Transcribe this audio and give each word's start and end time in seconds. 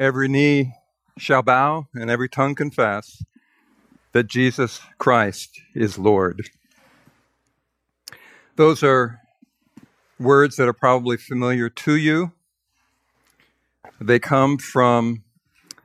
every 0.00 0.28
knee 0.28 0.72
shall 1.18 1.42
bow 1.42 1.86
and 1.94 2.10
every 2.10 2.28
tongue 2.28 2.54
confess 2.54 3.22
that 4.12 4.26
Jesus 4.26 4.80
Christ 4.98 5.60
is 5.74 5.98
Lord. 5.98 6.48
Those 8.56 8.82
are 8.82 9.20
words 10.18 10.56
that 10.56 10.66
are 10.68 10.72
probably 10.72 11.18
familiar 11.18 11.68
to 11.68 11.94
you. 11.96 12.32
They 14.00 14.18
come 14.18 14.56
from 14.56 15.22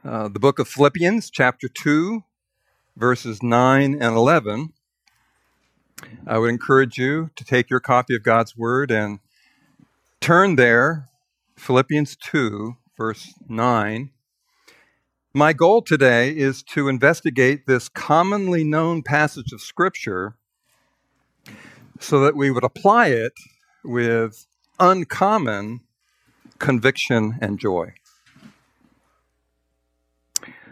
uh, 0.03 0.29
the 0.29 0.39
book 0.39 0.59
of 0.59 0.67
Philippians, 0.69 1.29
chapter 1.29 1.67
2, 1.67 2.23
verses 2.95 3.43
9 3.43 3.93
and 3.93 4.15
11. 4.15 4.71
I 6.25 6.37
would 6.37 6.49
encourage 6.49 6.97
you 6.97 7.31
to 7.35 7.43
take 7.43 7.69
your 7.69 7.81
copy 7.81 8.15
of 8.15 8.23
God's 8.23 8.55
Word 8.55 8.91
and 8.91 9.19
turn 10.21 10.55
there, 10.55 11.09
Philippians 11.57 12.15
2, 12.15 12.77
verse 12.97 13.33
9. 13.47 14.11
My 15.33 15.51
goal 15.51 15.81
today 15.81 16.29
is 16.35 16.63
to 16.63 16.87
investigate 16.87 17.67
this 17.67 17.89
commonly 17.89 18.63
known 18.63 19.03
passage 19.03 19.51
of 19.51 19.61
Scripture 19.61 20.37
so 21.99 22.21
that 22.21 22.35
we 22.35 22.51
would 22.51 22.63
apply 22.63 23.07
it 23.07 23.33
with 23.83 24.47
uncommon 24.79 25.81
conviction 26.57 27.37
and 27.41 27.59
joy. 27.59 27.93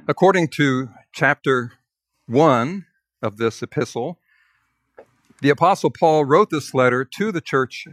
According 0.07 0.49
to 0.49 0.89
chapter 1.11 1.73
1 2.27 2.85
of 3.21 3.37
this 3.37 3.61
epistle, 3.61 4.19
the 5.41 5.49
Apostle 5.49 5.91
Paul 5.91 6.23
wrote 6.23 6.49
this 6.49 6.73
letter 6.73 7.03
to 7.03 7.31
the 7.33 7.41
church 7.41 7.85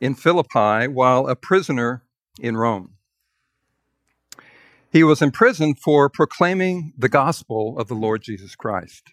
in 0.00 0.14
Philippi 0.14 0.86
while 0.86 1.26
a 1.26 1.36
prisoner 1.36 2.02
in 2.38 2.56
Rome. 2.56 2.96
He 4.92 5.04
was 5.04 5.22
imprisoned 5.22 5.78
for 5.78 6.08
proclaiming 6.08 6.92
the 6.98 7.08
gospel 7.08 7.78
of 7.78 7.86
the 7.86 7.94
Lord 7.94 8.22
Jesus 8.22 8.56
Christ. 8.56 9.12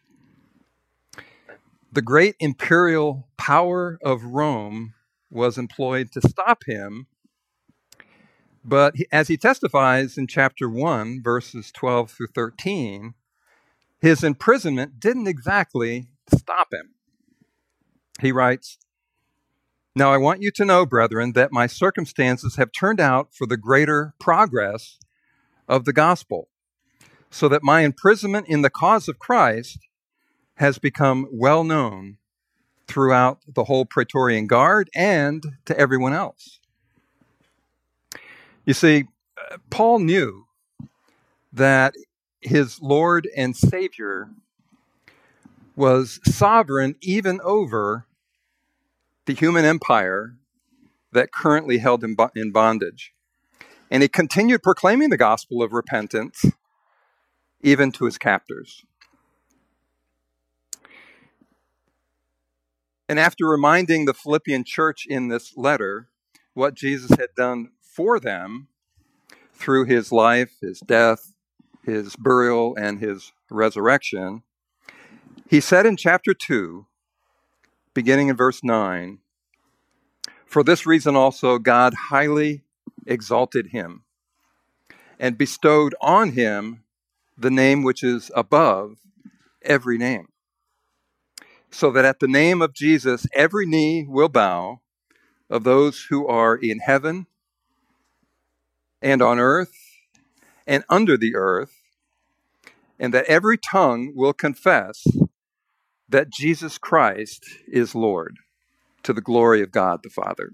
The 1.91 2.01
great 2.01 2.35
imperial 2.39 3.27
power 3.37 3.99
of 4.03 4.23
Rome 4.23 4.95
was 5.29 5.55
employed 5.55 6.11
to 6.13 6.21
stop 6.27 6.63
him, 6.65 7.05
but 8.65 8.95
as 9.11 9.27
he 9.27 9.37
testifies 9.37 10.17
in 10.17 10.25
chapter 10.25 10.67
1, 10.67 11.21
verses 11.21 11.71
12 11.71 12.09
through 12.09 12.27
13, 12.33 13.13
his 14.01 14.23
imprisonment 14.23 14.99
didn't 14.99 15.27
exactly 15.27 16.07
stop 16.35 16.73
him. 16.73 16.95
He 18.19 18.31
writes, 18.31 18.79
Now 19.95 20.11
I 20.11 20.17
want 20.17 20.41
you 20.41 20.49
to 20.55 20.65
know, 20.65 20.87
brethren, 20.87 21.33
that 21.33 21.51
my 21.51 21.67
circumstances 21.67 22.55
have 22.55 22.71
turned 22.71 22.99
out 22.99 23.29
for 23.31 23.45
the 23.45 23.57
greater 23.57 24.15
progress 24.19 24.97
of 25.67 25.85
the 25.85 25.93
gospel, 25.93 26.47
so 27.29 27.47
that 27.49 27.63
my 27.63 27.81
imprisonment 27.81 28.47
in 28.47 28.61
the 28.61 28.69
cause 28.69 29.07
of 29.07 29.19
Christ 29.19 29.79
has 30.55 30.79
become 30.79 31.27
well 31.31 31.63
known 31.63 32.17
throughout 32.87 33.39
the 33.47 33.65
whole 33.65 33.85
Praetorian 33.85 34.47
Guard 34.47 34.89
and 34.95 35.43
to 35.65 35.77
everyone 35.77 36.13
else. 36.13 36.59
You 38.65 38.73
see, 38.73 39.05
uh, 39.51 39.57
Paul 39.69 39.99
knew 39.99 40.45
that 41.53 41.93
his 42.41 42.81
Lord 42.81 43.27
and 43.35 43.55
Savior 43.55 44.29
was 45.75 46.19
sovereign 46.23 46.95
even 47.01 47.39
over 47.43 48.05
the 49.25 49.33
human 49.33 49.65
empire 49.65 50.35
that 51.11 51.31
currently 51.31 51.77
held 51.77 52.03
him 52.03 52.15
in 52.35 52.51
bondage. 52.51 53.13
And 53.89 54.03
he 54.03 54.09
continued 54.09 54.63
proclaiming 54.63 55.09
the 55.09 55.17
gospel 55.17 55.61
of 55.61 55.71
repentance 55.73 56.45
even 57.61 57.91
to 57.93 58.05
his 58.05 58.17
captors. 58.17 58.83
And 63.09 63.19
after 63.19 63.47
reminding 63.47 64.05
the 64.05 64.13
Philippian 64.13 64.63
church 64.65 65.05
in 65.07 65.29
this 65.29 65.55
letter 65.55 66.09
what 66.53 66.75
Jesus 66.75 67.11
had 67.11 67.29
done 67.35 67.69
for 67.81 68.19
them 68.19 68.67
through 69.53 69.85
his 69.85 70.11
life, 70.11 70.57
his 70.61 70.81
death, 70.81 71.33
his 71.83 72.15
burial, 72.17 72.75
and 72.75 72.99
his 72.99 73.31
resurrection, 73.49 74.43
he 75.49 75.61
said 75.61 75.85
in 75.85 75.95
chapter 75.95 76.33
2, 76.33 76.85
beginning 77.93 78.27
in 78.27 78.35
verse 78.35 78.61
9, 78.63 79.19
For 80.45 80.63
this 80.63 80.85
reason 80.85 81.15
also 81.15 81.57
God 81.57 81.93
highly 82.09 82.63
exalted 83.05 83.67
him 83.67 84.03
and 85.19 85.37
bestowed 85.37 85.95
on 86.01 86.31
him 86.31 86.83
the 87.37 87.51
name 87.51 87.83
which 87.83 88.03
is 88.03 88.31
above 88.35 88.97
every 89.61 89.97
name, 89.97 90.27
so 91.71 91.91
that 91.91 92.05
at 92.05 92.19
the 92.19 92.27
name 92.27 92.61
of 92.61 92.73
Jesus 92.73 93.27
every 93.33 93.65
knee 93.65 94.05
will 94.07 94.29
bow 94.29 94.81
of 95.49 95.63
those 95.63 96.07
who 96.09 96.27
are 96.27 96.55
in 96.55 96.79
heaven 96.79 97.27
and 99.01 99.21
on 99.21 99.39
earth 99.39 99.73
and 100.65 100.83
under 100.89 101.17
the 101.17 101.35
earth, 101.35 101.73
and 102.99 103.13
that 103.13 103.25
every 103.25 103.57
tongue 103.57 104.11
will 104.15 104.33
confess 104.33 105.05
that 106.09 106.29
Jesus 106.29 106.77
Christ 106.77 107.45
is 107.67 107.95
Lord 107.95 108.37
to 109.03 109.13
the 109.13 109.21
glory 109.21 109.61
of 109.61 109.71
God 109.71 110.01
the 110.03 110.09
Father. 110.09 110.51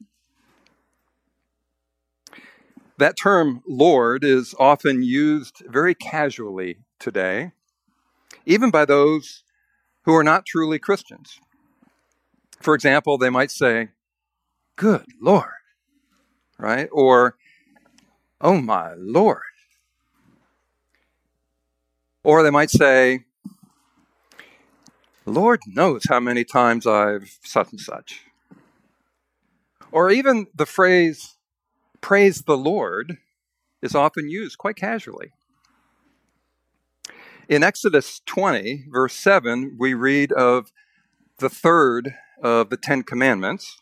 That 2.98 3.18
term 3.18 3.64
Lord 3.68 4.24
is 4.24 4.54
often 4.60 5.02
used 5.04 5.64
very 5.68 5.96
casually 5.96 6.78
today, 7.00 7.52
even 8.46 8.70
by 8.70 8.86
those 8.86 9.44
who 10.06 10.14
are 10.14 10.24
not 10.24 10.46
truly 10.46 10.80
Christians. 10.80 11.40
For 12.62 12.76
example, 12.76 13.18
they 13.18 13.30
might 13.30 13.52
say, 13.52 13.90
Good 14.76 15.06
Lord, 15.20 15.50
right? 16.58 16.88
Or, 16.92 17.36
Oh 18.40 18.62
my 18.62 18.94
Lord. 18.96 19.42
Or 22.24 22.44
they 22.44 22.50
might 22.50 22.70
say, 22.70 23.26
Lord 25.26 25.62
knows 25.66 26.04
how 26.08 26.20
many 26.20 26.44
times 26.44 26.86
I've 26.86 27.38
such 27.44 27.72
and 27.72 27.80
such. 27.80 28.22
Or 29.92 30.10
even 30.10 30.48
the 30.54 30.66
phrase, 30.66 31.36
praise 32.04 32.42
the 32.42 32.58
Lord, 32.58 33.18
is 33.82 33.96
often 33.96 34.30
used 34.30 34.58
quite 34.58 34.76
casually. 34.76 35.32
In 37.48 37.64
Exodus 37.64 38.22
20, 38.26 38.88
verse 38.92 39.16
7, 39.16 39.78
we 39.80 39.94
read 39.94 40.34
of 40.34 40.74
the 41.40 41.50
third 41.50 42.14
of 42.42 42.70
the 42.70 42.78
Ten 42.78 43.04
Commandments, 43.04 43.82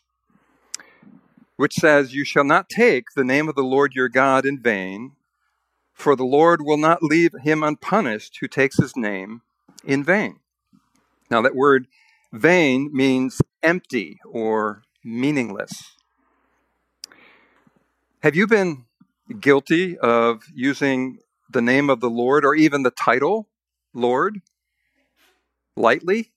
which 1.56 1.74
says, 1.74 2.14
You 2.14 2.24
shall 2.24 2.44
not 2.44 2.68
take 2.68 3.06
the 3.16 3.24
name 3.24 3.48
of 3.48 3.56
the 3.56 3.64
Lord 3.64 3.92
your 3.94 4.08
God 4.08 4.46
in 4.46 4.60
vain, 4.62 5.12
for 5.92 6.14
the 6.14 6.24
Lord 6.24 6.62
will 6.62 6.78
not 6.78 7.02
leave 7.02 7.32
him 7.42 7.64
unpunished 7.64 8.38
who 8.40 8.46
takes 8.46 8.78
his 8.78 8.96
name 8.96 9.42
in 9.84 10.04
vain. 10.04 10.38
Now, 11.28 11.42
that 11.42 11.56
word 11.56 11.88
vain 12.32 12.88
means 12.92 13.42
empty 13.64 14.20
or 14.24 14.82
meaningless. 15.04 15.96
Have 18.22 18.36
you 18.36 18.46
been 18.46 18.84
guilty 19.40 19.98
of 19.98 20.44
using 20.54 21.18
the 21.50 21.60
name 21.60 21.90
of 21.90 21.98
the 21.98 22.08
Lord 22.08 22.44
or 22.44 22.54
even 22.54 22.84
the 22.84 22.92
title 22.92 23.48
Lord 23.92 24.42
lightly? 25.76 26.30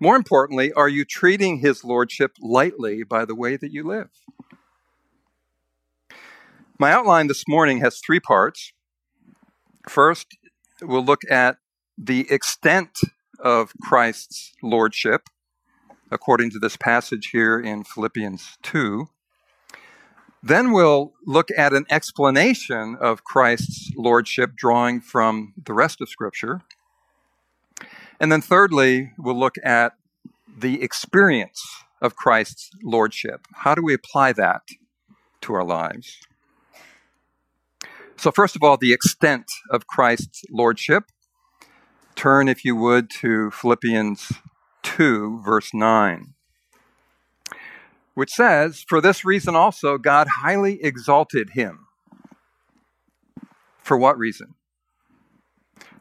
More 0.00 0.16
importantly, 0.16 0.72
are 0.72 0.88
you 0.88 1.04
treating 1.04 1.58
his 1.58 1.84
lordship 1.84 2.32
lightly 2.40 3.04
by 3.04 3.24
the 3.24 3.36
way 3.36 3.56
that 3.56 3.70
you 3.70 3.84
live? 3.84 4.08
My 6.76 6.90
outline 6.90 7.28
this 7.28 7.44
morning 7.46 7.78
has 7.82 8.00
three 8.00 8.18
parts. 8.18 8.72
First, 9.88 10.26
we'll 10.80 11.04
look 11.04 11.22
at 11.30 11.58
the 11.96 12.28
extent 12.32 12.98
of 13.38 13.74
Christ's 13.80 14.54
lordship, 14.60 15.28
according 16.10 16.50
to 16.50 16.58
this 16.58 16.76
passage 16.76 17.28
here 17.28 17.60
in 17.60 17.84
Philippians 17.84 18.58
2. 18.64 19.08
Then 20.42 20.72
we'll 20.72 21.12
look 21.24 21.48
at 21.56 21.72
an 21.72 21.86
explanation 21.88 22.96
of 23.00 23.22
Christ's 23.22 23.92
lordship 23.96 24.56
drawing 24.56 25.00
from 25.00 25.54
the 25.62 25.72
rest 25.72 26.00
of 26.00 26.08
Scripture. 26.08 26.62
And 28.18 28.32
then 28.32 28.40
thirdly, 28.40 29.12
we'll 29.16 29.38
look 29.38 29.54
at 29.62 29.92
the 30.58 30.82
experience 30.82 31.62
of 32.00 32.16
Christ's 32.16 32.70
lordship. 32.82 33.46
How 33.54 33.74
do 33.74 33.82
we 33.82 33.94
apply 33.94 34.32
that 34.32 34.62
to 35.42 35.54
our 35.54 35.64
lives? 35.64 36.18
So, 38.16 38.30
first 38.30 38.56
of 38.56 38.62
all, 38.62 38.76
the 38.76 38.92
extent 38.92 39.46
of 39.70 39.86
Christ's 39.86 40.42
lordship. 40.50 41.04
Turn, 42.14 42.48
if 42.48 42.64
you 42.64 42.76
would, 42.76 43.10
to 43.20 43.50
Philippians 43.50 44.32
2, 44.82 45.42
verse 45.44 45.72
9, 45.72 46.31
which 48.14 48.30
says, 48.30 48.84
For 48.88 49.00
this 49.00 49.24
reason 49.24 49.56
also 49.56 49.98
God 49.98 50.28
highly 50.42 50.82
exalted 50.82 51.50
him 51.50 51.86
For 53.82 53.96
what 53.96 54.18
reason? 54.18 54.54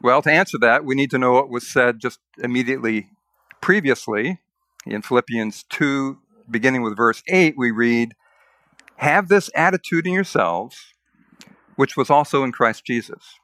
Well, 0.01 0.21
to 0.23 0.31
answer 0.31 0.57
that, 0.61 0.83
we 0.83 0.95
need 0.95 1.11
to 1.11 1.19
know 1.19 1.33
what 1.33 1.49
was 1.49 1.67
said 1.67 1.99
just 1.99 2.19
immediately 2.39 3.09
previously. 3.61 4.39
In 4.85 5.03
Philippians 5.03 5.63
2, 5.69 6.17
beginning 6.49 6.81
with 6.81 6.97
verse 6.97 7.21
8, 7.27 7.53
we 7.55 7.69
read, 7.69 8.15
Have 8.97 9.27
this 9.27 9.51
attitude 9.55 10.07
in 10.07 10.13
yourselves, 10.13 10.75
which 11.75 11.95
was 11.95 12.09
also 12.09 12.43
in 12.43 12.51
Christ 12.51 12.83
Jesus, 12.83 13.39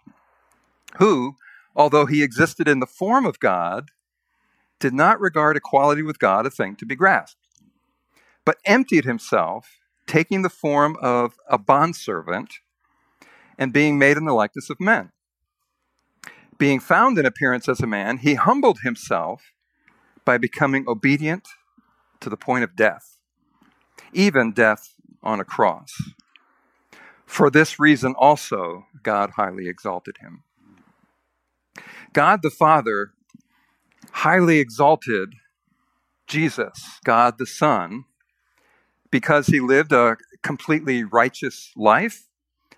who, 0.97 1.35
although 1.75 2.07
he 2.07 2.23
existed 2.23 2.67
in 2.67 2.79
the 2.79 2.87
form 2.87 3.25
of 3.27 3.39
God, 3.39 3.91
did 4.79 4.93
not 4.93 5.19
regard 5.19 5.57
equality 5.57 6.01
with 6.01 6.19
God 6.19 6.47
a 6.47 6.49
thing 6.49 6.75
to 6.77 6.85
be 6.85 6.95
grasped, 6.95 7.46
but 8.47 8.59
emptied 8.63 9.03
himself, 9.03 9.77
taking 10.05 10.41
the 10.41 10.49
form 10.49 10.95
of 11.01 11.35
a 11.49 11.57
bondservant 11.57 12.59
and 13.59 13.73
being 13.73 13.99
made 13.99 14.15
in 14.15 14.23
the 14.23 14.31
likeness 14.31 14.69
of 14.69 14.79
men. 14.79 15.11
Being 16.57 16.79
found 16.79 17.19
in 17.19 17.25
appearance 17.25 17.67
as 17.67 17.81
a 17.81 17.85
man, 17.85 18.19
he 18.19 18.35
humbled 18.35 18.79
himself 18.85 19.51
by 20.23 20.38
becoming 20.38 20.85
obedient 20.88 21.45
to 22.21 22.29
the 22.29 22.38
point 22.38 22.63
of 22.63 22.73
death, 22.73 23.19
even 24.13 24.53
death 24.53 24.93
on 25.21 25.41
a 25.41 25.43
cross. 25.43 25.91
For 27.25 27.50
this 27.50 27.81
reason 27.81 28.15
also, 28.17 28.85
God 29.03 29.31
highly 29.31 29.67
exalted 29.67 30.19
him. 30.21 30.43
God 32.13 32.39
the 32.43 32.50
Father 32.50 33.11
highly 34.09 34.59
exalted 34.59 35.33
Jesus, 36.27 37.01
God 37.03 37.39
the 37.39 37.45
Son, 37.45 38.05
because 39.12 39.48
he 39.48 39.59
lived 39.59 39.92
a 39.92 40.18
completely 40.42 41.04
righteous 41.04 41.71
life 41.75 42.27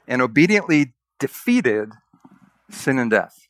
and 0.08 0.22
obediently 0.22 0.94
defeated 1.20 1.92
sin 2.70 3.00
and 3.00 3.12
death, 3.12 3.48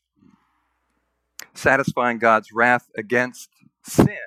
satisfying 1.53 2.19
God's 2.19 2.51
wrath 2.51 2.89
against 2.97 3.49
sin 3.83 4.17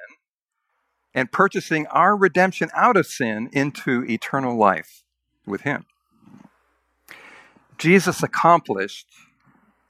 and 1.14 1.30
purchasing 1.30 1.86
our 1.88 2.16
redemption 2.16 2.70
out 2.74 2.96
of 2.96 3.06
sin 3.06 3.50
into 3.52 4.04
eternal 4.04 4.56
life 4.56 5.04
with 5.46 5.62
him. 5.62 5.84
Jesus 7.78 8.22
accomplished 8.22 9.08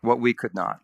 what 0.00 0.18
we 0.18 0.34
could 0.34 0.54
not. 0.54 0.80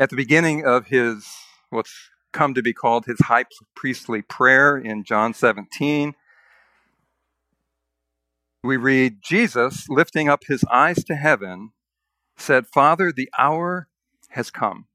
At 0.00 0.10
the 0.10 0.16
beginning 0.16 0.64
of 0.64 0.86
his, 0.86 1.26
what's 1.70 2.07
come 2.32 2.54
to 2.54 2.62
be 2.62 2.72
called 2.72 3.06
his 3.06 3.20
high 3.20 3.44
priestly 3.74 4.22
prayer 4.22 4.76
in 4.76 5.04
John 5.04 5.34
17, 5.34 6.14
we 8.62 8.76
read, 8.76 9.18
Jesus, 9.22 9.88
lifting 9.88 10.28
up 10.28 10.44
his 10.46 10.64
eyes 10.70 11.04
to 11.04 11.14
heaven, 11.14 11.70
said, 12.36 12.66
Father, 12.66 13.12
the 13.12 13.30
hour 13.38 13.88
has 14.30 14.50
come. 14.50 14.86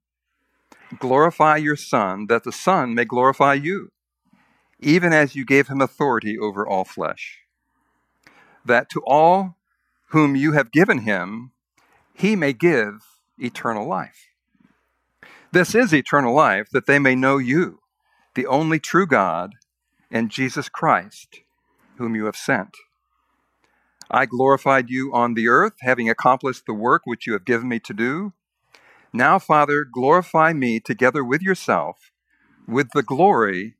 Glorify 0.98 1.56
your 1.56 1.76
Son, 1.76 2.26
that 2.28 2.44
the 2.44 2.52
Son 2.52 2.94
may 2.94 3.04
glorify 3.04 3.54
you, 3.54 3.90
even 4.80 5.12
as 5.12 5.34
you 5.34 5.44
gave 5.44 5.68
him 5.68 5.80
authority 5.80 6.38
over 6.38 6.66
all 6.66 6.84
flesh. 6.84 7.40
That 8.64 8.88
to 8.90 9.02
all 9.06 9.56
whom 10.08 10.36
you 10.36 10.52
have 10.52 10.70
given 10.70 11.00
him, 11.00 11.52
he 12.12 12.36
may 12.36 12.52
give 12.52 13.20
eternal 13.38 13.88
life. 13.88 14.28
This 15.54 15.72
is 15.72 15.94
eternal 15.94 16.34
life, 16.34 16.68
that 16.72 16.86
they 16.86 16.98
may 16.98 17.14
know 17.14 17.38
you, 17.38 17.78
the 18.34 18.44
only 18.44 18.80
true 18.80 19.06
God, 19.06 19.54
and 20.10 20.28
Jesus 20.28 20.68
Christ, 20.68 21.42
whom 21.96 22.16
you 22.16 22.24
have 22.24 22.34
sent. 22.34 22.76
I 24.10 24.26
glorified 24.26 24.90
you 24.90 25.14
on 25.14 25.34
the 25.34 25.46
earth, 25.46 25.74
having 25.82 26.10
accomplished 26.10 26.66
the 26.66 26.74
work 26.74 27.02
which 27.04 27.28
you 27.28 27.34
have 27.34 27.44
given 27.44 27.68
me 27.68 27.78
to 27.78 27.94
do. 27.94 28.32
Now, 29.12 29.38
Father, 29.38 29.84
glorify 29.84 30.52
me 30.54 30.80
together 30.80 31.22
with 31.22 31.40
yourself, 31.40 32.10
with 32.66 32.90
the 32.90 33.04
glory 33.04 33.76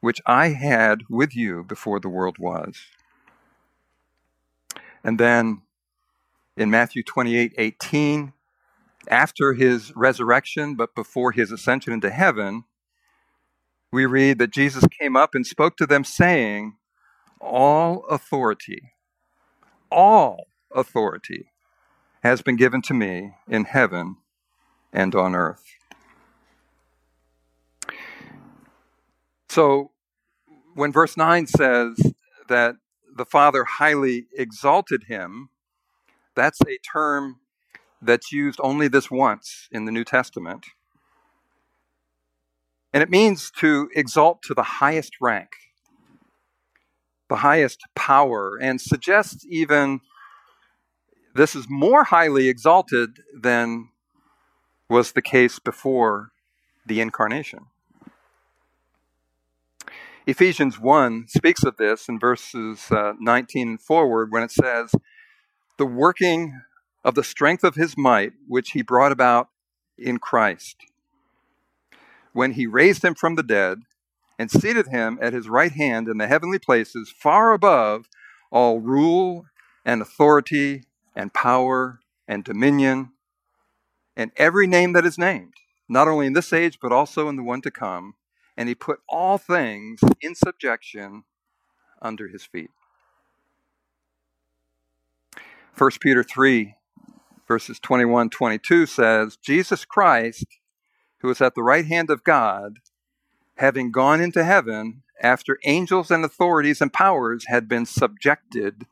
which 0.00 0.20
I 0.26 0.50
had 0.50 1.00
with 1.10 1.34
you 1.34 1.64
before 1.64 1.98
the 1.98 2.08
world 2.08 2.36
was. 2.38 2.82
And 5.02 5.18
then 5.18 5.62
in 6.56 6.70
Matthew 6.70 7.02
28 7.02 7.54
18, 7.58 8.32
after 9.08 9.54
his 9.54 9.94
resurrection, 9.96 10.74
but 10.74 10.94
before 10.94 11.32
his 11.32 11.50
ascension 11.50 11.92
into 11.92 12.10
heaven, 12.10 12.64
we 13.92 14.06
read 14.06 14.38
that 14.38 14.52
Jesus 14.52 14.84
came 15.00 15.16
up 15.16 15.34
and 15.34 15.46
spoke 15.46 15.76
to 15.78 15.86
them, 15.86 16.04
saying, 16.04 16.76
All 17.40 18.04
authority, 18.06 18.92
all 19.90 20.46
authority 20.74 21.50
has 22.22 22.42
been 22.42 22.56
given 22.56 22.82
to 22.82 22.94
me 22.94 23.34
in 23.48 23.64
heaven 23.64 24.16
and 24.92 25.14
on 25.14 25.34
earth. 25.34 25.64
So, 29.48 29.90
when 30.74 30.92
verse 30.92 31.16
9 31.16 31.46
says 31.48 32.12
that 32.48 32.76
the 33.16 33.24
Father 33.24 33.64
highly 33.64 34.26
exalted 34.36 35.04
him, 35.08 35.48
that's 36.36 36.60
a 36.62 36.78
term 36.78 37.40
that's 38.02 38.32
used 38.32 38.60
only 38.62 38.88
this 38.88 39.10
once 39.10 39.68
in 39.70 39.84
the 39.84 39.92
New 39.92 40.04
Testament. 40.04 40.66
And 42.92 43.02
it 43.02 43.10
means 43.10 43.50
to 43.58 43.88
exalt 43.94 44.42
to 44.42 44.54
the 44.54 44.62
highest 44.62 45.14
rank, 45.20 45.50
the 47.28 47.36
highest 47.36 47.80
power, 47.94 48.58
and 48.60 48.80
suggests 48.80 49.46
even 49.48 50.00
this 51.34 51.54
is 51.54 51.66
more 51.68 52.04
highly 52.04 52.48
exalted 52.48 53.20
than 53.34 53.90
was 54.88 55.12
the 55.12 55.22
case 55.22 55.60
before 55.60 56.32
the 56.84 57.00
incarnation. 57.00 57.66
Ephesians 60.26 60.78
1 60.78 61.26
speaks 61.28 61.62
of 61.64 61.76
this 61.76 62.08
in 62.08 62.18
verses 62.18 62.90
uh, 62.90 63.14
19 63.18 63.68
and 63.68 63.80
forward 63.80 64.32
when 64.32 64.42
it 64.42 64.50
says, 64.50 64.92
The 65.78 65.86
working 65.86 66.60
of 67.04 67.14
the 67.14 67.24
strength 67.24 67.64
of 67.64 67.74
his 67.74 67.96
might, 67.96 68.32
which 68.46 68.70
he 68.70 68.82
brought 68.82 69.12
about 69.12 69.48
in 69.98 70.18
Christ, 70.18 70.76
when 72.32 72.52
he 72.52 72.66
raised 72.66 73.04
him 73.04 73.14
from 73.14 73.34
the 73.34 73.42
dead 73.42 73.80
and 74.38 74.50
seated 74.50 74.88
him 74.88 75.18
at 75.20 75.32
his 75.32 75.48
right 75.48 75.72
hand 75.72 76.08
in 76.08 76.18
the 76.18 76.26
heavenly 76.26 76.58
places, 76.58 77.10
far 77.10 77.52
above 77.52 78.08
all 78.50 78.80
rule 78.80 79.46
and 79.84 80.00
authority 80.00 80.84
and 81.14 81.32
power 81.34 82.00
and 82.26 82.44
dominion 82.44 83.10
and 84.16 84.32
every 84.36 84.66
name 84.66 84.92
that 84.92 85.06
is 85.06 85.18
named, 85.18 85.54
not 85.88 86.08
only 86.08 86.26
in 86.26 86.34
this 86.34 86.52
age, 86.52 86.78
but 86.80 86.92
also 86.92 87.28
in 87.28 87.36
the 87.36 87.42
one 87.42 87.62
to 87.62 87.70
come. 87.70 88.14
And 88.56 88.68
he 88.68 88.74
put 88.74 89.00
all 89.08 89.38
things 89.38 90.00
in 90.20 90.34
subjection 90.34 91.24
under 92.02 92.28
his 92.28 92.44
feet. 92.44 92.70
1 95.78 95.90
Peter 96.00 96.22
3 96.22 96.74
verses 97.50 97.80
21 97.80 98.30
22 98.30 98.86
says, 98.86 99.36
Jesus 99.36 99.84
Christ, 99.84 100.46
who 101.18 101.30
is 101.30 101.40
at 101.40 101.56
the 101.56 101.64
right 101.64 101.84
hand 101.84 102.08
of 102.08 102.22
God, 102.22 102.76
having 103.56 103.90
gone 103.90 104.20
into 104.20 104.44
heaven 104.44 105.02
after 105.20 105.58
angels 105.64 106.12
and 106.12 106.24
authorities 106.24 106.80
and 106.80 106.92
powers 106.92 107.46
had 107.48 107.66
been 107.66 107.86
subjected 107.86 108.86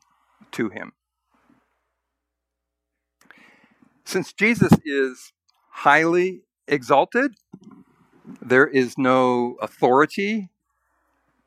to 0.51 0.71
him. 0.71 0.91
Since 4.05 4.33
Jesus 4.33 4.73
is 4.85 5.33
highly 5.71 6.41
exalted, 6.67 7.37
there 8.43 8.67
is 8.67 8.99
no 8.99 9.55
authority, 9.63 10.49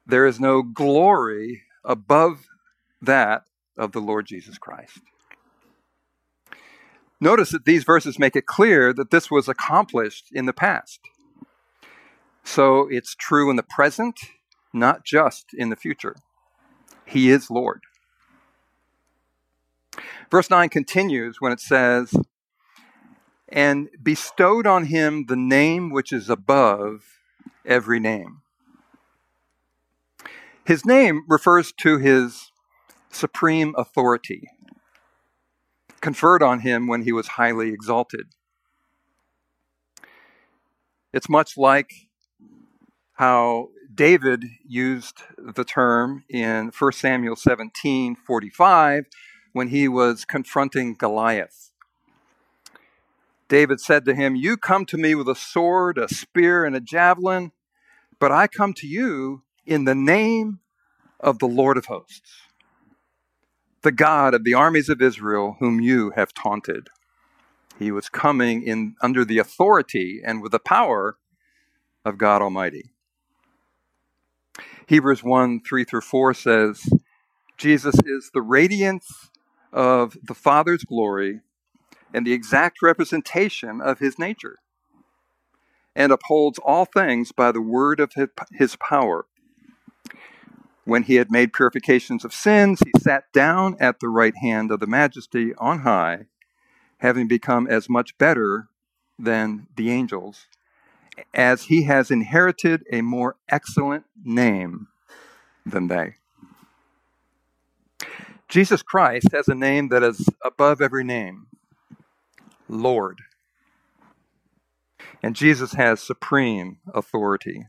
there 0.06 0.26
is 0.26 0.40
no 0.40 0.62
glory 0.62 1.64
above 1.84 2.46
that 3.02 3.44
of 3.78 3.92
the 3.92 4.00
Lord 4.00 4.28
Jesus 4.28 4.58
Christ. 4.58 5.02
Notice 7.24 7.52
that 7.52 7.66
these 7.66 7.84
verses 7.84 8.18
make 8.18 8.36
it 8.36 8.48
clear 8.48 8.92
that 8.94 9.12
this 9.12 9.30
was 9.30 9.48
accomplished 9.48 10.30
in 10.32 10.48
the 10.48 10.54
past. 10.54 11.00
So 12.44 12.88
it's 12.90 13.14
true 13.14 13.52
in 13.52 13.58
the 13.58 13.64
present, 13.64 14.20
not 14.74 15.06
just 15.06 15.54
in 15.54 15.70
the 15.70 15.76
future. 15.76 16.16
He 17.06 17.30
is 17.30 17.52
Lord. 17.52 17.82
Verse 20.32 20.50
9 20.50 20.70
continues 20.70 21.40
when 21.40 21.52
it 21.52 21.60
says, 21.60 22.12
And 23.48 23.90
bestowed 24.02 24.66
on 24.66 24.86
him 24.86 25.26
the 25.28 25.36
name 25.36 25.92
which 25.92 26.12
is 26.12 26.28
above 26.28 27.04
every 27.64 28.00
name. 28.00 28.42
His 30.66 30.86
name 30.86 31.24
refers 31.28 31.72
to 31.82 32.00
his 32.00 32.52
supreme 33.12 33.76
authority 33.78 34.50
conferred 36.02 36.44
on 36.44 36.60
him 36.60 36.88
when 36.88 37.04
he 37.04 37.12
was 37.12 37.30
highly 37.30 37.70
exalted. 37.70 38.28
It's 41.14 41.30
much 41.30 41.58
like 41.58 41.92
how 43.14 43.70
David 43.94 44.46
used 44.66 45.22
the 45.38 45.64
term 45.64 46.24
in 46.30 46.72
1 46.78 46.92
Samuel 46.94 47.36
17 47.36 48.16
45 48.16 49.06
when 49.54 49.68
he 49.68 49.88
was 49.88 50.26
confronting 50.26 50.96
Goliath. 50.96 51.72
David 53.48 53.82
said 53.82 54.06
to 54.06 54.16
him, 54.16 54.36
You 54.36 54.56
come 54.56 54.86
to 54.86 54.98
me 54.98 55.14
with 55.14 55.28
a 55.28 55.36
sword, 55.36 55.98
a 55.98 56.08
spear, 56.08 56.64
and 56.64 56.74
a 56.74 56.80
javelin, 56.80 57.52
but 58.18 58.32
I 58.32 58.48
come 58.48 58.74
to 58.76 58.88
you 58.88 59.44
in 59.66 59.84
the 59.84 59.96
name 59.96 60.60
of 61.20 61.40
the 61.40 61.48
Lord 61.48 61.78
of 61.78 61.86
hosts, 61.86 62.32
the 63.84 63.92
God 63.92 64.34
of 64.34 64.44
the 64.44 64.54
armies 64.54 64.90
of 64.90 65.02
Israel, 65.02 65.58
whom 65.60 65.80
you 65.80 66.12
have 66.16 66.34
taunted. 66.34 66.90
He 67.80 67.92
was 67.92 68.10
coming 68.10 68.64
in 68.64 68.96
under 69.02 69.26
the 69.26 69.40
authority 69.40 70.22
and 70.24 70.42
with 70.42 70.52
the 70.52 70.60
power 70.60 71.18
of 72.06 72.18
God 72.18 72.42
Almighty. 72.42 72.92
Hebrews 74.88 75.24
1 75.24 75.62
3 75.62 75.84
through 75.86 76.02
4 76.02 76.34
says, 76.34 76.90
Jesus 77.58 77.96
is 78.06 78.32
the 78.34 78.42
radiance 78.42 79.30
of 79.72 80.18
the 80.24 80.34
Father's 80.34 80.84
glory 80.84 81.42
and 82.14 82.26
the 82.26 82.34
exact 82.34 82.82
representation 82.82 83.82
of 83.82 84.00
his 84.00 84.20
nature, 84.20 84.58
and 85.96 86.12
upholds 86.12 86.60
all 86.60 86.86
things 86.86 87.32
by 87.32 87.52
the 87.52 87.62
word 87.62 88.00
of 88.00 88.12
his 88.54 88.76
power. 88.76 89.26
When 90.84 91.04
he 91.04 91.16
had 91.16 91.32
made 91.32 91.54
purifications 91.54 92.26
of 92.26 92.34
sins, 92.34 92.82
he 92.84 92.92
sat 93.00 93.32
down 93.34 93.78
at 93.80 94.00
the 94.00 94.10
right 94.10 94.36
hand 94.36 94.72
of 94.72 94.80
the 94.80 94.88
majesty 94.88 95.54
on 95.56 95.80
high 95.80 96.26
having 97.02 97.28
become 97.28 97.68
as 97.68 97.90
much 97.90 98.16
better 98.20 98.68
than 99.18 99.66
the 99.76 99.90
angels, 99.90 100.46
as 101.34 101.64
he 101.64 101.84
has 101.84 102.12
inherited 102.12 102.84
a 102.92 103.02
more 103.02 103.36
excellent 103.50 104.06
name 104.24 104.88
than 105.66 105.88
they. 105.88 106.14
Jesus 108.48 108.84
Christ 108.84 109.32
has 109.32 109.48
a 109.48 109.56
name 109.56 109.90
that 109.90 110.04
is 110.04 110.28
above 110.46 110.80
every 110.80 111.04
name 111.04 111.48
Lord. 112.70 113.22
And 115.24 115.36
Jesus 115.36 115.74
has 115.74 116.02
supreme 116.02 116.78
authority. 116.94 117.66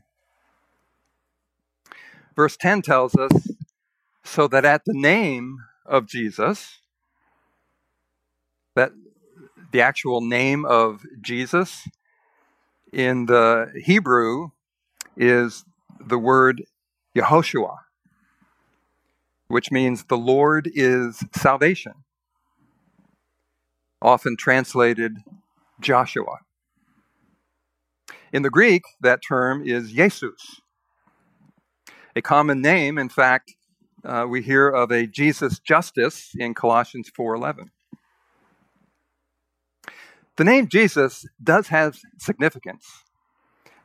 Verse 2.35 2.57
10 2.57 2.81
tells 2.81 3.15
us 3.15 3.31
so 4.23 4.47
that 4.47 4.65
at 4.65 4.85
the 4.85 4.93
name 4.93 5.59
of 5.85 6.07
Jesus, 6.07 6.79
that 8.75 8.91
the 9.71 9.81
actual 9.81 10.21
name 10.21 10.65
of 10.65 11.05
Jesus 11.21 11.87
in 12.91 13.25
the 13.25 13.71
Hebrew 13.83 14.49
is 15.15 15.65
the 15.99 16.17
word 16.17 16.63
Yehoshua, 17.15 17.77
which 19.47 19.71
means 19.71 20.05
the 20.05 20.17
Lord 20.17 20.69
is 20.73 21.23
salvation, 21.35 21.93
often 24.01 24.35
translated 24.37 25.17
Joshua. 25.79 26.39
In 28.31 28.41
the 28.41 28.49
Greek, 28.49 28.83
that 29.01 29.21
term 29.27 29.63
is 29.67 29.91
Jesus. 29.91 30.62
A 32.15 32.21
common 32.21 32.61
name, 32.61 32.99
in 32.99 33.09
fact, 33.09 33.55
uh, 34.05 34.27
we 34.29 34.43
hear 34.43 34.69
of 34.69 34.91
a 34.91 35.07
Jesus 35.07 35.57
Justus 35.57 36.35
in 36.37 36.53
Colossians 36.53 37.09
4:11. 37.09 37.71
The 40.35 40.43
name 40.43 40.67
Jesus 40.67 41.25
does 41.43 41.69
have 41.69 41.97
significance 42.19 43.03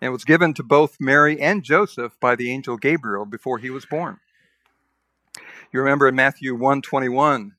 and 0.03 0.13
was 0.13 0.25
given 0.25 0.53
to 0.55 0.63
both 0.63 0.97
Mary 1.01 1.41
and 1.41 1.63
Joseph 1.63 2.21
by 2.21 2.37
the 2.37 2.53
angel 2.53 2.77
Gabriel 2.77 3.25
before 3.25 3.59
he 3.59 3.71
was 3.71 3.87
born. 3.87 4.19
You 5.73 5.81
remember 5.81 6.07
in 6.07 6.15
Matthew 6.15 6.55
121, 6.55 7.53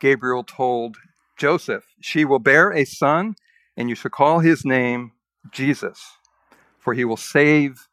Gabriel 0.00 0.42
told 0.42 0.96
Joseph, 1.36 1.84
She 2.00 2.24
will 2.24 2.38
bear 2.38 2.72
a 2.72 2.86
son, 2.86 3.34
and 3.76 3.90
you 3.90 3.94
shall 3.94 4.10
call 4.10 4.38
his 4.38 4.64
name 4.64 5.12
Jesus, 5.50 6.16
for 6.78 6.94
he 6.94 7.04
will 7.04 7.18
save 7.18 7.88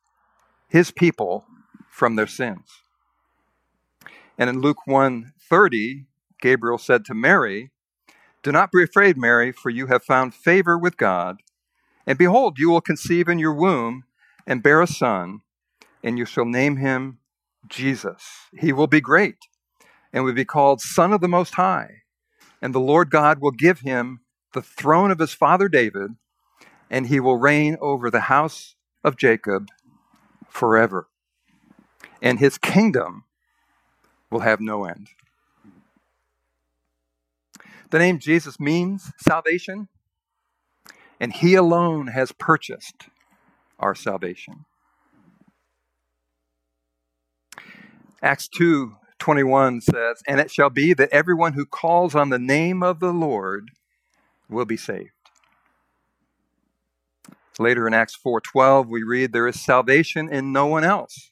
his 0.70 0.92
people 0.92 1.46
from 2.02 2.16
their 2.16 2.26
sins. 2.26 2.82
And 4.36 4.50
in 4.50 4.60
Luke 4.60 4.88
1:30, 4.88 6.08
Gabriel 6.42 6.80
said 6.80 7.06
to 7.06 7.14
Mary, 7.14 7.70
do 8.44 8.52
not 8.52 8.72
be 8.72 8.82
afraid, 8.82 9.18
Mary, 9.18 9.52
for 9.52 9.70
you 9.70 9.86
have 9.86 10.04
found 10.04 10.34
favor 10.34 10.76
with 10.76 10.98
God. 10.98 11.44
And 12.08 12.18
behold, 12.18 12.58
you 12.58 12.72
will 12.72 12.82
conceive 12.82 13.28
in 13.28 13.38
your 13.38 13.54
womb 13.54 14.06
and 14.48 14.64
bear 14.64 14.82
a 14.82 14.88
son, 14.88 15.42
and 16.04 16.18
you 16.18 16.26
shall 16.26 16.46
name 16.46 16.78
him 16.78 17.20
Jesus. 17.68 18.50
He 18.58 18.74
will 18.74 18.88
be 18.88 19.00
great 19.00 19.38
and 20.12 20.24
will 20.24 20.34
be 20.34 20.44
called 20.44 20.82
Son 20.82 21.14
of 21.14 21.22
the 21.22 21.28
Most 21.28 21.54
High. 21.54 22.02
And 22.64 22.74
the 22.74 22.80
Lord 22.80 23.12
God 23.12 23.40
will 23.40 23.52
give 23.52 23.82
him 23.82 24.22
the 24.54 24.64
throne 24.64 25.12
of 25.12 25.20
his 25.20 25.34
father 25.34 25.70
David, 25.70 26.16
and 26.90 27.06
he 27.06 27.20
will 27.20 27.38
reign 27.38 27.78
over 27.80 28.10
the 28.10 28.22
house 28.22 28.76
of 29.04 29.18
Jacob 29.18 29.68
forever. 30.50 31.11
And 32.22 32.40
his 32.40 32.58
kingdom 32.58 33.24
will 34.30 34.42
have 34.42 34.62
no 34.62 34.86
end. 34.86 35.10
The 37.92 38.00
name 38.00 38.20
Jesus 38.20 38.60
means 38.60 39.12
salvation, 39.20 39.90
and 41.20 41.34
He 41.34 41.56
alone 41.56 42.08
has 42.08 42.32
purchased 42.32 43.10
our 43.78 43.94
salvation. 43.94 44.66
Acts 48.24 48.48
2 48.48 48.96
21 49.20 49.82
says, 49.82 50.24
And 50.28 50.40
it 50.40 50.50
shall 50.50 50.72
be 50.72 50.94
that 50.94 51.10
everyone 51.12 51.54
who 51.54 51.66
calls 51.66 52.16
on 52.16 52.30
the 52.30 52.40
name 52.40 52.82
of 52.82 53.00
the 53.00 53.14
Lord 53.14 53.70
will 54.50 54.66
be 54.66 54.78
saved. 54.78 55.12
Later 57.60 57.86
in 57.88 57.94
Acts 57.94 58.18
4:12 58.18 58.88
we 58.88 59.04
read 59.04 59.34
there 59.34 59.48
is 59.48 59.62
salvation 59.62 60.30
in 60.30 60.52
no 60.52 60.66
one 60.66 60.84
else 60.84 61.31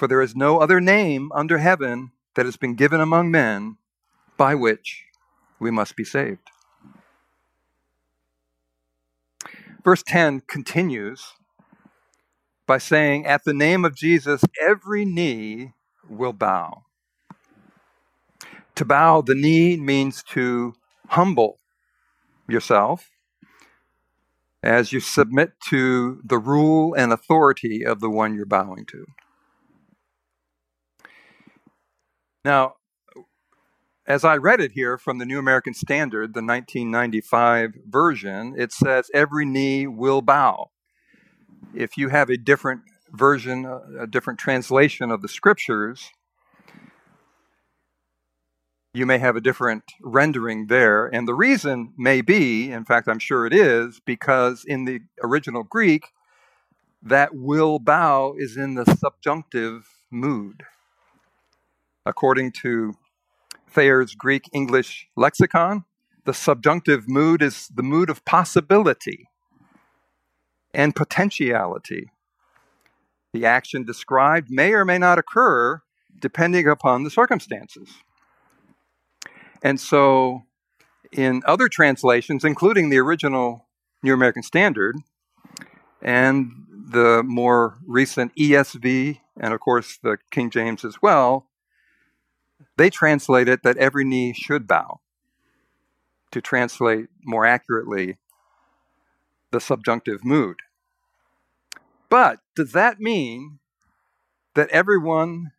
for 0.00 0.08
there 0.08 0.22
is 0.22 0.34
no 0.34 0.60
other 0.60 0.80
name 0.80 1.30
under 1.34 1.58
heaven 1.58 2.10
that 2.34 2.46
has 2.46 2.56
been 2.56 2.74
given 2.74 3.02
among 3.02 3.30
men 3.30 3.76
by 4.38 4.54
which 4.54 5.04
we 5.58 5.70
must 5.70 5.94
be 5.94 6.04
saved. 6.04 6.48
Verse 9.84 10.02
10 10.02 10.40
continues 10.48 11.34
by 12.66 12.78
saying, 12.78 13.26
At 13.26 13.44
the 13.44 13.52
name 13.52 13.84
of 13.84 13.94
Jesus, 13.94 14.42
every 14.58 15.04
knee 15.04 15.74
will 16.08 16.32
bow. 16.32 16.84
To 18.76 18.86
bow 18.86 19.20
the 19.20 19.34
knee 19.34 19.76
means 19.76 20.22
to 20.30 20.72
humble 21.08 21.58
yourself 22.48 23.10
as 24.62 24.94
you 24.94 25.00
submit 25.00 25.60
to 25.68 26.22
the 26.24 26.38
rule 26.38 26.94
and 26.94 27.12
authority 27.12 27.84
of 27.84 28.00
the 28.00 28.08
one 28.08 28.34
you're 28.34 28.46
bowing 28.46 28.86
to. 28.86 29.04
Now, 32.44 32.74
as 34.06 34.24
I 34.24 34.36
read 34.36 34.60
it 34.60 34.72
here 34.72 34.96
from 34.96 35.18
the 35.18 35.26
New 35.26 35.38
American 35.38 35.74
Standard, 35.74 36.34
the 36.34 36.42
1995 36.42 37.74
version, 37.86 38.54
it 38.56 38.72
says, 38.72 39.10
Every 39.12 39.44
knee 39.44 39.86
will 39.86 40.22
bow. 40.22 40.70
If 41.74 41.96
you 41.96 42.08
have 42.08 42.30
a 42.30 42.36
different 42.36 42.82
version, 43.12 43.66
a 43.98 44.06
different 44.06 44.40
translation 44.40 45.10
of 45.10 45.20
the 45.20 45.28
scriptures, 45.28 46.10
you 48.94 49.06
may 49.06 49.18
have 49.18 49.36
a 49.36 49.40
different 49.40 49.84
rendering 50.00 50.66
there. 50.66 51.06
And 51.06 51.28
the 51.28 51.34
reason 51.34 51.92
may 51.96 52.22
be, 52.22 52.72
in 52.72 52.84
fact, 52.84 53.06
I'm 53.06 53.20
sure 53.20 53.46
it 53.46 53.52
is, 53.52 54.00
because 54.04 54.64
in 54.66 54.86
the 54.86 55.00
original 55.22 55.62
Greek, 55.62 56.06
that 57.02 57.34
will 57.34 57.78
bow 57.78 58.34
is 58.36 58.56
in 58.56 58.74
the 58.74 58.84
subjunctive 58.84 59.86
mood. 60.10 60.64
According 62.06 62.52
to 62.62 62.94
Thayer's 63.68 64.14
Greek 64.14 64.48
English 64.52 65.08
lexicon, 65.16 65.84
the 66.24 66.34
subjunctive 66.34 67.08
mood 67.08 67.42
is 67.42 67.68
the 67.74 67.82
mood 67.82 68.10
of 68.10 68.24
possibility 68.24 69.28
and 70.72 70.94
potentiality. 70.94 72.10
The 73.32 73.46
action 73.46 73.84
described 73.84 74.50
may 74.50 74.72
or 74.72 74.84
may 74.84 74.98
not 74.98 75.18
occur 75.18 75.82
depending 76.18 76.66
upon 76.66 77.04
the 77.04 77.10
circumstances. 77.10 77.88
And 79.62 79.78
so, 79.80 80.42
in 81.12 81.42
other 81.46 81.68
translations, 81.68 82.44
including 82.44 82.88
the 82.88 82.98
original 82.98 83.66
New 84.02 84.14
American 84.14 84.42
Standard 84.42 84.96
and 86.02 86.50
the 86.70 87.22
more 87.24 87.78
recent 87.86 88.34
ESV, 88.36 89.20
and 89.38 89.52
of 89.54 89.60
course 89.60 89.98
the 90.02 90.18
King 90.30 90.50
James 90.50 90.84
as 90.84 91.02
well, 91.02 91.49
they 92.80 92.88
translate 92.88 93.46
it 93.46 93.62
that 93.62 93.76
every 93.76 94.06
knee 94.06 94.32
should 94.32 94.66
bow, 94.66 95.00
to 96.30 96.40
translate 96.40 97.08
more 97.22 97.44
accurately 97.44 98.16
the 99.50 99.60
subjunctive 99.60 100.24
mood. 100.24 100.56
But 102.08 102.38
does 102.56 102.72
that 102.72 102.98
mean 102.98 103.58
that 104.54 104.70
everyone 104.70 105.52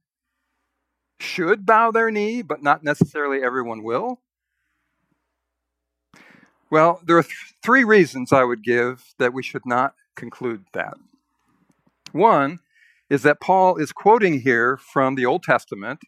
should 1.20 1.63
bow 1.63 1.92
their 1.92 2.10
knee, 2.10 2.42
but 2.42 2.63
not 2.63 2.84
necessarily 2.84 3.44
everyone 3.44 3.84
will? 3.84 4.20
Well, 6.72 7.01
there 7.06 7.20
are 7.20 7.24
th- 7.24 7.54
three 7.62 7.84
reasons 7.84 8.34
I 8.34 8.46
would 8.46 8.63
give 8.63 9.13
that 9.20 9.32
we 9.32 9.44
should 9.44 9.68
not 9.68 9.94
conclude 10.16 10.66
that. 10.74 10.96
One 12.13 12.62
is 13.12 13.22
that 13.22 13.40
Paul 13.40 13.78
is 13.78 13.92
quoting 13.92 14.42
here 14.42 14.75
from 14.78 15.13
the 15.13 15.28
Old 15.28 15.44
Testament, 15.44 16.00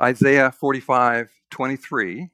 Isaiah 0.00 0.52
45 0.52 1.30
23. 1.50 2.30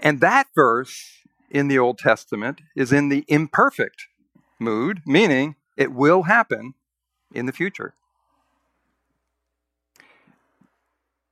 And 0.00 0.20
that 0.20 0.48
verse 0.54 1.22
in 1.50 1.68
the 1.68 1.78
Old 1.78 1.98
Testament 1.98 2.60
is 2.74 2.92
in 2.92 3.08
the 3.08 3.24
imperfect 3.28 4.08
mood, 4.58 5.00
meaning 5.06 5.56
it 5.76 5.92
will 5.92 6.24
happen 6.24 6.74
in 7.34 7.46
the 7.46 7.52
future. 7.52 7.94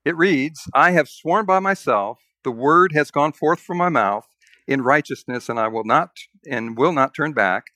It 0.05 0.17
reads, 0.17 0.69
I 0.75 0.91
have 0.93 1.09
sworn 1.09 1.47
by 1.47 1.61
myself, 1.61 2.19
the 2.43 2.51
word 2.51 2.93
has 2.93 3.11
gone 3.11 3.33
forth 3.33 3.61
from 3.61 3.79
my 3.79 3.89
mouth 3.89 4.27
in 4.67 4.83
righteousness, 4.83 5.49
and 5.49 5.59
I 5.59 5.69
will 5.69 5.85
not 5.85 6.11
and 6.49 6.77
will 6.77 6.93
not 6.93 7.15
turn 7.15 7.33
back, 7.33 7.69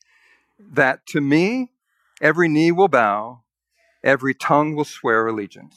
that 0.59 1.07
to 1.09 1.21
me 1.21 1.71
every 2.21 2.49
knee 2.49 2.71
will 2.71 2.89
bow, 2.89 3.43
every 4.05 4.35
tongue 4.35 4.75
will 4.75 4.85
swear 4.85 5.27
allegiance. 5.27 5.77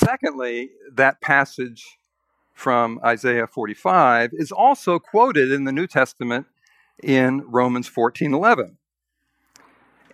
Secondly, 0.00 0.70
that 0.94 1.20
passage 1.20 1.98
from 2.54 2.98
Isaiah 3.04 3.46
45 3.46 4.30
is 4.32 4.50
also 4.50 4.98
quoted 4.98 5.52
in 5.52 5.64
the 5.64 5.72
New 5.72 5.86
Testament 5.86 6.46
in 7.02 7.42
Romans 7.42 7.86
14:11. 7.86 8.78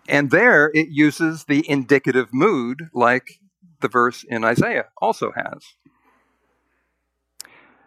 And 0.08 0.32
there 0.32 0.72
it 0.74 0.88
uses 0.88 1.44
the 1.44 1.68
indicative 1.70 2.34
mood 2.34 2.90
like 2.92 3.38
the 3.80 3.86
verse 3.86 4.24
in 4.24 4.42
Isaiah 4.44 4.86
also 5.00 5.32
has. 5.36 5.76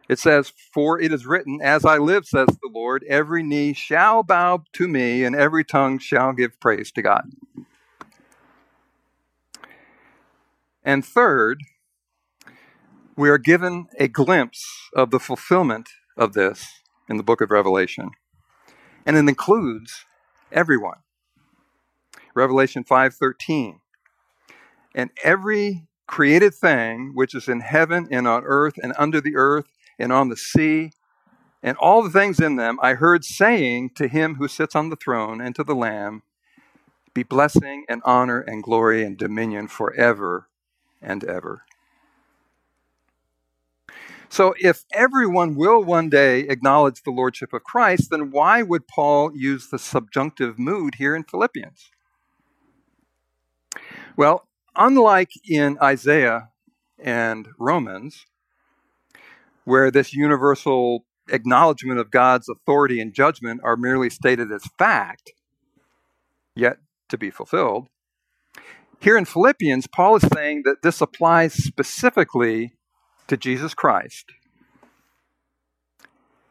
It 0.08 0.20
says, 0.20 0.54
For 0.74 1.02
it 1.02 1.12
is 1.12 1.26
written, 1.26 1.60
As 1.62 1.84
I 1.84 1.98
live, 1.98 2.26
says 2.26 2.48
the 2.48 2.72
Lord, 2.74 3.04
every 3.10 3.44
knee 3.44 3.74
shall 3.74 4.24
bow 4.24 4.64
to 4.74 4.88
me, 4.88 5.26
and 5.26 5.36
every 5.36 5.66
tongue 5.66 6.00
shall 6.00 6.32
give 6.32 6.60
praise 6.62 6.94
to 6.94 7.02
God. 7.02 7.30
And 10.84 11.06
third, 11.06 11.60
we 13.20 13.30
are 13.30 13.38
given 13.38 13.86
a 14.00 14.08
glimpse 14.08 14.66
of 14.96 15.12
the 15.12 15.20
fulfillment 15.20 15.90
of 16.16 16.32
this 16.32 16.66
in 17.10 17.18
the 17.18 17.24
book 17.24 17.42
of 17.42 17.52
Revelation. 17.52 18.12
And 19.06 19.18
it 19.18 19.28
includes 19.28 20.06
everyone. 20.54 21.00
Revelation 22.34 22.86
5:13. 22.86 23.82
And 24.96 25.10
every 25.22 25.90
created 26.08 26.56
thing 26.56 27.12
which 27.14 27.36
is 27.36 27.50
in 27.50 27.60
heaven 27.60 28.08
and 28.10 28.26
on 28.26 28.44
earth 28.46 28.76
and 28.82 28.94
under 28.98 29.20
the 29.20 29.36
earth 29.36 29.68
and 30.00 30.14
on 30.14 30.30
the 30.30 30.38
sea 30.38 30.92
and 31.62 31.76
all 31.76 32.02
the 32.02 32.10
things 32.10 32.40
in 32.40 32.56
them 32.56 32.80
I 32.82 32.94
heard 32.94 33.26
saying 33.26 33.90
to 33.96 34.08
him 34.08 34.36
who 34.36 34.48
sits 34.48 34.78
on 34.78 34.90
the 34.90 34.96
throne 34.96 35.42
and 35.42 35.54
to 35.56 35.66
the 35.66 35.76
lamb 35.76 36.24
be 37.14 37.24
blessing 37.24 37.84
and 37.90 38.02
honor 38.06 38.40
and 38.40 38.64
glory 38.64 39.04
and 39.04 39.18
dominion 39.18 39.68
forever 39.68 40.48
and 41.02 41.26
ever. 41.26 41.66
So, 44.32 44.54
if 44.60 44.86
everyone 44.94 45.56
will 45.56 45.84
one 45.84 46.08
day 46.08 46.42
acknowledge 46.42 47.02
the 47.02 47.10
lordship 47.10 47.52
of 47.52 47.64
Christ, 47.64 48.12
then 48.12 48.30
why 48.30 48.62
would 48.62 48.88
Paul 48.88 49.36
use 49.36 49.68
the 49.70 49.80
subjunctive 49.80 50.60
mood 50.60 50.96
here 50.96 51.16
in 51.16 51.24
Philippians? 51.24 51.90
Well, 54.16 54.48
unlike 54.76 55.32
in 55.50 55.80
Isaiah 55.82 56.50
and 57.00 57.48
Romans, 57.58 58.28
where 59.64 59.90
this 59.90 60.14
universal 60.14 61.06
acknowledgement 61.32 62.00
of 62.00 62.12
God's 62.12 62.50
authority 62.50 63.02
and 63.02 63.14
judgment 63.14 63.62
are 63.64 63.78
merely 63.78 64.12
stated 64.12 64.52
as 64.52 64.64
fact, 64.78 65.32
yet 66.56 66.78
to 67.10 67.18
be 67.18 67.32
fulfilled, 67.32 67.88
here 69.02 69.18
in 69.18 69.26
Philippians, 69.26 69.88
Paul 69.88 70.18
is 70.18 70.28
saying 70.34 70.64
that 70.66 70.82
this 70.84 71.02
applies 71.02 71.54
specifically 71.54 72.74
to 73.30 73.38
Jesus 73.38 73.74
Christ, 73.74 74.26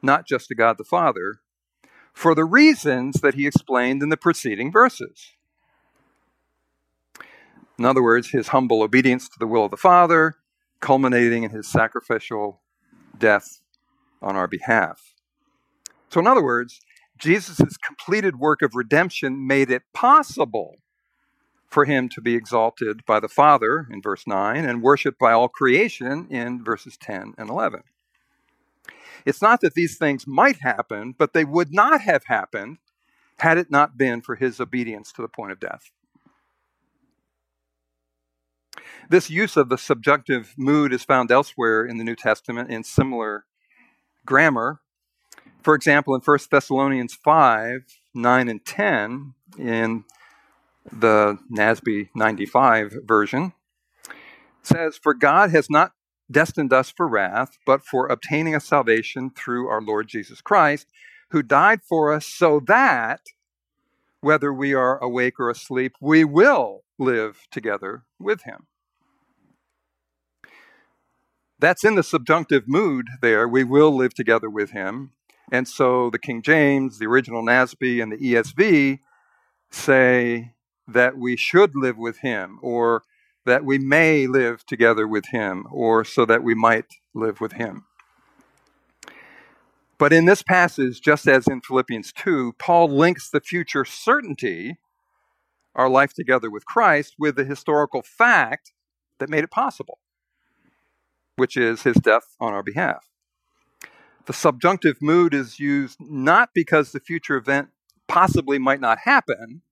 not 0.00 0.26
just 0.26 0.48
to 0.48 0.54
God 0.54 0.78
the 0.78 0.84
Father, 0.84 1.40
for 2.12 2.34
the 2.34 2.44
reasons 2.44 3.20
that 3.20 3.34
he 3.34 3.46
explained 3.46 4.02
in 4.02 4.08
the 4.08 4.16
preceding 4.16 4.72
verses. 4.72 5.32
In 7.78 7.84
other 7.84 8.02
words, 8.02 8.30
his 8.30 8.48
humble 8.48 8.82
obedience 8.82 9.28
to 9.28 9.38
the 9.38 9.46
will 9.46 9.66
of 9.66 9.70
the 9.70 9.76
Father, 9.76 10.36
culminating 10.80 11.44
in 11.44 11.50
his 11.50 11.68
sacrificial 11.68 12.60
death 13.16 13.60
on 14.22 14.36
our 14.36 14.48
behalf. 14.48 15.14
So, 16.10 16.20
in 16.20 16.26
other 16.26 16.42
words, 16.42 16.80
Jesus' 17.18 17.76
completed 17.84 18.36
work 18.36 18.62
of 18.62 18.74
redemption 18.74 19.46
made 19.46 19.70
it 19.70 19.82
possible 19.92 20.76
for 21.68 21.84
him 21.84 22.08
to 22.08 22.20
be 22.20 22.34
exalted 22.34 23.04
by 23.04 23.20
the 23.20 23.28
Father 23.28 23.86
in 23.90 24.00
verse 24.00 24.26
9 24.26 24.64
and 24.64 24.82
worshiped 24.82 25.18
by 25.18 25.32
all 25.32 25.48
creation 25.48 26.26
in 26.30 26.64
verses 26.64 26.96
10 26.96 27.34
and 27.36 27.50
11. 27.50 27.82
It's 29.24 29.42
not 29.42 29.60
that 29.60 29.74
these 29.74 29.98
things 29.98 30.26
might 30.26 30.60
happen, 30.60 31.14
but 31.16 31.32
they 31.32 31.44
would 31.44 31.72
not 31.72 32.00
have 32.00 32.24
happened 32.24 32.78
had 33.38 33.58
it 33.58 33.70
not 33.70 33.98
been 33.98 34.20
for 34.20 34.36
his 34.36 34.60
obedience 34.60 35.12
to 35.12 35.22
the 35.22 35.28
point 35.28 35.52
of 35.52 35.60
death. 35.60 35.90
This 39.10 39.30
use 39.30 39.56
of 39.56 39.68
the 39.68 39.78
subjunctive 39.78 40.54
mood 40.56 40.92
is 40.92 41.04
found 41.04 41.30
elsewhere 41.30 41.84
in 41.84 41.98
the 41.98 42.04
New 42.04 42.16
Testament 42.16 42.70
in 42.70 42.84
similar 42.84 43.44
grammar. 44.26 44.80
For 45.62 45.74
example, 45.74 46.14
in 46.14 46.20
1 46.20 46.38
Thessalonians 46.50 47.14
5 47.14 47.80
9 48.14 48.48
and 48.48 48.64
10, 48.64 49.34
in 49.58 50.04
the 50.92 51.38
NASB 51.52 52.10
95 52.14 52.98
version, 53.04 53.52
says, 54.62 54.98
For 55.02 55.14
God 55.14 55.50
has 55.50 55.68
not 55.70 55.92
destined 56.30 56.72
us 56.72 56.90
for 56.90 57.08
wrath, 57.08 57.58
but 57.64 57.82
for 57.82 58.06
obtaining 58.06 58.54
a 58.54 58.60
salvation 58.60 59.30
through 59.30 59.68
our 59.68 59.80
Lord 59.80 60.08
Jesus 60.08 60.40
Christ, 60.40 60.86
who 61.30 61.42
died 61.42 61.80
for 61.88 62.12
us 62.12 62.26
so 62.26 62.60
that, 62.66 63.20
whether 64.20 64.52
we 64.52 64.74
are 64.74 65.02
awake 65.02 65.38
or 65.38 65.50
asleep, 65.50 65.92
we 66.00 66.24
will 66.24 66.82
live 66.98 67.46
together 67.50 68.04
with 68.18 68.42
him. 68.42 68.66
That's 71.58 71.84
in 71.84 71.96
the 71.96 72.02
subjunctive 72.02 72.68
mood 72.68 73.06
there. 73.20 73.48
We 73.48 73.64
will 73.64 73.94
live 73.94 74.14
together 74.14 74.48
with 74.48 74.70
him. 74.70 75.12
And 75.50 75.66
so 75.66 76.10
the 76.10 76.18
King 76.18 76.42
James, 76.42 76.98
the 76.98 77.06
original 77.06 77.42
NASB, 77.42 78.02
and 78.02 78.12
the 78.12 78.16
ESV 78.16 79.00
say 79.70 80.52
that 80.88 81.16
we 81.18 81.36
should 81.36 81.76
live 81.76 81.98
with 81.98 82.18
him, 82.18 82.58
or 82.62 83.02
that 83.44 83.64
we 83.64 83.78
may 83.78 84.26
live 84.26 84.64
together 84.66 85.06
with 85.06 85.26
him, 85.26 85.66
or 85.70 86.04
so 86.04 86.24
that 86.24 86.42
we 86.42 86.54
might 86.54 86.94
live 87.14 87.40
with 87.40 87.52
him. 87.52 87.84
But 89.98 90.12
in 90.12 90.26
this 90.26 90.42
passage, 90.42 91.00
just 91.00 91.26
as 91.26 91.46
in 91.48 91.60
Philippians 91.60 92.12
2, 92.12 92.54
Paul 92.58 92.88
links 92.88 93.28
the 93.28 93.40
future 93.40 93.84
certainty, 93.84 94.78
our 95.74 95.88
life 95.88 96.14
together 96.14 96.50
with 96.50 96.64
Christ, 96.64 97.14
with 97.18 97.36
the 97.36 97.44
historical 97.44 98.02
fact 98.02 98.72
that 99.18 99.28
made 99.28 99.44
it 99.44 99.50
possible, 99.50 99.98
which 101.36 101.56
is 101.56 101.82
his 101.82 101.96
death 101.96 102.36
on 102.40 102.52
our 102.52 102.62
behalf. 102.62 103.06
The 104.26 104.32
subjunctive 104.32 105.02
mood 105.02 105.34
is 105.34 105.58
used 105.58 105.98
not 106.00 106.50
because 106.54 106.92
the 106.92 107.00
future 107.00 107.36
event 107.36 107.70
possibly 108.06 108.58
might 108.58 108.80
not 108.80 108.98
happen, 109.00 109.62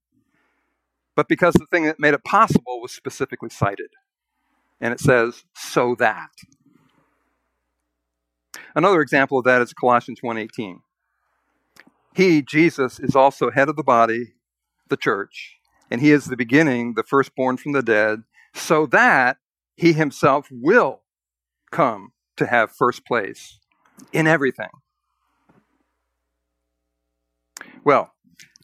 but 1.17 1.29
because 1.29 1.55
the 1.55 1.67
thing 1.67 1.85
that 1.87 1.99
made 1.99 2.15
it 2.15 2.23
possible 2.23 2.81
was 2.81 2.93
specifically 2.93 3.49
cited. 3.49 3.91
And 4.81 4.93
it 4.93 5.01
says, 5.01 5.45
so 5.55 5.97
that. 5.99 6.31
Another 8.75 9.01
example 9.01 9.39
of 9.39 9.45
that 9.45 9.63
is 9.63 9.73
Colossians 9.73 10.21
1:18. 10.23 10.83
He, 12.15 12.43
Jesus, 12.43 13.01
is 13.01 13.17
also 13.17 13.51
head 13.51 13.69
of 13.69 13.77
the 13.77 13.83
body, 13.83 14.35
the 14.89 14.97
church, 14.97 15.57
and 15.91 16.01
he 16.01 16.13
is 16.13 16.27
the 16.27 16.37
beginning, 16.37 16.95
the 16.95 17.03
firstborn 17.03 17.57
from 17.57 17.73
the 17.73 17.83
dead, 17.83 18.23
so 18.55 18.87
that 18.87 19.39
he 19.77 19.95
himself 19.95 20.49
will 20.51 21.03
come 21.71 22.13
to 22.37 22.47
have 22.47 22.71
first 22.71 23.07
place 23.07 23.59
in 24.13 24.27
everything. 24.27 24.71
Well, 27.85 28.13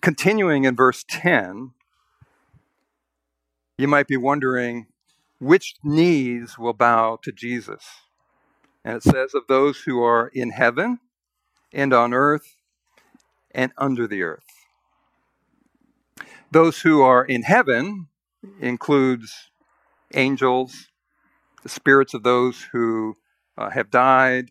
continuing 0.01 0.65
in 0.65 0.77
verse 0.77 1.05
10, 1.09 1.73
you 3.79 3.89
might 3.89 4.07
be 4.07 4.17
wondering 4.17 4.87
which 5.39 5.75
knees 5.83 6.59
will 6.59 6.73
bow 6.73 7.19
to 7.23 7.33
Jesus. 7.33 7.85
And 8.85 8.97
it 8.97 9.03
says, 9.03 9.35
of 9.35 9.47
those 9.49 9.83
who 9.83 10.03
are 10.03 10.29
in 10.29 10.51
heaven 10.51 10.99
and 11.73 11.93
on 11.93 12.13
earth 12.13 12.57
and 13.53 13.73
under 13.79 14.07
the 14.07 14.23
earth. 14.23 14.45
Those 16.51 16.81
who 16.81 17.03
are 17.03 17.25
in 17.25 17.43
heaven 17.43 18.09
includes 18.61 19.51
angels, 20.15 20.89
the 21.63 21.69
spirits 21.69 22.13
of 22.15 22.23
those 22.23 22.61
who 22.73 23.17
uh, 23.57 23.71
have 23.71 23.91
died, 23.91 24.51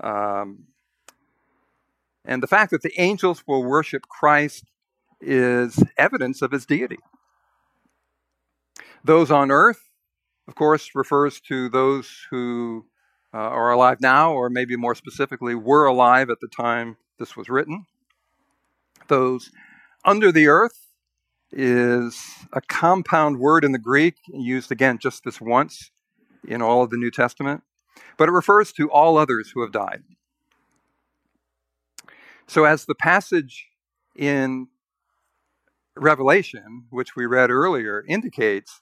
um, 0.00 0.64
and 2.24 2.42
the 2.42 2.46
fact 2.46 2.70
that 2.70 2.82
the 2.82 3.00
angels 3.00 3.42
will 3.46 3.64
worship 3.64 4.02
Christ 4.08 4.64
is 5.20 5.82
evidence 5.96 6.42
of 6.42 6.52
his 6.52 6.66
deity. 6.66 6.98
Those 9.04 9.30
on 9.30 9.50
earth, 9.50 9.80
of 10.46 10.54
course, 10.54 10.90
refers 10.94 11.40
to 11.42 11.68
those 11.68 12.10
who 12.30 12.86
uh, 13.32 13.38
are 13.38 13.70
alive 13.70 14.00
now, 14.00 14.32
or 14.32 14.50
maybe 14.50 14.76
more 14.76 14.94
specifically, 14.94 15.54
were 15.54 15.86
alive 15.86 16.30
at 16.30 16.40
the 16.40 16.48
time 16.48 16.96
this 17.18 17.36
was 17.36 17.48
written. 17.48 17.86
Those 19.08 19.50
under 20.04 20.32
the 20.32 20.48
earth 20.48 20.88
is 21.50 22.22
a 22.52 22.60
compound 22.60 23.38
word 23.38 23.64
in 23.64 23.72
the 23.72 23.78
Greek, 23.78 24.16
used 24.28 24.70
again 24.70 24.98
just 24.98 25.24
this 25.24 25.40
once 25.40 25.90
in 26.46 26.62
all 26.62 26.82
of 26.82 26.90
the 26.90 26.96
New 26.96 27.10
Testament, 27.10 27.62
but 28.16 28.28
it 28.28 28.32
refers 28.32 28.72
to 28.72 28.90
all 28.90 29.16
others 29.16 29.50
who 29.54 29.62
have 29.62 29.72
died. 29.72 30.02
So, 32.46 32.64
as 32.64 32.84
the 32.86 32.94
passage 32.94 33.66
in 34.16 34.68
Revelation, 35.96 36.86
which 36.90 37.16
we 37.16 37.26
read 37.26 37.50
earlier, 37.50 38.04
indicates, 38.08 38.80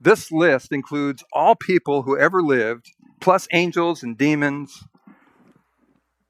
this 0.00 0.30
list 0.30 0.72
includes 0.72 1.24
all 1.32 1.54
people 1.54 2.02
who 2.02 2.18
ever 2.18 2.42
lived, 2.42 2.92
plus 3.20 3.48
angels 3.52 4.02
and 4.02 4.16
demons, 4.16 4.84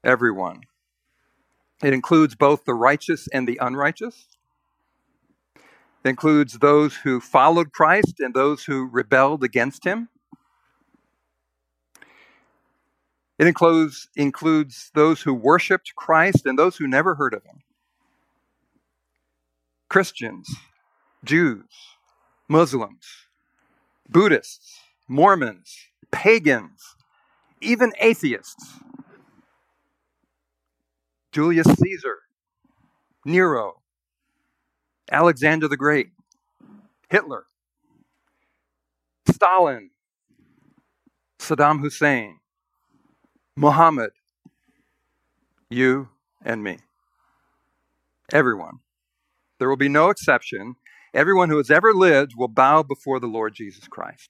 everyone. 0.03 0.61
It 1.83 1.93
includes 1.93 2.35
both 2.35 2.65
the 2.65 2.73
righteous 2.73 3.27
and 3.31 3.47
the 3.47 3.59
unrighteous. 3.61 4.27
It 6.03 6.09
includes 6.09 6.59
those 6.59 6.95
who 6.95 7.19
followed 7.19 7.71
Christ 7.71 8.19
and 8.19 8.33
those 8.33 8.63
who 8.63 8.89
rebelled 8.89 9.43
against 9.43 9.83
him. 9.83 10.09
It 13.37 13.45
includes, 13.45 14.09
includes 14.15 14.89
those 14.95 15.21
who 15.21 15.33
worshiped 15.33 15.93
Christ 15.95 16.45
and 16.45 16.57
those 16.57 16.77
who 16.77 16.87
never 16.87 17.15
heard 17.15 17.33
of 17.33 17.43
him. 17.43 17.61
Christians, 19.89 20.49
Jews, 21.23 21.65
Muslims, 22.49 23.26
Buddhists, 24.09 24.79
Mormons, 25.07 25.75
pagans, 26.11 26.95
even 27.61 27.91
atheists. 27.99 28.79
Julius 31.31 31.67
Caesar, 31.67 32.17
Nero, 33.25 33.81
Alexander 35.11 35.67
the 35.67 35.77
Great, 35.77 36.09
Hitler, 37.09 37.45
Stalin, 39.29 39.91
Saddam 41.39 41.79
Hussein, 41.81 42.39
Muhammad, 43.55 44.11
you 45.69 46.09
and 46.43 46.63
me. 46.63 46.79
Everyone. 48.31 48.79
There 49.59 49.69
will 49.69 49.77
be 49.77 49.89
no 49.89 50.09
exception. 50.09 50.75
Everyone 51.13 51.49
who 51.49 51.57
has 51.57 51.71
ever 51.71 51.93
lived 51.93 52.33
will 52.35 52.47
bow 52.47 52.83
before 52.83 53.19
the 53.19 53.27
Lord 53.27 53.53
Jesus 53.53 53.87
Christ. 53.87 54.29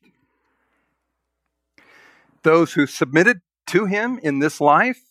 Those 2.43 2.73
who 2.73 2.87
submitted 2.87 3.41
to 3.67 3.85
him 3.85 4.19
in 4.23 4.39
this 4.39 4.61
life 4.61 5.01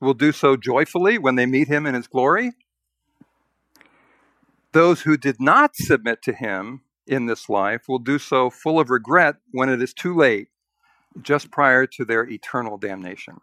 will 0.00 0.14
do 0.14 0.32
so 0.32 0.56
joyfully 0.56 1.18
when 1.18 1.34
they 1.34 1.46
meet 1.46 1.68
him 1.68 1.86
in 1.86 1.94
his 1.94 2.06
glory. 2.06 2.52
Those 4.72 5.02
who 5.02 5.16
did 5.16 5.40
not 5.40 5.74
submit 5.74 6.22
to 6.22 6.32
him 6.32 6.82
in 7.06 7.26
this 7.26 7.48
life 7.48 7.82
will 7.88 7.98
do 7.98 8.18
so 8.18 8.50
full 8.50 8.80
of 8.80 8.90
regret 8.90 9.36
when 9.52 9.68
it 9.68 9.82
is 9.82 9.94
too 9.94 10.14
late, 10.14 10.48
just 11.20 11.50
prior 11.50 11.86
to 11.86 12.04
their 12.04 12.24
eternal 12.24 12.76
damnation. 12.78 13.40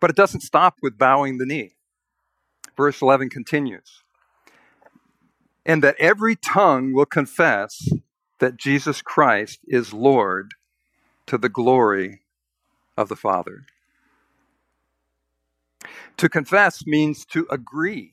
But 0.00 0.10
it 0.10 0.16
doesn't 0.16 0.40
stop 0.42 0.76
with 0.82 0.98
bowing 0.98 1.38
the 1.38 1.46
knee. 1.46 1.76
Verse 2.76 3.00
11 3.00 3.30
continues 3.30 4.03
And 5.66 5.82
that 5.82 5.96
every 5.98 6.36
tongue 6.36 6.92
will 6.92 7.06
confess 7.06 7.88
that 8.38 8.56
Jesus 8.56 9.00
Christ 9.00 9.60
is 9.66 9.94
Lord 9.94 10.54
to 11.26 11.38
the 11.38 11.48
glory 11.48 12.20
of 12.96 13.08
the 13.08 13.16
Father. 13.16 13.64
To 16.18 16.28
confess 16.28 16.86
means 16.86 17.24
to 17.26 17.46
agree 17.50 18.12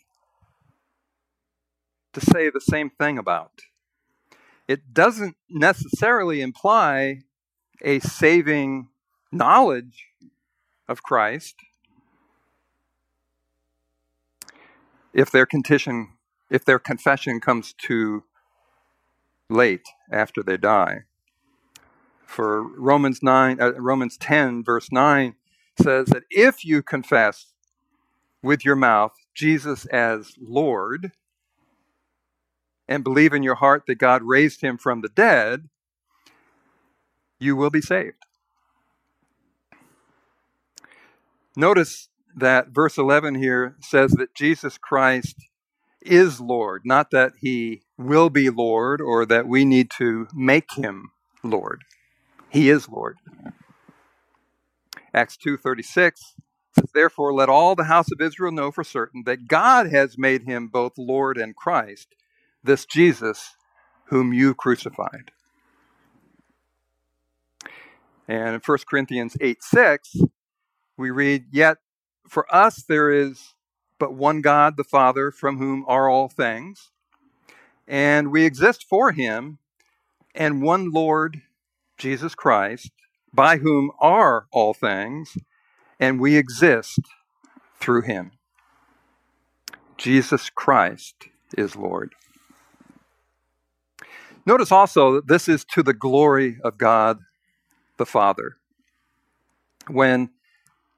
to 2.13 2.21
say 2.21 2.49
the 2.49 2.61
same 2.61 2.89
thing 2.89 3.17
about. 3.17 3.61
It 4.67 4.93
doesn't 4.93 5.35
necessarily 5.49 6.41
imply 6.41 7.21
a 7.81 7.99
saving 7.99 8.89
knowledge 9.31 10.07
of 10.87 11.03
Christ 11.03 11.55
if 15.13 15.31
their 15.31 15.45
condition, 15.45 16.13
if 16.51 16.65
their 16.65 16.77
confession 16.77 17.39
comes 17.39 17.73
too 17.73 18.23
late 19.49 19.87
after 20.11 20.43
they 20.43 20.57
die. 20.57 21.05
For 22.25 22.61
Romans 22.77 23.23
9 23.23 23.59
uh, 23.59 23.73
Romans 23.73 24.17
10 24.17 24.63
verse 24.63 24.91
9 24.91 25.35
says 25.81 26.07
that 26.07 26.23
if 26.29 26.63
you 26.63 26.83
confess 26.83 27.47
with 28.43 28.63
your 28.63 28.75
mouth 28.75 29.13
Jesus 29.33 29.85
as 29.87 30.33
Lord 30.39 31.11
and 32.87 33.03
believe 33.03 33.33
in 33.33 33.43
your 33.43 33.55
heart 33.55 33.83
that 33.87 33.95
God 33.95 34.21
raised 34.23 34.61
him 34.61 34.77
from 34.77 35.01
the 35.01 35.09
dead, 35.09 35.69
you 37.39 37.55
will 37.55 37.69
be 37.69 37.81
saved. 37.81 38.25
Notice 41.55 42.09
that 42.35 42.69
verse 42.69 42.97
11 42.97 43.35
here 43.35 43.75
says 43.81 44.11
that 44.11 44.33
Jesus 44.33 44.77
Christ 44.77 45.35
is 46.01 46.41
Lord, 46.41 46.81
not 46.85 47.11
that 47.11 47.33
he 47.39 47.81
will 47.97 48.29
be 48.29 48.49
Lord 48.49 49.01
or 49.01 49.25
that 49.25 49.47
we 49.47 49.65
need 49.65 49.91
to 49.97 50.27
make 50.33 50.73
him 50.73 51.11
Lord. 51.43 51.83
He 52.49 52.69
is 52.69 52.89
Lord. 52.89 53.17
Acts 55.13 55.37
2:36 55.37 56.35
says 56.73 56.91
therefore 56.93 57.33
let 57.33 57.49
all 57.49 57.75
the 57.75 57.85
house 57.85 58.11
of 58.11 58.21
Israel 58.21 58.51
know 58.51 58.71
for 58.71 58.83
certain 58.83 59.23
that 59.25 59.47
God 59.47 59.87
has 59.91 60.17
made 60.17 60.43
him 60.43 60.67
both 60.67 60.93
Lord 60.97 61.37
and 61.37 61.55
Christ 61.55 62.15
this 62.63 62.85
Jesus 62.85 63.55
whom 64.05 64.33
you 64.33 64.53
crucified. 64.53 65.31
And 68.27 68.55
in 68.55 68.61
1 68.65 68.77
Corinthians 68.89 69.35
8 69.41 69.61
6, 69.61 70.15
we 70.97 71.11
read, 71.11 71.45
Yet 71.51 71.77
for 72.27 72.45
us 72.53 72.83
there 72.87 73.11
is 73.11 73.53
but 74.01 74.15
one 74.15 74.41
God, 74.41 74.77
the 74.77 74.83
Father, 74.83 75.29
from 75.29 75.59
whom 75.59 75.85
are 75.87 76.09
all 76.09 76.27
things, 76.27 76.89
and 77.87 78.31
we 78.31 78.45
exist 78.45 78.83
for 78.89 79.11
him, 79.11 79.59
and 80.33 80.63
one 80.63 80.89
Lord, 80.89 81.43
Jesus 81.99 82.33
Christ, 82.33 82.89
by 83.31 83.57
whom 83.57 83.91
are 83.99 84.47
all 84.51 84.73
things, 84.73 85.37
and 85.99 86.19
we 86.19 86.35
exist 86.35 86.99
through 87.79 88.01
him. 88.01 88.31
Jesus 89.99 90.49
Christ 90.49 91.27
is 91.55 91.75
Lord. 91.75 92.15
Notice 94.47 94.71
also 94.71 95.13
that 95.13 95.27
this 95.27 95.47
is 95.47 95.63
to 95.75 95.83
the 95.83 95.93
glory 95.93 96.57
of 96.63 96.79
God 96.79 97.19
the 97.97 98.07
Father. 98.07 98.57
When 99.87 100.31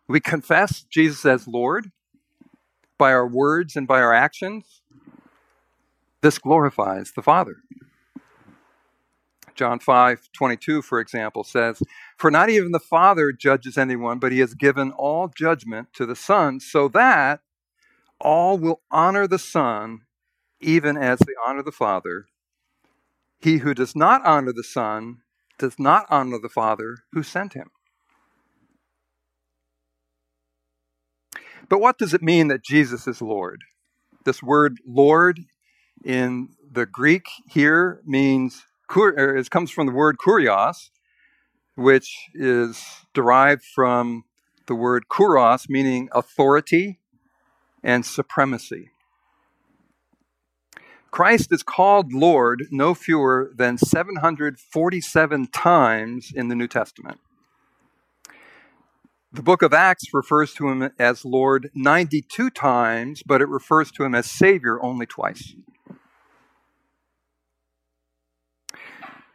we 0.07 0.21
confess 0.21 0.83
Jesus 0.83 1.25
as 1.25 1.49
Lord 1.49 1.91
by 2.97 3.11
our 3.11 3.27
words 3.27 3.75
and 3.75 3.87
by 3.87 4.01
our 4.01 4.13
actions, 4.13 4.81
this 6.21 6.39
glorifies 6.39 7.11
the 7.11 7.21
Father. 7.21 7.57
John 9.55 9.79
5 9.79 10.29
22, 10.33 10.81
for 10.81 10.99
example, 10.99 11.43
says, 11.43 11.83
For 12.17 12.31
not 12.31 12.49
even 12.49 12.71
the 12.71 12.79
Father 12.79 13.31
judges 13.31 13.77
anyone, 13.77 14.19
but 14.19 14.31
he 14.31 14.39
has 14.39 14.55
given 14.55 14.91
all 14.91 15.27
judgment 15.27 15.89
to 15.93 16.05
the 16.05 16.15
Son, 16.15 16.59
so 16.59 16.87
that 16.89 17.41
all 18.19 18.57
will 18.57 18.81
honor 18.89 19.27
the 19.27 19.39
Son, 19.39 20.01
even 20.59 20.97
as 20.97 21.19
they 21.19 21.33
honor 21.45 21.61
the 21.61 21.71
Father. 21.71 22.25
He 23.39 23.57
who 23.57 23.73
does 23.73 23.95
not 23.95 24.25
honor 24.25 24.53
the 24.53 24.63
Son 24.63 25.17
does 25.59 25.77
not 25.77 26.05
honor 26.09 26.39
the 26.39 26.49
Father 26.49 26.99
who 27.11 27.21
sent 27.21 27.53
him. 27.53 27.69
But 31.69 31.79
what 31.79 31.97
does 31.97 32.13
it 32.13 32.21
mean 32.21 32.47
that 32.49 32.63
Jesus 32.63 33.07
is 33.07 33.21
Lord? 33.21 33.63
This 34.25 34.43
word 34.43 34.77
Lord 34.85 35.41
in 36.03 36.49
the 36.71 36.85
Greek 36.85 37.25
here 37.47 38.01
means, 38.05 38.65
it 38.95 39.49
comes 39.49 39.71
from 39.71 39.87
the 39.87 39.93
word 39.93 40.17
kurios, 40.17 40.89
which 41.75 42.29
is 42.33 42.83
derived 43.13 43.63
from 43.63 44.23
the 44.67 44.75
word 44.75 45.05
kuros, 45.09 45.69
meaning 45.69 46.09
authority 46.11 46.99
and 47.83 48.05
supremacy. 48.05 48.89
Christ 51.11 51.51
is 51.51 51.63
called 51.63 52.13
Lord 52.13 52.67
no 52.71 52.93
fewer 52.93 53.51
than 53.55 53.77
747 53.77 55.47
times 55.47 56.31
in 56.33 56.47
the 56.47 56.55
New 56.55 56.67
Testament. 56.67 57.19
The 59.33 59.41
book 59.41 59.63
of 59.63 59.73
Acts 59.73 60.13
refers 60.13 60.53
to 60.53 60.69
him 60.69 60.91
as 60.99 61.25
Lord 61.25 61.71
92 61.73 62.51
times, 62.51 63.23
but 63.25 63.41
it 63.41 63.49
refers 63.49 63.89
to 63.93 64.03
him 64.03 64.13
as 64.13 64.29
Savior 64.29 64.79
only 64.83 65.07
twice. 65.07 65.55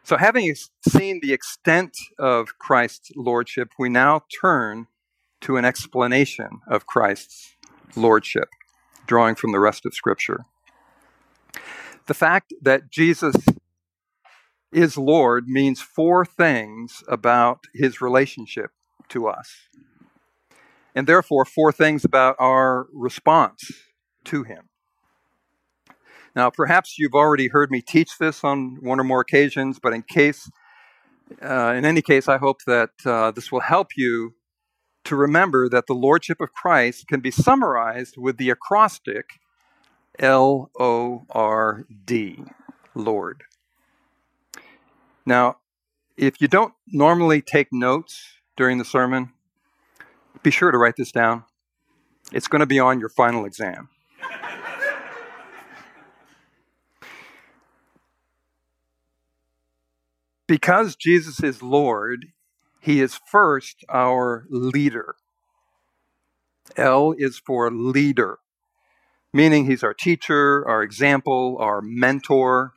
So, 0.04 0.16
having 0.16 0.54
seen 0.88 1.18
the 1.20 1.32
extent 1.32 1.96
of 2.16 2.60
Christ's 2.60 3.10
lordship, 3.16 3.72
we 3.76 3.88
now 3.88 4.22
turn 4.40 4.86
to 5.40 5.56
an 5.56 5.64
explanation 5.64 6.60
of 6.68 6.86
Christ's 6.86 7.56
lordship, 7.96 8.50
drawing 9.04 9.34
from 9.34 9.50
the 9.50 9.58
rest 9.58 9.84
of 9.84 9.94
Scripture. 9.94 10.44
The 12.06 12.14
fact 12.14 12.54
that 12.62 12.88
Jesus 12.88 13.34
is 14.70 14.96
Lord 14.96 15.48
means 15.48 15.80
four 15.80 16.24
things 16.24 17.02
about 17.08 17.64
his 17.74 18.00
relationship 18.00 18.70
to 19.08 19.26
us 19.26 19.50
and 20.98 21.06
therefore 21.06 21.44
four 21.44 21.70
things 21.70 22.04
about 22.04 22.34
our 22.40 22.88
response 22.92 23.70
to 24.24 24.42
him. 24.42 24.68
Now, 26.34 26.50
perhaps 26.50 26.98
you've 26.98 27.14
already 27.14 27.46
heard 27.46 27.70
me 27.70 27.80
teach 27.80 28.18
this 28.18 28.42
on 28.42 28.78
one 28.80 28.98
or 28.98 29.04
more 29.04 29.20
occasions, 29.20 29.78
but 29.80 29.92
in 29.92 30.02
case, 30.02 30.50
uh, 31.40 31.72
in 31.76 31.84
any 31.84 32.02
case, 32.02 32.26
I 32.26 32.38
hope 32.38 32.64
that 32.66 32.90
uh, 33.06 33.30
this 33.30 33.52
will 33.52 33.60
help 33.60 33.90
you 33.96 34.34
to 35.04 35.14
remember 35.14 35.68
that 35.68 35.86
the 35.86 35.94
Lordship 35.94 36.40
of 36.40 36.52
Christ 36.52 37.06
can 37.06 37.20
be 37.20 37.30
summarized 37.30 38.16
with 38.18 38.36
the 38.36 38.50
acrostic 38.50 39.26
L 40.18 40.68
O 40.80 41.26
R 41.30 41.86
D, 42.04 42.42
Lord. 42.96 43.44
Now, 45.24 45.58
if 46.16 46.40
you 46.40 46.48
don't 46.48 46.74
normally 46.88 47.40
take 47.40 47.68
notes 47.70 48.20
during 48.56 48.78
the 48.78 48.84
sermon, 48.84 49.30
be 50.42 50.50
sure 50.50 50.70
to 50.70 50.78
write 50.78 50.96
this 50.96 51.12
down. 51.12 51.44
It's 52.32 52.48
going 52.48 52.60
to 52.60 52.66
be 52.66 52.78
on 52.78 53.00
your 53.00 53.08
final 53.08 53.44
exam. 53.44 53.88
because 60.48 60.96
Jesus 60.96 61.40
is 61.44 61.62
Lord, 61.62 62.26
he 62.80 63.00
is 63.00 63.20
first 63.30 63.84
our 63.88 64.46
leader. 64.48 65.14
L 66.76 67.14
is 67.16 67.38
for 67.38 67.70
leader, 67.70 68.38
meaning 69.32 69.66
he's 69.66 69.84
our 69.84 69.94
teacher, 69.94 70.66
our 70.66 70.82
example, 70.82 71.56
our 71.60 71.80
mentor. 71.80 72.72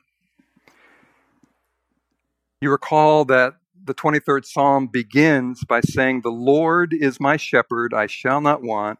You 2.60 2.70
recall 2.70 3.24
that 3.24 3.54
the 3.84 3.94
23rd 3.94 4.44
Psalm 4.44 4.86
begins 4.86 5.64
by 5.64 5.80
saying, 5.80 6.20
The 6.20 6.30
Lord 6.30 6.92
is 6.92 7.20
my 7.20 7.36
shepherd, 7.36 7.92
I 7.94 8.06
shall 8.06 8.40
not 8.40 8.62
want. 8.62 8.98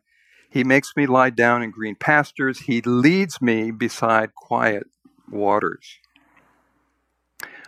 He 0.50 0.64
makes 0.64 0.92
me 0.96 1.06
lie 1.06 1.30
down 1.30 1.62
in 1.62 1.70
green 1.70 1.94
pastures. 1.94 2.60
He 2.60 2.82
leads 2.82 3.40
me 3.40 3.70
beside 3.70 4.34
quiet 4.34 4.84
waters. 5.30 5.98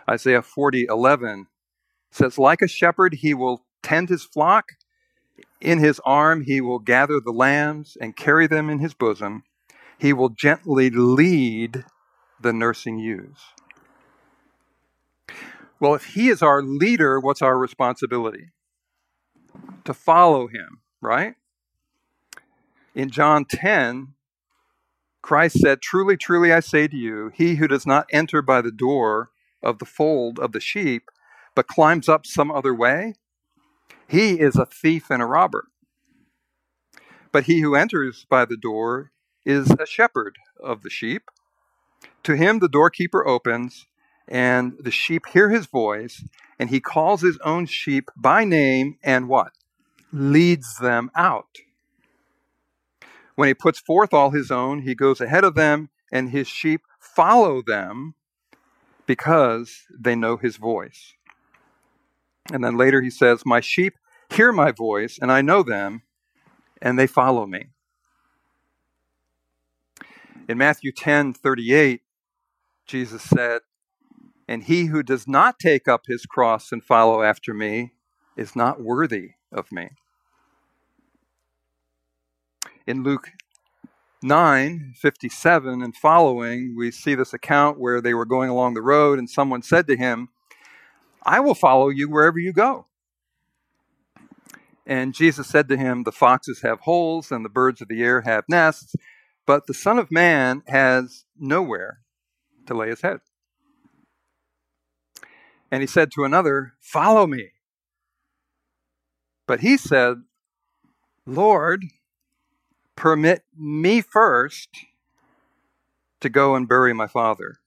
Isaiah 0.09 0.41
40, 0.41 0.85
11 0.89 1.47
says, 2.11 2.37
Like 2.37 2.61
a 2.61 2.67
shepherd, 2.67 3.15
he 3.15 3.33
will 3.33 3.65
tend 3.81 4.09
his 4.09 4.23
flock. 4.23 4.69
In 5.61 5.79
his 5.79 5.99
arm, 6.05 6.43
he 6.43 6.61
will 6.61 6.79
gather 6.79 7.19
the 7.19 7.31
lambs 7.31 7.97
and 7.99 8.15
carry 8.15 8.45
them 8.45 8.69
in 8.69 8.79
his 8.79 8.93
bosom. 8.93 9.43
He 9.97 10.13
will 10.13 10.29
gently 10.29 10.89
lead 10.89 11.85
the 12.39 12.53
nursing 12.53 12.99
ewes. 12.99 13.39
Well, 15.85 15.93
if 15.93 16.15
he 16.15 16.29
is 16.29 16.41
our 16.41 16.63
leader, 16.63 17.19
what's 17.19 17.43
our 17.43 17.59
responsibility? 17.59 18.49
To 19.83 19.93
follow 19.93 20.47
him, 20.47 20.79
right? 20.99 21.35
In 22.95 23.11
John 23.11 23.45
10, 23.45 24.15
Christ 25.21 25.59
said, 25.59 25.83
Truly, 25.83 26.17
truly, 26.17 26.51
I 26.51 26.61
say 26.61 26.87
to 26.87 26.97
you, 26.97 27.31
he 27.35 27.57
who 27.57 27.67
does 27.67 27.85
not 27.85 28.07
enter 28.11 28.41
by 28.41 28.61
the 28.61 28.71
door 28.71 29.29
of 29.61 29.77
the 29.77 29.85
fold 29.85 30.39
of 30.39 30.53
the 30.53 30.59
sheep, 30.59 31.03
but 31.53 31.67
climbs 31.67 32.09
up 32.09 32.25
some 32.25 32.49
other 32.49 32.73
way, 32.73 33.13
he 34.07 34.39
is 34.39 34.55
a 34.55 34.65
thief 34.65 35.11
and 35.11 35.21
a 35.21 35.27
robber. 35.27 35.65
But 37.31 37.43
he 37.43 37.59
who 37.59 37.75
enters 37.75 38.25
by 38.27 38.45
the 38.45 38.57
door 38.57 39.11
is 39.45 39.69
a 39.69 39.85
shepherd 39.85 40.37
of 40.59 40.81
the 40.81 40.89
sheep. 40.89 41.29
To 42.23 42.35
him 42.35 42.57
the 42.57 42.69
doorkeeper 42.69 43.27
opens, 43.27 43.85
and 44.27 44.73
the 44.79 44.91
sheep 44.91 45.27
hear 45.27 45.49
his 45.49 45.67
voice, 45.67 46.23
and 46.59 46.69
he 46.69 46.79
calls 46.79 47.21
his 47.21 47.37
own 47.43 47.65
sheep 47.65 48.09
by 48.15 48.43
name 48.43 48.97
and 49.03 49.27
what? 49.27 49.53
Leads 50.11 50.77
them 50.77 51.11
out. 51.15 51.57
When 53.35 53.47
he 53.47 53.53
puts 53.53 53.79
forth 53.79 54.13
all 54.13 54.31
his 54.31 54.49
own, 54.49 54.81
he 54.81 54.95
goes 54.95 55.19
ahead 55.19 55.43
of 55.43 55.55
them, 55.55 55.89
and 56.11 56.29
his 56.29 56.47
sheep 56.47 56.81
follow 56.99 57.61
them 57.61 58.15
because 59.05 59.83
they 59.97 60.15
know 60.15 60.37
his 60.37 60.57
voice. 60.57 61.13
And 62.51 62.63
then 62.63 62.77
later 62.77 63.01
he 63.01 63.09
says, 63.09 63.43
My 63.45 63.59
sheep 63.59 63.95
hear 64.31 64.51
my 64.51 64.71
voice, 64.71 65.19
and 65.21 65.31
I 65.31 65.41
know 65.41 65.63
them, 65.63 66.03
and 66.81 66.97
they 66.97 67.07
follow 67.07 67.45
me. 67.45 67.67
In 70.47 70.57
Matthew 70.57 70.91
10 70.91 71.33
38, 71.33 72.01
Jesus 72.85 73.23
said, 73.23 73.61
and 74.47 74.63
he 74.63 74.85
who 74.85 75.03
does 75.03 75.27
not 75.27 75.59
take 75.59 75.87
up 75.87 76.05
his 76.07 76.25
cross 76.25 76.71
and 76.71 76.83
follow 76.83 77.21
after 77.21 77.53
me 77.53 77.93
is 78.37 78.55
not 78.55 78.81
worthy 78.81 79.31
of 79.51 79.71
me. 79.71 79.89
In 82.85 83.03
Luke 83.03 83.31
9 84.21 84.93
57 84.97 85.81
and 85.81 85.95
following, 85.95 86.75
we 86.77 86.91
see 86.91 87.15
this 87.15 87.33
account 87.33 87.79
where 87.79 88.01
they 88.01 88.13
were 88.13 88.25
going 88.25 88.49
along 88.49 88.73
the 88.73 88.81
road 88.81 89.19
and 89.19 89.29
someone 89.29 89.61
said 89.61 89.87
to 89.87 89.97
him, 89.97 90.29
I 91.23 91.39
will 91.39 91.55
follow 91.55 91.89
you 91.89 92.09
wherever 92.09 92.37
you 92.37 92.53
go. 92.53 92.85
And 94.85 95.15
Jesus 95.15 95.47
said 95.47 95.67
to 95.69 95.77
him, 95.77 96.03
The 96.03 96.11
foxes 96.11 96.61
have 96.61 96.81
holes 96.81 97.31
and 97.31 97.43
the 97.43 97.49
birds 97.49 97.81
of 97.81 97.87
the 97.87 98.03
air 98.03 98.21
have 98.21 98.43
nests, 98.47 98.95
but 99.47 99.65
the 99.65 99.73
Son 99.73 99.97
of 99.97 100.11
Man 100.11 100.61
has 100.67 101.25
nowhere 101.39 102.01
to 102.67 102.75
lay 102.75 102.89
his 102.89 103.01
head. 103.01 103.21
And 105.71 105.81
he 105.81 105.87
said 105.87 106.11
to 106.11 106.23
another, 106.23 106.73
Follow 106.79 107.27
me. 107.27 107.51
But 109.47 109.59
he 109.59 109.77
said, 109.77 110.23
Lord, 111.25 111.85
permit 112.95 113.43
me 113.57 114.01
first 114.01 114.69
to 116.21 116.29
go 116.29 116.55
and 116.55 116.67
bury 116.67 116.93
my 116.93 117.07
father. 117.07 117.57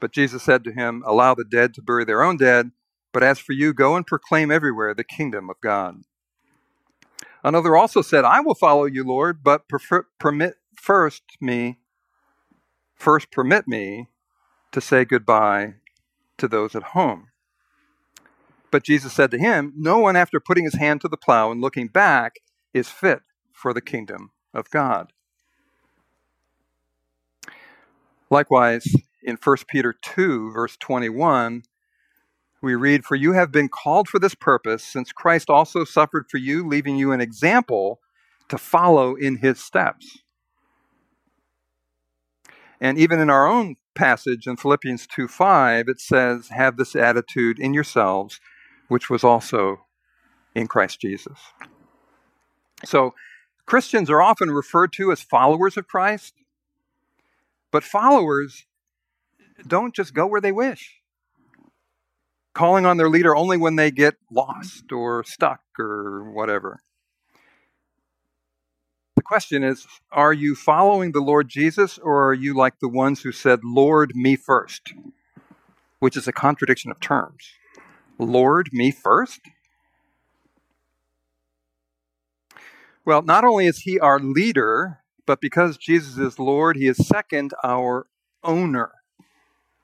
But 0.00 0.12
Jesus 0.12 0.42
said 0.42 0.64
to 0.64 0.72
him, 0.72 1.02
Allow 1.06 1.34
the 1.34 1.44
dead 1.44 1.74
to 1.74 1.82
bury 1.82 2.04
their 2.04 2.22
own 2.22 2.36
dead, 2.36 2.72
but 3.12 3.22
as 3.22 3.38
for 3.38 3.52
you, 3.52 3.72
go 3.72 3.96
and 3.96 4.06
proclaim 4.06 4.50
everywhere 4.50 4.94
the 4.94 5.04
kingdom 5.04 5.48
of 5.48 5.60
God. 5.60 6.02
Another 7.44 7.76
also 7.76 8.02
said, 8.02 8.24
I 8.24 8.40
will 8.40 8.54
follow 8.54 8.84
you, 8.84 9.04
Lord, 9.04 9.42
but 9.42 9.68
prefer, 9.68 10.06
permit 10.18 10.54
first 10.76 11.22
me, 11.40 11.78
first 12.94 13.30
permit 13.30 13.66
me 13.66 14.08
to 14.72 14.80
say 14.80 15.04
goodbye 15.04 15.74
to 16.38 16.48
those 16.48 16.74
at 16.74 16.82
home. 16.82 17.28
But 18.70 18.84
Jesus 18.84 19.12
said 19.12 19.30
to 19.32 19.38
him, 19.38 19.72
No 19.76 19.98
one, 19.98 20.16
after 20.16 20.40
putting 20.40 20.64
his 20.64 20.76
hand 20.76 21.02
to 21.02 21.08
the 21.08 21.16
plow 21.16 21.52
and 21.52 21.60
looking 21.60 21.88
back, 21.88 22.36
is 22.72 22.88
fit 22.88 23.20
for 23.52 23.74
the 23.74 23.82
kingdom 23.82 24.30
of 24.54 24.70
God. 24.70 25.12
Likewise, 28.30 28.86
in 29.22 29.36
1 29.36 29.56
Peter 29.68 29.92
2, 29.92 30.52
verse 30.52 30.76
21, 30.78 31.64
we 32.62 32.74
read, 32.74 33.04
For 33.04 33.14
you 33.14 33.32
have 33.32 33.52
been 33.52 33.68
called 33.68 34.08
for 34.08 34.18
this 34.18 34.34
purpose, 34.34 34.82
since 34.82 35.12
Christ 35.12 35.50
also 35.50 35.84
suffered 35.84 36.26
for 36.30 36.38
you, 36.38 36.66
leaving 36.66 36.96
you 36.96 37.12
an 37.12 37.20
example 37.20 38.00
to 38.48 38.56
follow 38.56 39.14
in 39.14 39.36
his 39.36 39.60
steps. 39.60 40.18
And 42.80 42.98
even 42.98 43.20
in 43.20 43.30
our 43.30 43.46
own 43.46 43.76
passage 43.94 44.46
in 44.46 44.56
Philippians 44.56 45.06
2 45.06 45.28
5, 45.28 45.88
it 45.88 46.00
says, 46.00 46.48
Have 46.48 46.76
this 46.76 46.96
attitude 46.96 47.58
in 47.58 47.74
yourselves, 47.74 48.40
which 48.88 49.10
was 49.10 49.24
also 49.24 49.86
in 50.54 50.66
Christ 50.66 51.00
Jesus. 51.00 51.38
So, 52.84 53.14
Christians 53.66 54.10
are 54.10 54.20
often 54.20 54.50
referred 54.50 54.92
to 54.94 55.12
as 55.12 55.22
followers 55.22 55.76
of 55.76 55.86
Christ, 55.86 56.34
but 57.70 57.84
followers 57.84 58.66
don't 59.66 59.94
just 59.94 60.14
go 60.14 60.26
where 60.26 60.40
they 60.40 60.52
wish, 60.52 61.00
calling 62.54 62.84
on 62.84 62.96
their 62.96 63.08
leader 63.08 63.36
only 63.36 63.56
when 63.56 63.76
they 63.76 63.90
get 63.90 64.16
lost 64.30 64.90
or 64.92 65.22
stuck 65.24 65.60
or 65.78 66.30
whatever. 66.32 66.80
The 69.22 69.28
question 69.28 69.62
is 69.62 69.86
Are 70.10 70.32
you 70.32 70.56
following 70.56 71.12
the 71.12 71.20
Lord 71.20 71.48
Jesus, 71.48 71.96
or 71.96 72.28
are 72.28 72.34
you 72.34 72.54
like 72.54 72.80
the 72.80 72.88
ones 72.88 73.22
who 73.22 73.30
said, 73.30 73.60
Lord, 73.62 74.16
me 74.16 74.34
first? 74.34 74.94
Which 76.00 76.16
is 76.16 76.26
a 76.26 76.32
contradiction 76.32 76.90
of 76.90 76.98
terms. 76.98 77.52
Lord, 78.18 78.70
me 78.72 78.90
first? 78.90 79.40
Well, 83.04 83.22
not 83.22 83.44
only 83.44 83.66
is 83.66 83.78
he 83.78 84.00
our 84.00 84.18
leader, 84.18 84.98
but 85.24 85.40
because 85.40 85.76
Jesus 85.76 86.18
is 86.18 86.40
Lord, 86.40 86.76
he 86.76 86.88
is 86.88 87.06
second, 87.06 87.54
our 87.62 88.08
owner. 88.42 88.90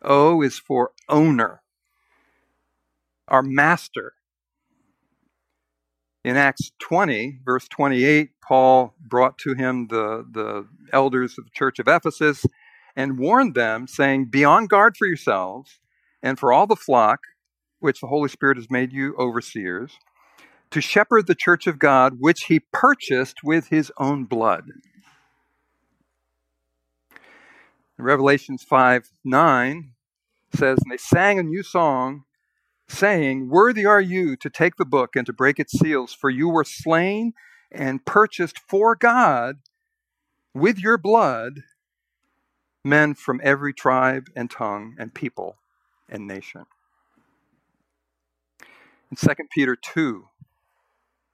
O 0.02 0.42
is 0.42 0.58
for 0.58 0.90
owner, 1.08 1.62
our 3.28 3.42
master. 3.42 4.14
In 6.28 6.36
Acts 6.36 6.72
20, 6.80 7.38
verse 7.42 7.66
28, 7.68 8.32
Paul 8.46 8.94
brought 9.00 9.38
to 9.38 9.54
him 9.54 9.86
the, 9.86 10.26
the 10.30 10.68
elders 10.92 11.38
of 11.38 11.46
the 11.46 11.50
church 11.54 11.78
of 11.78 11.88
Ephesus 11.88 12.44
and 12.94 13.18
warned 13.18 13.54
them, 13.54 13.86
saying, 13.86 14.26
Be 14.26 14.44
on 14.44 14.66
guard 14.66 14.94
for 14.98 15.06
yourselves 15.06 15.80
and 16.22 16.38
for 16.38 16.52
all 16.52 16.66
the 16.66 16.76
flock 16.76 17.20
which 17.78 18.02
the 18.02 18.08
Holy 18.08 18.28
Spirit 18.28 18.58
has 18.58 18.70
made 18.70 18.92
you 18.92 19.16
overseers, 19.18 19.92
to 20.70 20.82
shepherd 20.82 21.28
the 21.28 21.34
church 21.34 21.66
of 21.66 21.78
God, 21.78 22.18
which 22.18 22.42
he 22.48 22.60
purchased 22.60 23.38
with 23.42 23.68
his 23.68 23.90
own 23.96 24.26
blood. 24.26 24.64
Revelations 27.96 28.62
5 28.64 29.08
9 29.24 29.92
says, 30.54 30.78
And 30.82 30.92
they 30.92 30.98
sang 30.98 31.38
a 31.38 31.42
new 31.42 31.62
song, 31.62 32.24
saying, 32.88 33.48
Worthy 33.48 33.84
are 33.84 34.00
you 34.00 34.36
to 34.36 34.50
take 34.50 34.76
the 34.76 34.84
book 34.84 35.14
and 35.14 35.26
to 35.26 35.32
break 35.32 35.58
its 35.58 35.78
seals, 35.78 36.12
for 36.12 36.30
you 36.30 36.48
were 36.48 36.64
slain 36.64 37.32
and 37.70 38.04
purchased 38.04 38.58
for 38.58 38.96
God 38.96 39.58
with 40.54 40.78
your 40.78 40.98
blood 40.98 41.64
men 42.84 43.14
from 43.14 43.40
every 43.44 43.74
tribe 43.74 44.28
and 44.34 44.50
tongue 44.50 44.96
and 44.98 45.14
people 45.14 45.56
and 46.08 46.26
nation. 46.26 46.64
In 49.10 49.16
2 49.16 49.28
Peter 49.50 49.76
2, 49.76 50.24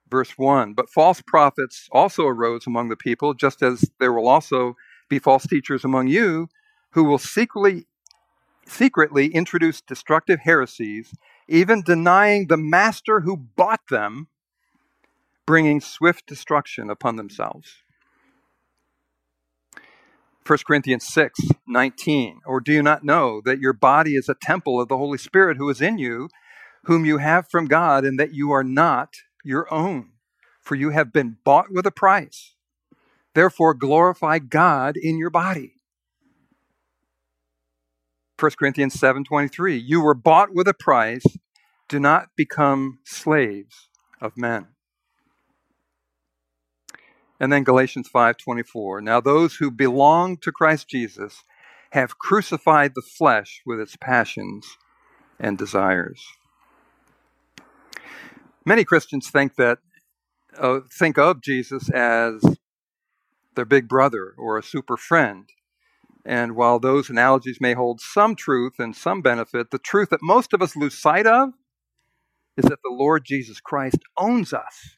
verse 0.09 0.37
1, 0.37 0.73
but 0.73 0.89
false 0.89 1.21
prophets 1.21 1.87
also 1.91 2.25
arose 2.25 2.67
among 2.67 2.89
the 2.89 2.95
people, 2.95 3.33
just 3.33 3.61
as 3.61 3.89
there 3.99 4.13
will 4.13 4.27
also 4.27 4.75
be 5.09 5.19
false 5.19 5.47
teachers 5.47 5.83
among 5.83 6.07
you 6.07 6.47
who 6.91 7.03
will 7.03 7.17
secretly, 7.17 7.85
secretly 8.65 9.27
introduce 9.27 9.81
destructive 9.81 10.39
heresies, 10.41 11.13
even 11.47 11.81
denying 11.81 12.47
the 12.47 12.57
master 12.57 13.21
who 13.21 13.37
bought 13.37 13.87
them, 13.89 14.27
bringing 15.45 15.79
swift 15.81 16.25
destruction 16.25 16.89
upon 16.89 17.15
themselves. 17.15 17.83
1 20.45 20.59
Corinthians 20.67 21.05
6 21.07 21.39
19. 21.67 22.41
Or 22.45 22.59
do 22.59 22.71
you 22.71 22.83
not 22.83 23.03
know 23.03 23.41
that 23.45 23.59
your 23.59 23.73
body 23.73 24.15
is 24.15 24.29
a 24.29 24.35
temple 24.35 24.79
of 24.79 24.87
the 24.87 24.97
Holy 24.97 25.17
Spirit 25.17 25.57
who 25.57 25.69
is 25.69 25.81
in 25.81 25.97
you, 25.97 26.29
whom 26.83 27.03
you 27.03 27.17
have 27.17 27.49
from 27.49 27.65
God, 27.65 28.05
and 28.05 28.19
that 28.19 28.33
you 28.33 28.51
are 28.51 28.63
not 28.63 29.15
your 29.43 29.71
own? 29.73 30.11
For 30.61 30.75
you 30.75 30.91
have 30.91 31.11
been 31.11 31.37
bought 31.43 31.71
with 31.71 31.85
a 31.85 31.91
price. 31.91 32.53
Therefore, 33.33 33.73
glorify 33.73 34.39
God 34.39 34.97
in 34.97 35.17
your 35.17 35.29
body. 35.29 35.74
1 38.37 38.51
Corinthians 38.59 38.93
7:23 38.95 39.81
You 39.81 40.01
were 40.01 40.13
bought 40.13 40.53
with 40.53 40.67
a 40.67 40.73
price. 40.73 41.23
Do 41.87 41.99
not 41.99 42.35
become 42.35 42.99
slaves 43.05 43.89
of 44.19 44.35
men. 44.35 44.67
And 47.39 47.51
then 47.51 47.63
Galatians 47.63 48.09
5:24 48.09 49.01
Now 49.01 49.21
those 49.21 49.55
who 49.55 49.71
belong 49.71 50.37
to 50.37 50.51
Christ 50.51 50.89
Jesus 50.89 51.43
have 51.91 52.17
crucified 52.17 52.93
the 52.93 53.01
flesh 53.01 53.61
with 53.65 53.79
its 53.79 53.95
passions 53.95 54.77
and 55.39 55.57
desires. 55.57 56.25
Many 58.65 58.83
Christians 58.83 59.29
think 59.29 59.55
that 59.55 59.79
uh, 60.57 60.81
think 60.91 61.17
of 61.17 61.41
Jesus 61.41 61.89
as 61.89 62.43
their 63.55 63.65
big 63.65 63.87
brother 63.87 64.33
or 64.37 64.57
a 64.57 64.63
super 64.63 64.97
friend 64.97 65.49
and 66.25 66.55
while 66.55 66.79
those 66.79 67.09
analogies 67.09 67.61
may 67.61 67.73
hold 67.73 68.01
some 68.01 68.35
truth 68.35 68.79
and 68.79 68.95
some 68.95 69.21
benefit, 69.21 69.69
the 69.69 69.77
truth 69.77 70.09
that 70.09 70.23
most 70.23 70.53
of 70.53 70.61
us 70.61 70.75
lose 70.75 70.97
sight 70.97 71.27
of 71.27 71.49
is 72.57 72.65
that 72.65 72.79
the 72.83 72.91
Lord 72.91 73.23
Jesus 73.23 73.59
Christ 73.59 73.99
owns 74.17 74.51
us. 74.51 74.97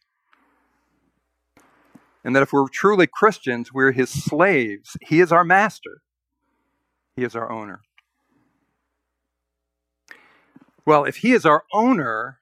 And 2.24 2.36
that 2.36 2.44
if 2.44 2.54
we're 2.54 2.70
truly 2.70 3.08
Christians, 3.08 3.74
we're 3.74 3.92
his 3.92 4.10
slaves. 4.10 4.96
He 5.02 5.20
is 5.20 5.32
our 5.32 5.44
master, 5.44 6.02
he 7.18 7.24
is 7.24 7.36
our 7.36 7.52
owner. 7.52 7.82
Well, 10.86 11.04
if 11.04 11.18
he 11.18 11.34
is 11.34 11.46
our 11.46 11.66
owner, 11.74 12.40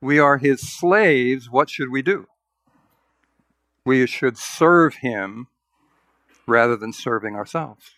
we 0.00 0.18
are 0.18 0.38
his 0.38 0.60
slaves, 0.62 1.50
what 1.50 1.68
should 1.68 1.90
we 1.90 2.00
do? 2.00 2.26
We 3.84 4.06
should 4.06 4.38
serve 4.38 4.96
him 5.02 5.48
rather 6.46 6.76
than 6.76 6.92
serving 6.92 7.34
ourselves. 7.34 7.92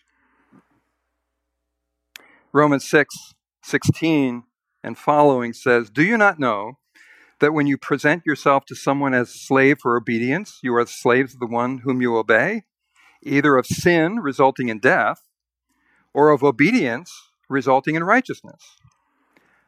Romans 2.51 2.89
6 2.89 3.15
16 3.61 4.43
and 4.83 4.97
following 4.97 5.53
says, 5.53 5.89
Do 5.89 6.03
you 6.03 6.17
not 6.17 6.39
know 6.39 6.79
that 7.39 7.53
when 7.53 7.67
you 7.67 7.77
present 7.77 8.23
yourself 8.25 8.65
to 8.65 8.75
someone 8.75 9.13
as 9.13 9.29
slave 9.29 9.77
for 9.81 9.95
obedience, 9.95 10.59
you 10.63 10.75
are 10.75 10.85
slaves 10.85 11.33
of 11.33 11.39
the 11.39 11.45
one 11.45 11.79
whom 11.79 12.01
you 12.01 12.17
obey, 12.17 12.63
either 13.21 13.57
of 13.57 13.65
sin 13.65 14.19
resulting 14.19 14.69
in 14.69 14.79
death, 14.79 15.21
or 16.13 16.29
of 16.29 16.43
obedience 16.43 17.11
resulting 17.49 17.95
in 17.95 18.03
righteousness? 18.03 18.77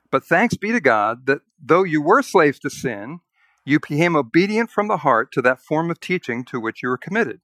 But 0.10 0.26
thanks 0.26 0.58
be 0.58 0.72
to 0.72 0.82
God 0.82 1.26
that 1.28 1.42
though 1.64 1.84
you 1.84 2.02
were 2.02 2.22
slaves 2.22 2.60
to 2.60 2.70
sin, 2.70 3.20
you 3.64 3.80
became 3.80 4.16
obedient 4.16 4.70
from 4.70 4.88
the 4.88 4.98
heart 4.98 5.32
to 5.34 5.42
that 5.44 5.62
form 5.62 5.92
of 5.92 6.00
teaching 6.00 6.44
to 6.46 6.60
which 6.60 6.82
you 6.82 6.90
were 6.90 6.98
committed. 6.98 7.42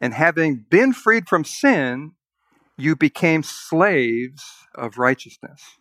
And 0.00 0.14
having 0.14 0.64
been 0.70 0.92
freed 0.92 1.28
from 1.28 1.44
sin, 1.44 2.12
you 2.76 2.94
became 2.94 3.42
slaves 3.42 4.44
of 4.74 4.98
righteousness. 4.98 5.78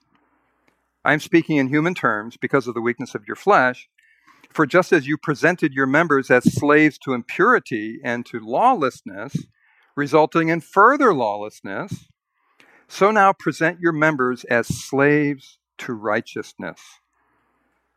I'm 1.05 1.19
speaking 1.19 1.57
in 1.57 1.69
human 1.69 1.93
terms 1.93 2.35
because 2.35 2.67
of 2.67 2.73
the 2.73 2.81
weakness 2.81 3.15
of 3.15 3.25
your 3.27 3.35
flesh. 3.35 3.87
For 4.49 4.65
just 4.65 4.91
as 4.91 5.07
you 5.07 5.17
presented 5.17 5.73
your 5.73 5.85
members 5.85 6.31
as 6.31 6.51
slaves 6.51 6.97
to 6.99 7.13
impurity 7.13 7.99
and 8.03 8.25
to 8.25 8.39
lawlessness, 8.39 9.45
resulting 9.95 10.49
in 10.49 10.61
further 10.61 11.13
lawlessness, 11.13 12.07
so 12.87 13.11
now 13.11 13.33
present 13.33 13.79
your 13.79 13.91
members 13.91 14.43
as 14.45 14.67
slaves 14.67 15.59
to 15.79 15.93
righteousness, 15.93 16.81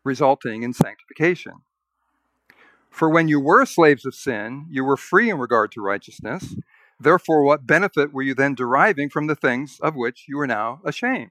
resulting 0.04 0.62
in 0.62 0.72
sanctification. 0.72 1.54
For 2.90 3.08
when 3.08 3.28
you 3.28 3.40
were 3.40 3.64
slaves 3.64 4.04
of 4.04 4.14
sin, 4.14 4.66
you 4.68 4.84
were 4.84 4.96
free 4.96 5.30
in 5.30 5.38
regard 5.38 5.72
to 5.72 5.80
righteousness. 5.80 6.56
Therefore, 6.98 7.42
what 7.42 7.66
benefit 7.66 8.12
were 8.12 8.22
you 8.22 8.34
then 8.34 8.54
deriving 8.54 9.08
from 9.08 9.26
the 9.26 9.36
things 9.36 9.78
of 9.80 9.96
which 9.96 10.24
you 10.28 10.38
are 10.40 10.46
now 10.46 10.80
ashamed? 10.84 11.30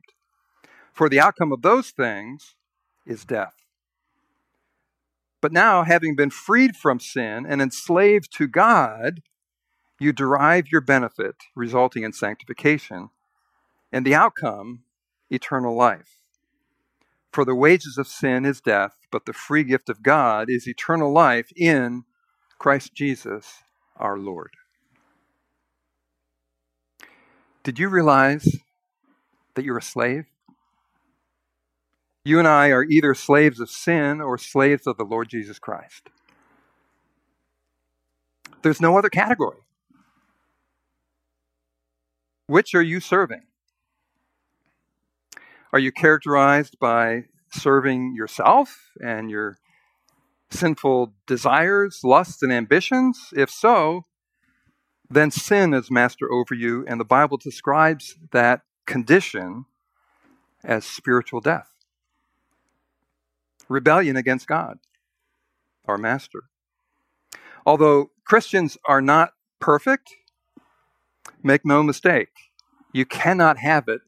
For 0.94 1.10
the 1.10 1.20
outcome 1.20 1.52
of 1.52 1.62
those 1.62 1.92
things 1.92 2.56
is 3.06 3.24
death. 3.24 3.56
But 5.42 5.52
now, 5.52 5.84
having 5.84 6.16
been 6.16 6.32
freed 6.32 6.76
from 6.76 7.00
sin 7.00 7.46
and 7.48 7.62
enslaved 7.62 8.36
to 8.38 8.48
God, 8.48 9.22
you 10.00 10.12
derive 10.12 10.72
your 10.72 10.82
benefit, 10.82 11.36
resulting 11.56 12.04
in 12.04 12.14
sanctification, 12.14 13.10
and 13.92 14.06
the 14.06 14.16
outcome, 14.16 14.84
eternal 15.30 15.76
life. 15.76 16.19
For 17.32 17.46
the 17.46 17.56
wages 17.56 17.98
of 17.98 18.08
sin 18.08 18.46
is 18.46 18.62
death, 18.62 18.98
but 19.12 19.26
the 19.26 19.34
free 19.34 19.64
gift 19.64 19.90
of 19.90 20.02
God 20.04 20.50
is 20.50 20.68
eternal 20.68 21.12
life 21.12 21.52
in 21.56 22.04
Christ 22.58 22.94
Jesus 22.94 23.64
our 23.96 24.18
Lord. 24.18 24.52
Did 27.64 27.78
you 27.78 27.90
realize 27.90 28.58
that 29.56 29.64
you're 29.64 29.78
a 29.78 29.82
slave? 29.82 30.26
You 32.24 32.40
and 32.40 32.48
I 32.48 32.70
are 32.70 32.84
either 32.84 33.14
slaves 33.14 33.60
of 33.60 33.70
sin 33.70 34.22
or 34.22 34.38
slaves 34.38 34.88
of 34.88 34.98
the 34.98 35.04
Lord 35.06 35.30
Jesus 35.30 35.60
Christ. 35.60 36.10
There's 38.62 38.82
no 38.82 38.98
other 38.98 39.10
category. 39.10 39.60
Which 42.48 42.74
are 42.76 42.82
you 42.82 43.00
serving? 43.00 43.44
Are 45.72 45.80
you 45.80 45.92
characterized 45.92 46.80
by 46.80 47.26
serving 47.52 48.16
yourself 48.16 48.92
and 49.04 49.30
your 49.30 49.58
sinful 50.50 51.14
desires, 51.28 52.00
lusts, 52.04 52.42
and 52.42 52.52
ambitions? 52.52 53.30
If 53.36 53.52
so, 53.52 54.06
then 55.10 55.30
sin 55.30 55.76
is 55.76 55.92
master 55.92 56.32
over 56.32 56.56
you, 56.56 56.86
and 56.88 57.00
the 57.00 57.06
Bible 57.06 57.38
describes 57.38 58.16
that 58.32 58.62
condition 58.88 59.66
as 60.64 60.86
spiritual 60.86 61.40
death. 61.40 61.70
Rebellion 63.68 64.16
against 64.16 64.48
God, 64.48 64.80
our 65.88 66.00
master. 66.00 66.46
Although 67.64 68.10
Christians 68.26 68.76
are 68.88 69.02
not 69.02 69.34
perfect, 69.60 70.16
make 71.44 71.64
no 71.64 71.84
mistake, 71.84 72.30
you 72.92 73.06
cannot 73.06 73.60
have 73.60 73.88
it 73.88 74.02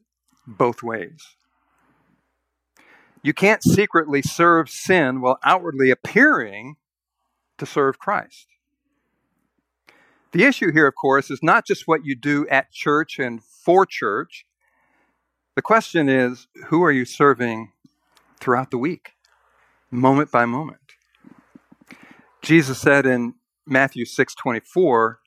both 0.46 0.82
ways. 0.82 1.36
You 3.22 3.32
can't 3.32 3.62
secretly 3.62 4.20
serve 4.22 4.68
sin 4.68 5.20
while 5.20 5.38
outwardly 5.44 5.90
appearing 5.90 6.76
to 7.58 7.66
serve 7.66 7.98
Christ. 7.98 8.48
The 10.32 10.44
issue 10.44 10.72
here, 10.72 10.86
of 10.86 10.94
course, 10.94 11.30
is 11.30 11.40
not 11.42 11.66
just 11.66 11.86
what 11.86 12.04
you 12.04 12.16
do 12.16 12.46
at 12.48 12.72
church 12.72 13.18
and 13.18 13.42
for 13.44 13.86
church. 13.86 14.46
The 15.54 15.62
question 15.62 16.08
is 16.08 16.48
who 16.66 16.82
are 16.82 16.90
you 16.90 17.04
serving 17.04 17.70
throughout 18.40 18.70
the 18.70 18.78
week, 18.78 19.12
moment 19.90 20.30
by 20.30 20.46
moment? 20.46 20.78
Jesus 22.40 22.80
said 22.80 23.06
in 23.06 23.34
Matthew 23.66 24.04
6:24, 24.04 25.20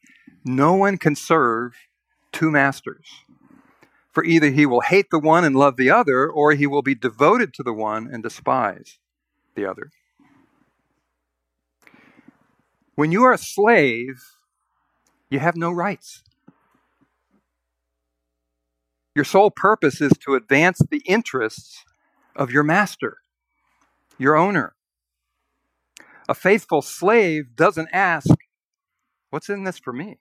"No 0.44 0.74
one 0.74 0.98
can 0.98 1.16
serve 1.16 1.76
two 2.34 2.52
masters." 2.52 3.25
For 4.16 4.24
either 4.24 4.50
he 4.50 4.66
will 4.66 4.80
hate 4.80 5.10
the 5.12 5.20
one 5.20 5.44
and 5.44 5.58
love 5.58 5.76
the 5.76 5.92
other, 5.92 6.30
or 6.30 6.54
he 6.54 6.66
will 6.66 6.82
be 6.82 6.96
devoted 6.96 7.54
to 7.56 7.64
the 7.64 7.74
one 7.74 8.08
and 8.10 8.24
despise 8.24 8.98
the 9.56 9.66
other. 9.66 9.92
When 12.96 13.12
you 13.12 13.26
are 13.26 13.34
a 13.34 13.38
slave, 13.38 14.24
you 15.30 15.40
have 15.40 15.58
no 15.58 15.70
rights. 15.70 16.24
Your 19.14 19.26
sole 19.26 19.52
purpose 19.52 20.00
is 20.00 20.14
to 20.22 20.36
advance 20.36 20.80
the 20.90 21.02
interests 21.06 21.84
of 22.38 22.52
your 22.52 22.64
master, 22.64 23.18
your 24.18 24.38
owner. 24.38 24.76
A 26.30 26.34
faithful 26.34 26.82
slave 26.82 27.54
doesn't 27.58 27.90
ask, 27.92 28.30
What's 29.30 29.50
in 29.50 29.66
this 29.66 29.78
for 29.78 29.92
me? 29.92 30.20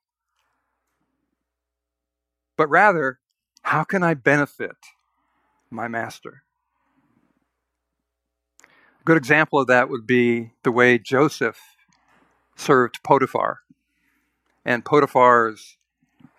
But 2.57 2.68
rather, 2.68 3.20
how 3.65 3.83
can 3.83 4.03
I 4.03 4.15
benefit 4.15 4.77
my 5.71 5.89
master? 5.89 6.43
A 8.62 9.05
good 9.05 9.17
example 9.17 9.59
of 9.59 9.67
that 9.67 9.89
would 9.89 10.07
be 10.07 10.53
the 10.62 10.71
way 10.71 10.99
Joseph 10.99 11.59
served 12.57 13.03
Potiphar. 13.03 13.61
And 14.65 14.85
Potiphar's 14.85 15.77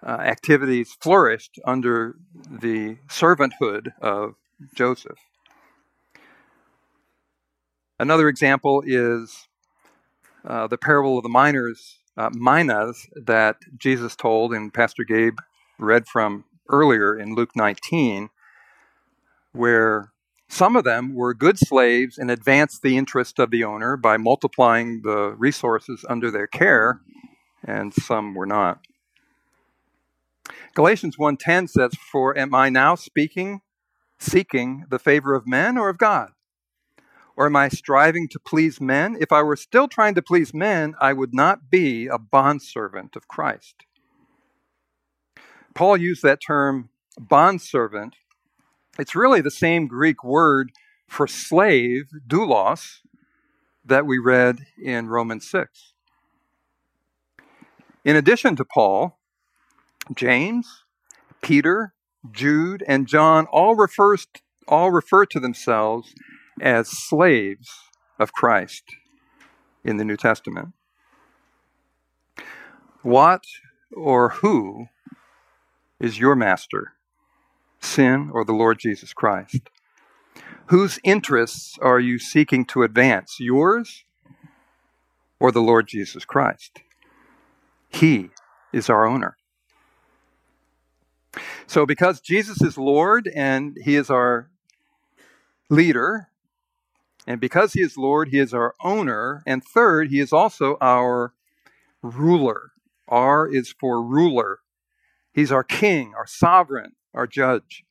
uh, 0.05 0.11
activities 0.11 0.95
flourished 1.01 1.59
under 1.65 2.15
the 2.49 2.97
servanthood 3.09 3.89
of 4.01 4.35
Joseph. 4.73 5.19
Another 7.99 8.29
example 8.29 8.83
is 8.85 9.47
uh, 10.45 10.67
the 10.67 10.77
parable 10.77 11.17
of 11.17 11.23
the 11.23 11.29
miners, 11.29 11.97
uh, 12.17 12.29
minas, 12.33 13.07
that 13.15 13.57
Jesus 13.77 14.15
told 14.15 14.53
and 14.53 14.73
Pastor 14.73 15.03
Gabe 15.03 15.37
read 15.79 16.07
from 16.07 16.45
earlier 16.69 17.17
in 17.17 17.35
Luke 17.35 17.55
19, 17.55 18.29
where 19.51 20.11
some 20.47 20.75
of 20.75 20.83
them 20.83 21.13
were 21.13 21.33
good 21.33 21.57
slaves 21.57 22.17
and 22.17 22.29
advanced 22.29 22.81
the 22.81 22.97
interest 22.97 23.39
of 23.39 23.51
the 23.51 23.63
owner 23.63 23.97
by 23.97 24.17
multiplying 24.17 25.01
the 25.01 25.35
resources 25.37 26.05
under 26.07 26.29
their 26.29 26.47
care, 26.47 27.01
and 27.63 27.93
some 27.93 28.35
were 28.35 28.45
not. 28.45 28.79
Galatians 30.75 31.17
1:10 31.17 31.67
says, 31.67 31.93
"For 31.95 32.37
am 32.37 32.53
I 32.53 32.69
now 32.69 32.95
speaking 32.95 33.61
seeking 34.19 34.85
the 34.89 34.99
favor 34.99 35.33
of 35.33 35.47
men 35.47 35.77
or 35.77 35.89
of 35.89 35.97
God? 35.97 36.33
Or 37.35 37.47
am 37.47 37.55
I 37.55 37.67
striving 37.67 38.29
to 38.29 38.39
please 38.39 38.79
men? 38.79 39.17
If 39.19 39.31
I 39.31 39.41
were 39.41 39.57
still 39.57 39.87
trying 39.87 40.15
to 40.15 40.21
please 40.21 40.53
men, 40.53 40.95
I 41.01 41.11
would 41.11 41.33
not 41.33 41.69
be 41.69 42.07
a 42.07 42.17
bondservant 42.17 43.15
of 43.15 43.27
Christ." 43.27 43.85
Paul 45.75 45.97
used 45.97 46.23
that 46.23 46.39
term 46.41 46.89
bondservant. 47.19 48.15
It's 48.97 49.13
really 49.13 49.41
the 49.41 49.51
same 49.51 49.87
Greek 49.87 50.23
word 50.23 50.71
for 51.07 51.27
slave, 51.27 52.09
doulos, 52.27 53.01
that 53.83 54.05
we 54.05 54.17
read 54.17 54.65
in 54.81 55.09
Romans 55.09 55.47
6. 55.49 55.93
In 58.03 58.15
addition 58.15 58.55
to 58.55 58.65
Paul, 58.65 59.19
James, 60.15 60.85
Peter, 61.41 61.93
Jude, 62.31 62.83
and 62.87 63.07
John 63.07 63.45
all 63.51 63.75
refers 63.75 64.27
all 64.67 64.89
refer 64.89 65.25
to 65.27 65.39
themselves 65.39 66.15
as 66.59 66.89
slaves 66.89 67.69
of 68.17 68.33
Christ 68.33 68.83
in 69.83 69.97
the 69.97 70.05
New 70.05 70.17
Testament. 70.17 70.69
What 73.03 73.43
or 73.91 74.29
who 74.29 74.87
is 76.05 76.19
your 76.19 76.35
master, 76.35 76.93
sin 77.79 78.29
or 78.31 78.45
the 78.45 78.53
Lord 78.53 78.77
Jesus 78.79 79.11
Christ? 79.11 79.69
Whose 80.67 80.99
interests 81.03 81.77
are 81.81 81.99
you 81.99 82.19
seeking 82.19 82.63
to 82.65 82.83
advance, 82.83 83.37
yours 83.39 84.05
or 85.39 85.51
the 85.51 85.61
Lord 85.61 85.87
Jesus 85.87 86.23
Christ? 86.23 86.79
He 87.89 88.29
is 88.71 88.89
our 88.89 89.07
owner. 89.07 89.35
So, 91.65 91.85
because 91.85 92.21
Jesus 92.21 92.61
is 92.61 92.77
Lord 92.77 93.29
and 93.35 93.75
He 93.83 93.95
is 93.95 94.09
our 94.09 94.49
leader, 95.69 96.27
and 97.25 97.41
because 97.41 97.73
He 97.73 97.81
is 97.81 97.97
Lord, 97.97 98.29
He 98.29 98.37
is 98.37 98.53
our 98.53 98.75
owner, 98.83 99.41
and 99.47 99.63
third, 99.63 100.09
He 100.09 100.19
is 100.19 100.31
also 100.31 100.77
our 100.79 101.33
ruler. 102.03 102.71
R 103.07 103.47
is 103.47 103.73
for 103.79 104.03
ruler. 104.03 104.59
He's 105.35 105.51
our 105.51 105.65
king, 105.65 106.13
our 106.15 106.25
sovereign, 106.25 106.93
our 107.13 107.27
judge. 107.27 107.83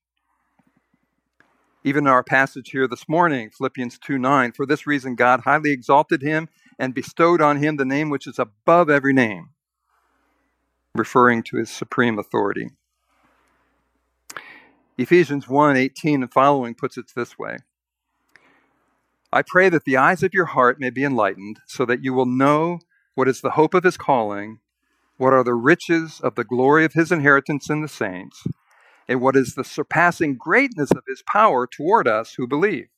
Even 1.85 2.05
in 2.05 2.11
our 2.11 2.25
passage 2.25 2.71
here 2.71 2.89
this 2.89 3.07
morning, 3.07 3.51
Philippians 3.51 3.99
2 3.99 4.17
9, 4.17 4.53
for 4.53 4.65
this 4.65 4.87
reason 4.87 5.15
God 5.15 5.41
highly 5.41 5.71
exalted 5.71 6.23
him 6.23 6.49
and 6.79 6.95
bestowed 6.95 7.43
on 7.43 7.59
him 7.59 7.77
the 7.77 7.85
name 7.85 8.09
which 8.09 8.27
is 8.27 8.39
above 8.39 8.89
every 8.89 9.13
name, 9.13 9.51
referring 10.95 11.43
to 11.43 11.59
his 11.59 11.69
supreme 11.69 12.19
authority. 12.19 12.71
Ephesians 14.97 15.47
1 15.47 15.77
18 15.77 16.23
and 16.23 16.33
following 16.33 16.75
puts 16.75 16.97
it 16.97 17.13
this 17.15 17.39
way 17.39 17.59
I 19.31 19.43
pray 19.43 19.69
that 19.69 19.85
the 19.85 19.99
eyes 19.99 20.23
of 20.23 20.33
your 20.33 20.47
heart 20.47 20.81
may 20.81 20.89
be 20.89 21.05
enlightened, 21.05 21.61
so 21.67 21.85
that 21.85 22.03
you 22.03 22.15
will 22.15 22.25
know 22.25 22.79
what 23.15 23.29
is 23.29 23.43
the 23.43 23.51
hope 23.51 23.75
of 23.75 23.85
his 23.85 23.99
calling 23.99 24.61
what 25.17 25.33
are 25.33 25.45
the 25.45 25.55
riches 25.55 26.21
of 26.21 26.35
the 26.35 26.45
glory 26.45 26.85
of 26.85 26.95
his 26.95 27.13
inheritance 27.13 27.71
in 27.71 27.83
the 27.83 27.89
saints? 27.89 28.47
And 29.09 29.21
what 29.21 29.37
is 29.37 29.55
the 29.55 29.65
surpassing 29.65 30.37
greatness 30.37 30.91
of 30.91 31.05
his 31.07 31.23
power 31.23 31.67
toward 31.67 32.09
us 32.09 32.35
who 32.35 32.47
believe? 32.47 32.89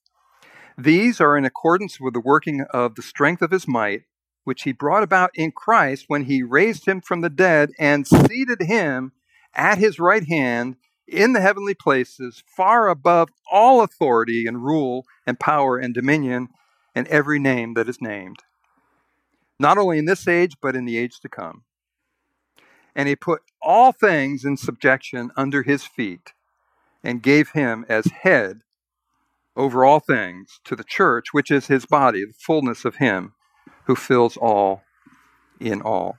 These 0.78 1.20
are 1.20 1.36
in 1.36 1.44
accordance 1.44 2.00
with 2.00 2.14
the 2.14 2.20
working 2.20 2.64
of 2.70 2.94
the 2.94 3.02
strength 3.02 3.42
of 3.42 3.50
his 3.50 3.68
might, 3.68 4.02
which 4.44 4.62
he 4.62 4.72
brought 4.72 5.02
about 5.02 5.30
in 5.34 5.52
Christ 5.52 6.04
when 6.08 6.24
he 6.24 6.42
raised 6.42 6.86
him 6.86 7.00
from 7.00 7.20
the 7.20 7.30
dead 7.30 7.70
and 7.78 8.06
seated 8.06 8.62
him 8.62 9.12
at 9.54 9.78
his 9.78 9.98
right 9.98 10.26
hand 10.26 10.76
in 11.08 11.32
the 11.32 11.40
heavenly 11.40 11.74
places, 11.74 12.42
far 12.46 12.88
above 12.88 13.28
all 13.50 13.82
authority 13.82 14.46
and 14.46 14.64
rule 14.64 15.04
and 15.26 15.40
power 15.40 15.76
and 15.76 15.94
dominion 15.94 16.48
and 16.94 17.06
every 17.08 17.38
name 17.38 17.74
that 17.74 17.88
is 17.88 18.00
named, 18.00 18.38
not 19.58 19.78
only 19.78 19.98
in 19.98 20.06
this 20.06 20.26
age, 20.26 20.56
but 20.62 20.74
in 20.74 20.84
the 20.84 20.96
age 20.96 21.20
to 21.20 21.28
come 21.28 21.65
and 22.96 23.08
he 23.08 23.14
put 23.14 23.42
all 23.60 23.92
things 23.92 24.44
in 24.44 24.56
subjection 24.56 25.30
under 25.36 25.62
his 25.62 25.84
feet 25.84 26.32
and 27.04 27.22
gave 27.22 27.50
him 27.50 27.84
as 27.88 28.06
head 28.06 28.62
over 29.54 29.84
all 29.84 30.00
things 30.00 30.60
to 30.64 30.74
the 30.74 30.84
church, 30.84 31.26
which 31.32 31.50
is 31.50 31.66
his 31.66 31.84
body, 31.86 32.24
the 32.24 32.32
fullness 32.32 32.84
of 32.84 32.96
him 32.96 33.34
who 33.84 33.94
fills 33.94 34.36
all 34.36 34.82
in 35.60 35.82
all. 35.82 36.16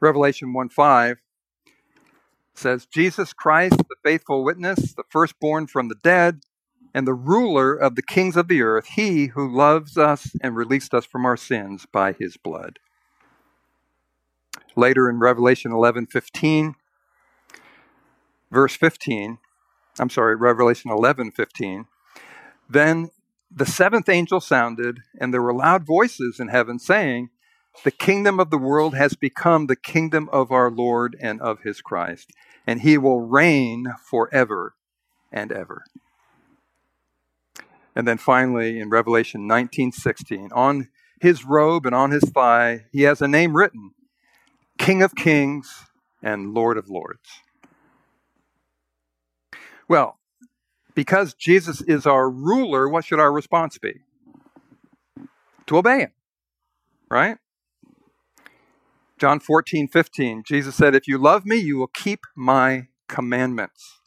Revelation 0.00 0.52
1 0.52 0.70
5 0.70 1.18
says, 2.54 2.86
Jesus 2.86 3.34
Christ, 3.34 3.76
the 3.76 3.96
faithful 4.02 4.42
witness, 4.42 4.94
the 4.94 5.04
firstborn 5.10 5.66
from 5.66 5.88
the 5.88 5.94
dead, 6.02 6.40
and 6.94 7.06
the 7.06 7.14
ruler 7.14 7.74
of 7.74 7.94
the 7.94 8.02
kings 8.02 8.36
of 8.36 8.48
the 8.48 8.62
earth, 8.62 8.86
he 8.94 9.26
who 9.26 9.54
loves 9.54 9.98
us 9.98 10.34
and 10.40 10.56
released 10.56 10.94
us 10.94 11.04
from 11.04 11.26
our 11.26 11.36
sins 11.36 11.86
by 11.92 12.12
his 12.12 12.38
blood. 12.38 12.78
Later 14.76 15.08
in 15.08 15.18
Revelation 15.18 15.72
11 15.72 16.06
15, 16.06 16.74
verse 18.50 18.76
15, 18.76 19.38
I'm 19.98 20.10
sorry, 20.10 20.36
Revelation 20.36 20.90
11 20.90 21.30
15, 21.30 21.86
then 22.68 23.10
the 23.50 23.64
seventh 23.64 24.08
angel 24.08 24.40
sounded, 24.40 25.00
and 25.18 25.32
there 25.32 25.40
were 25.40 25.54
loud 25.54 25.86
voices 25.86 26.38
in 26.38 26.48
heaven 26.48 26.78
saying, 26.78 27.30
The 27.84 27.90
kingdom 27.90 28.38
of 28.38 28.50
the 28.50 28.58
world 28.58 28.94
has 28.94 29.14
become 29.14 29.66
the 29.66 29.76
kingdom 29.76 30.28
of 30.30 30.52
our 30.52 30.70
Lord 30.70 31.16
and 31.20 31.40
of 31.40 31.60
his 31.60 31.80
Christ, 31.80 32.30
and 32.66 32.82
he 32.82 32.98
will 32.98 33.22
reign 33.22 33.94
forever 34.04 34.74
and 35.32 35.52
ever. 35.52 35.84
And 37.94 38.06
then 38.06 38.18
finally 38.18 38.78
in 38.78 38.90
Revelation 38.90 39.48
19:16, 39.48 40.50
on 40.52 40.88
his 41.18 41.46
robe 41.46 41.86
and 41.86 41.94
on 41.94 42.10
his 42.10 42.24
thigh, 42.24 42.84
he 42.92 43.02
has 43.02 43.22
a 43.22 43.28
name 43.28 43.56
written 43.56 43.92
King 44.78 45.02
of 45.02 45.14
Kings 45.14 45.86
and 46.22 46.54
Lord 46.54 46.76
of 46.78 46.88
Lords. 46.88 47.42
Well, 49.88 50.18
because 50.94 51.34
Jesus 51.34 51.80
is 51.82 52.06
our 52.06 52.28
ruler, 52.30 52.88
what 52.88 53.04
should 53.04 53.20
our 53.20 53.32
response 53.32 53.78
be? 53.78 54.00
To 55.66 55.78
obey 55.78 56.00
him, 56.00 56.12
right? 57.10 57.38
John 59.18 59.40
14, 59.40 59.88
15, 59.88 60.42
Jesus 60.44 60.74
said, 60.74 60.94
If 60.94 61.08
you 61.08 61.18
love 61.18 61.46
me, 61.46 61.56
you 61.56 61.78
will 61.78 61.86
keep 61.88 62.20
my 62.34 62.88
commandments. 63.08 63.98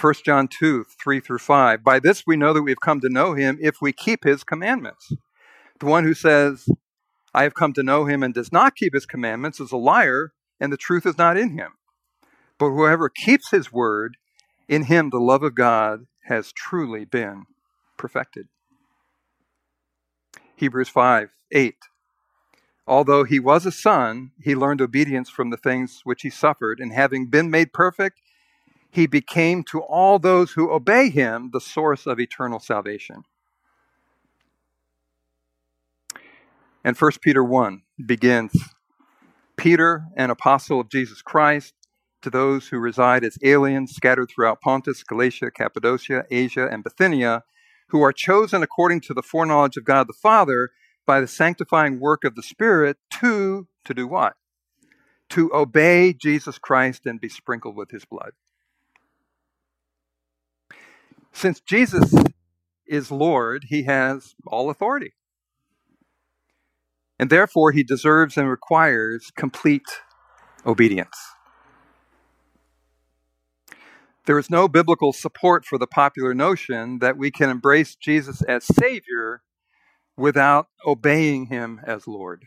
1 0.00 0.14
John 0.24 0.48
2, 0.48 0.84
3 1.02 1.20
through 1.20 1.38
5. 1.38 1.84
By 1.84 2.00
this 2.00 2.24
we 2.26 2.36
know 2.36 2.52
that 2.52 2.62
we 2.62 2.72
have 2.72 2.80
come 2.80 3.00
to 3.00 3.08
know 3.08 3.34
him 3.34 3.58
if 3.60 3.76
we 3.80 3.92
keep 3.92 4.24
his 4.24 4.42
commandments. 4.42 5.12
The 5.78 5.86
one 5.86 6.04
who 6.04 6.14
says, 6.14 6.68
I 7.34 7.42
have 7.42 7.54
come 7.54 7.72
to 7.72 7.82
know 7.82 8.04
him 8.04 8.22
and 8.22 8.32
does 8.32 8.52
not 8.52 8.76
keep 8.76 8.94
his 8.94 9.06
commandments 9.06 9.58
is 9.58 9.72
a 9.72 9.76
liar, 9.76 10.32
and 10.60 10.72
the 10.72 10.76
truth 10.76 11.04
is 11.04 11.18
not 11.18 11.36
in 11.36 11.50
him. 11.50 11.72
But 12.58 12.70
whoever 12.70 13.08
keeps 13.08 13.50
his 13.50 13.72
word, 13.72 14.16
in 14.68 14.84
him 14.84 15.10
the 15.10 15.18
love 15.18 15.42
of 15.42 15.56
God 15.56 16.06
has 16.26 16.52
truly 16.52 17.04
been 17.04 17.44
perfected. 17.96 18.46
Hebrews 20.54 20.88
5, 20.88 21.30
8. 21.50 21.74
Although 22.86 23.24
he 23.24 23.40
was 23.40 23.66
a 23.66 23.72
son, 23.72 24.30
he 24.40 24.54
learned 24.54 24.80
obedience 24.80 25.28
from 25.28 25.50
the 25.50 25.56
things 25.56 26.02
which 26.04 26.22
he 26.22 26.30
suffered, 26.30 26.78
and 26.78 26.92
having 26.92 27.26
been 27.26 27.50
made 27.50 27.72
perfect, 27.72 28.20
he 28.90 29.06
became 29.06 29.64
to 29.64 29.80
all 29.80 30.20
those 30.20 30.52
who 30.52 30.70
obey 30.70 31.10
him 31.10 31.50
the 31.52 31.60
source 31.60 32.06
of 32.06 32.20
eternal 32.20 32.60
salvation. 32.60 33.24
And 36.84 36.96
1 36.96 37.12
Peter 37.22 37.42
1 37.42 37.80
begins 38.04 38.52
Peter, 39.56 40.04
an 40.16 40.30
apostle 40.30 40.80
of 40.80 40.90
Jesus 40.90 41.22
Christ, 41.22 41.72
to 42.20 42.28
those 42.28 42.68
who 42.68 42.78
reside 42.78 43.24
as 43.24 43.38
aliens 43.42 43.92
scattered 43.94 44.28
throughout 44.30 44.60
Pontus, 44.60 45.02
Galatia, 45.02 45.50
Cappadocia, 45.50 46.24
Asia, 46.30 46.68
and 46.70 46.84
Bithynia, 46.84 47.42
who 47.88 48.02
are 48.02 48.12
chosen 48.12 48.62
according 48.62 49.00
to 49.02 49.14
the 49.14 49.22
foreknowledge 49.22 49.78
of 49.78 49.84
God 49.84 50.08
the 50.08 50.14
Father 50.14 50.70
by 51.06 51.20
the 51.20 51.26
sanctifying 51.26 52.00
work 52.00 52.24
of 52.24 52.34
the 52.34 52.42
Spirit 52.42 52.98
to 53.20 53.66
to 53.84 53.94
do 53.94 54.06
what? 54.06 54.34
To 55.30 55.50
obey 55.54 56.12
Jesus 56.12 56.58
Christ 56.58 57.06
and 57.06 57.20
be 57.20 57.28
sprinkled 57.28 57.76
with 57.76 57.90
his 57.90 58.04
blood. 58.04 58.32
Since 61.32 61.60
Jesus 61.60 62.14
is 62.86 63.10
Lord, 63.10 63.66
he 63.68 63.84
has 63.84 64.34
all 64.46 64.70
authority. 64.70 65.12
And 67.18 67.30
therefore, 67.30 67.72
he 67.72 67.82
deserves 67.82 68.36
and 68.36 68.48
requires 68.48 69.30
complete 69.36 69.86
obedience. 70.66 71.16
There 74.26 74.38
is 74.38 74.50
no 74.50 74.68
biblical 74.68 75.12
support 75.12 75.64
for 75.66 75.78
the 75.78 75.86
popular 75.86 76.34
notion 76.34 76.98
that 77.00 77.16
we 77.16 77.30
can 77.30 77.50
embrace 77.50 77.94
Jesus 77.94 78.42
as 78.42 78.64
Savior 78.64 79.42
without 80.16 80.68
obeying 80.86 81.46
him 81.46 81.80
as 81.86 82.08
Lord. 82.08 82.46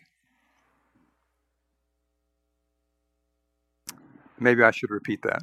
Maybe 4.39 4.63
I 4.63 4.71
should 4.71 4.91
repeat 4.91 5.21
that. 5.23 5.41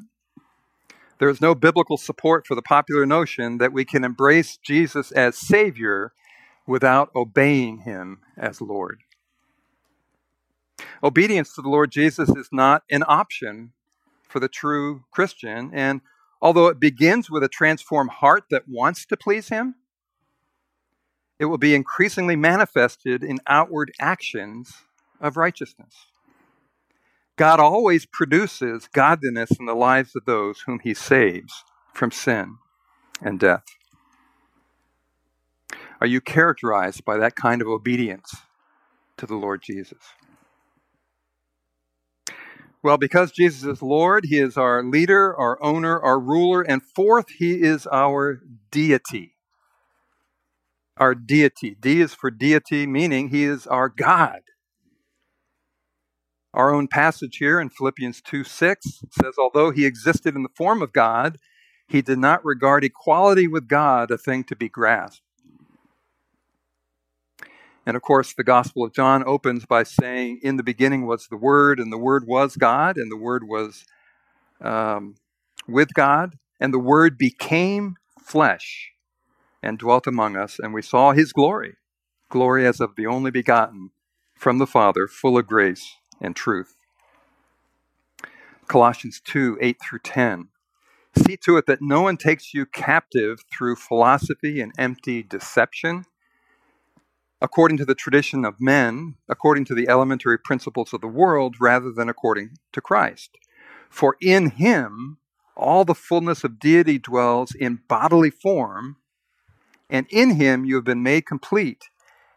There 1.18 1.28
is 1.28 1.40
no 1.40 1.54
biblical 1.54 1.96
support 1.96 2.46
for 2.46 2.54
the 2.54 2.62
popular 2.62 3.06
notion 3.06 3.58
that 3.58 3.72
we 3.72 3.84
can 3.84 4.04
embrace 4.04 4.56
Jesus 4.56 5.12
as 5.12 5.36
Savior 5.36 6.12
without 6.66 7.10
obeying 7.14 7.78
Him 7.78 8.20
as 8.36 8.60
Lord. 8.60 9.02
Obedience 11.02 11.54
to 11.54 11.62
the 11.62 11.68
Lord 11.68 11.90
Jesus 11.90 12.28
is 12.30 12.48
not 12.50 12.82
an 12.90 13.04
option 13.06 13.72
for 14.28 14.40
the 14.40 14.48
true 14.48 15.04
Christian, 15.10 15.70
and 15.72 16.00
although 16.40 16.66
it 16.66 16.80
begins 16.80 17.30
with 17.30 17.42
a 17.42 17.48
transformed 17.48 18.10
heart 18.10 18.44
that 18.50 18.68
wants 18.68 19.06
to 19.06 19.16
please 19.16 19.48
Him, 19.48 19.76
it 21.38 21.46
will 21.46 21.58
be 21.58 21.74
increasingly 21.74 22.36
manifested 22.36 23.22
in 23.22 23.38
outward 23.46 23.92
actions 24.00 24.72
of 25.20 25.36
righteousness. 25.36 26.06
God 27.36 27.58
always 27.58 28.06
produces 28.06 28.88
godliness 28.92 29.50
in 29.58 29.66
the 29.66 29.74
lives 29.74 30.14
of 30.14 30.24
those 30.24 30.60
whom 30.60 30.78
he 30.78 30.94
saves 30.94 31.64
from 31.92 32.12
sin 32.12 32.58
and 33.20 33.40
death. 33.40 33.64
Are 36.00 36.06
you 36.06 36.20
characterized 36.20 37.04
by 37.04 37.16
that 37.16 37.34
kind 37.34 37.60
of 37.60 37.68
obedience 37.68 38.36
to 39.16 39.26
the 39.26 39.34
Lord 39.34 39.62
Jesus? 39.62 39.98
Well, 42.84 42.98
because 42.98 43.32
Jesus 43.32 43.64
is 43.64 43.82
Lord, 43.82 44.26
He 44.26 44.38
is 44.38 44.58
our 44.58 44.84
leader, 44.84 45.34
our 45.36 45.60
owner, 45.62 45.98
our 45.98 46.20
ruler, 46.20 46.60
and 46.60 46.82
fourth, 46.82 47.30
He 47.30 47.62
is 47.62 47.86
our 47.86 48.42
deity. 48.70 49.36
Our 50.98 51.14
deity. 51.14 51.76
D 51.80 52.02
is 52.02 52.12
for 52.12 52.30
deity, 52.30 52.86
meaning 52.86 53.30
He 53.30 53.44
is 53.44 53.66
our 53.66 53.88
God. 53.88 54.40
Our 56.52 56.74
own 56.74 56.86
passage 56.86 57.38
here 57.38 57.58
in 57.58 57.70
Philippians 57.70 58.20
2 58.20 58.44
6 58.44 59.02
says, 59.10 59.34
Although 59.38 59.70
he 59.70 59.86
existed 59.86 60.36
in 60.36 60.42
the 60.42 60.50
form 60.54 60.82
of 60.82 60.92
God, 60.92 61.38
he 61.88 62.02
did 62.02 62.18
not 62.18 62.44
regard 62.44 62.84
equality 62.84 63.48
with 63.48 63.66
God 63.66 64.10
a 64.10 64.18
thing 64.18 64.44
to 64.44 64.54
be 64.54 64.68
grasped. 64.68 65.23
And 67.86 67.96
of 67.96 68.02
course, 68.02 68.32
the 68.32 68.44
Gospel 68.44 68.84
of 68.84 68.94
John 68.94 69.24
opens 69.26 69.66
by 69.66 69.82
saying, 69.82 70.40
In 70.42 70.56
the 70.56 70.62
beginning 70.62 71.06
was 71.06 71.28
the 71.28 71.36
Word, 71.36 71.78
and 71.78 71.92
the 71.92 71.98
Word 71.98 72.26
was 72.26 72.56
God, 72.56 72.96
and 72.96 73.10
the 73.12 73.16
Word 73.16 73.44
was 73.46 73.84
um, 74.60 75.16
with 75.68 75.92
God, 75.94 76.38
and 76.60 76.72
the 76.72 76.78
Word 76.78 77.18
became 77.18 77.96
flesh 78.20 78.92
and 79.62 79.78
dwelt 79.78 80.06
among 80.06 80.36
us, 80.36 80.58
and 80.58 80.74
we 80.74 80.82
saw 80.82 81.12
his 81.12 81.32
glory, 81.32 81.76
glory 82.30 82.66
as 82.66 82.80
of 82.80 82.96
the 82.96 83.06
only 83.06 83.30
begotten 83.30 83.90
from 84.34 84.58
the 84.58 84.66
Father, 84.66 85.06
full 85.06 85.38
of 85.38 85.46
grace 85.46 85.96
and 86.20 86.36
truth. 86.36 86.76
Colossians 88.66 89.20
2 89.24 89.58
8 89.60 89.76
through 89.82 89.98
10. 90.00 90.48
See 91.16 91.36
to 91.38 91.56
it 91.56 91.66
that 91.66 91.80
no 91.80 92.02
one 92.02 92.16
takes 92.16 92.54
you 92.54 92.66
captive 92.66 93.40
through 93.52 93.76
philosophy 93.76 94.60
and 94.60 94.72
empty 94.76 95.22
deception, 95.22 96.04
according 97.40 97.76
to 97.78 97.84
the 97.84 97.94
tradition 97.94 98.44
of 98.44 98.60
men, 98.60 99.16
according 99.28 99.64
to 99.66 99.74
the 99.74 99.88
elementary 99.88 100.38
principles 100.38 100.92
of 100.92 101.00
the 101.00 101.08
world, 101.08 101.56
rather 101.60 101.92
than 101.92 102.08
according 102.08 102.50
to 102.72 102.80
Christ. 102.80 103.36
For 103.90 104.16
in 104.20 104.50
him 104.50 105.18
all 105.56 105.84
the 105.84 105.94
fullness 105.94 106.44
of 106.44 106.58
deity 106.58 106.98
dwells 106.98 107.54
in 107.54 107.80
bodily 107.88 108.30
form, 108.30 108.96
and 109.88 110.06
in 110.10 110.30
him 110.30 110.64
you 110.64 110.74
have 110.76 110.84
been 110.84 111.02
made 111.02 111.26
complete, 111.26 111.84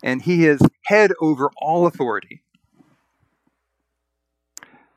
and 0.03 0.21
he 0.21 0.45
is 0.45 0.61
head 0.85 1.11
over 1.21 1.49
all 1.57 1.87
authority. 1.87 2.43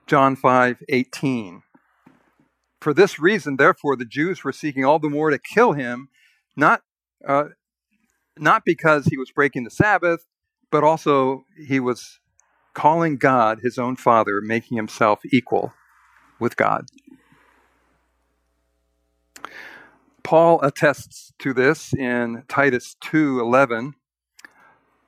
John 0.07 0.35
5 0.35 0.83
18. 0.89 1.63
For 2.81 2.93
this 2.95 3.19
reason, 3.19 3.57
therefore, 3.57 3.95
the 3.95 4.05
Jews 4.05 4.43
were 4.43 4.53
seeking 4.53 4.85
all 4.85 4.99
the 4.99 5.11
more 5.11 5.31
to 5.31 5.39
kill 5.39 5.73
him, 5.73 6.09
not, 6.57 6.83
uh, 7.27 7.45
not 8.41 8.65
because 8.65 9.07
he 9.07 9.19
was 9.19 9.31
breaking 9.31 9.65
the 9.65 9.71
Sabbath, 9.71 10.27
but 10.71 10.85
also 10.85 11.45
he 11.57 11.81
was 11.81 12.21
calling 12.75 13.17
God 13.17 13.61
his 13.63 13.79
own 13.79 13.97
Father, 13.97 14.41
making 14.43 14.77
himself 14.77 15.21
equal 15.33 15.73
with 16.39 16.57
God. 16.57 16.87
Paul 20.23 20.61
attests 20.63 21.33
to 21.41 21.53
this 21.53 21.93
in 21.95 22.45
Titus 22.49 22.97
2:11 23.03 23.95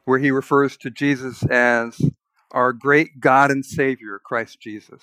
where 0.04 0.18
he 0.18 0.30
refers 0.30 0.76
to 0.78 0.90
Jesus 0.90 1.44
as 1.44 2.00
our 2.50 2.72
great 2.72 3.20
God 3.20 3.50
and 3.50 3.64
Savior, 3.64 4.20
Christ 4.24 4.60
Jesus. 4.60 5.02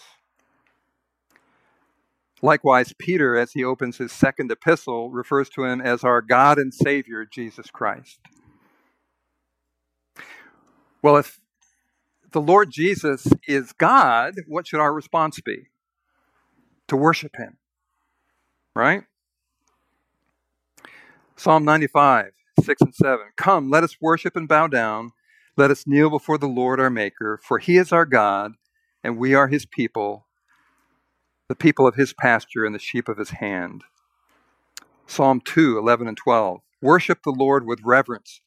Likewise, 2.42 2.94
Peter, 2.98 3.38
as 3.38 3.52
he 3.52 3.64
opens 3.64 3.98
his 3.98 4.12
second 4.12 4.52
epistle, 4.52 5.10
refers 5.10 5.50
to 5.50 5.66
him 5.66 5.82
as 5.82 6.04
our 6.04 6.22
God 6.22 6.58
and 6.58 6.74
Savior, 6.74 7.26
Jesus 7.26 7.70
Christ. 7.70 8.20
Well, 11.02 11.18
if 11.18 11.40
the 12.32 12.42
Lord 12.42 12.72
Jesus 12.72 13.28
is 13.48 13.74
God, 13.74 14.36
what 14.48 14.68
should 14.68 14.80
our 14.80 14.94
response 14.94 15.40
be? 15.42 15.68
To 16.88 16.96
worship 16.96 17.36
him, 17.36 17.58
right? 18.76 19.04
Psalm 21.36 21.64
95, 21.64 22.32
6 22.64 22.82
and 22.82 22.96
7. 22.96 23.20
Come, 23.38 23.70
let 23.70 23.84
us 23.84 23.98
worship 24.02 24.36
and 24.36 24.48
bow 24.48 24.68
down. 24.68 25.12
Let 25.56 25.72
us 25.72 25.86
kneel 25.86 26.10
before 26.10 26.38
the 26.38 26.48
Lord 26.48 26.80
our 26.80 26.90
Maker, 26.90 27.40
for 27.44 27.60
he 27.60 27.78
is 27.78 27.92
our 27.92 28.06
God, 28.06 28.54
and 29.04 29.18
we 29.18 29.34
are 29.34 29.48
his 29.48 29.66
people, 29.66 30.28
the 31.50 31.56
people 31.56 31.88
of 31.88 31.96
his 31.96 32.14
pasture 32.14 32.64
and 32.64 32.74
the 32.74 32.80
sheep 32.80 33.10
of 33.10 33.18
his 33.18 33.32
hand. 33.32 33.84
Psalm 35.08 35.42
2, 35.44 35.80
11 35.80 36.08
and 36.08 36.16
12. 36.16 36.62
Worship 36.82 37.24
the 37.24 37.32
Lord 37.32 37.66
with 37.66 37.82
reverence 37.84 38.40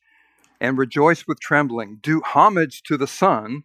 and 0.61 0.79
rejoice 0.79 1.27
with 1.27 1.41
trembling. 1.41 1.99
Do 2.01 2.23
homage 2.25 2.85
to 2.85 2.97
the 2.97 3.09
Son, 3.09 3.65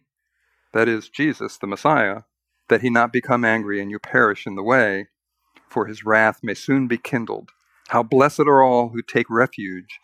that 0.72 0.88
is, 0.88 1.08
Jesus, 1.08 1.56
the 1.56 1.68
Messiah, 1.68 2.22
that 2.68 2.82
he 2.82 2.90
not 2.90 3.12
become 3.12 3.44
angry 3.44 3.80
and 3.80 3.90
you 3.92 4.00
perish 4.00 4.44
in 4.44 4.56
the 4.56 4.62
way, 4.62 5.06
for 5.68 5.86
his 5.86 6.04
wrath 6.04 6.40
may 6.42 6.54
soon 6.54 6.88
be 6.88 6.98
kindled. 6.98 7.50
How 7.88 8.02
blessed 8.02 8.40
are 8.40 8.62
all 8.62 8.88
who 8.88 9.02
take 9.02 9.30
refuge 9.30 10.00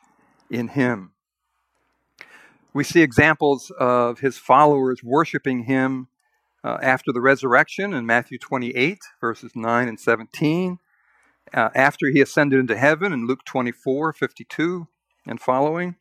in 0.49 0.69
him. 0.69 1.11
We 2.73 2.85
see 2.85 3.03
examples 3.03 3.73
of 3.79 4.21
his 4.21 4.39
followers 4.39 5.03
worshiping 5.03 5.65
him 5.65 6.09
uh, 6.65 6.79
after 6.81 7.13
the 7.13 7.21
resurrection 7.21 7.93
in 7.93 8.07
Matthew 8.07 8.39
28, 8.39 8.99
verses 9.21 9.53
9 9.55 9.89
and 9.89 10.01
17. 10.01 10.79
Uh, 11.53 11.69
after 11.75 12.09
he 12.09 12.21
ascended 12.21 12.59
into 12.59 12.77
heaven 12.77 13.13
in 13.13 13.27
Luke 13.27 13.45
24, 13.45 14.15
52 14.15 14.89
and 15.27 15.41
following. 15.41 15.97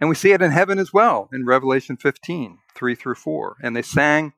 And 0.00 0.08
we 0.08 0.14
see 0.14 0.32
it 0.32 0.42
in 0.42 0.52
heaven 0.52 0.78
as 0.78 0.92
well 0.92 1.28
in 1.32 1.46
Revelation 1.46 1.96
15, 1.96 2.58
3 2.74 2.94
through 2.94 3.14
4. 3.14 3.56
And 3.62 3.74
they 3.74 3.82
sang 3.82 4.34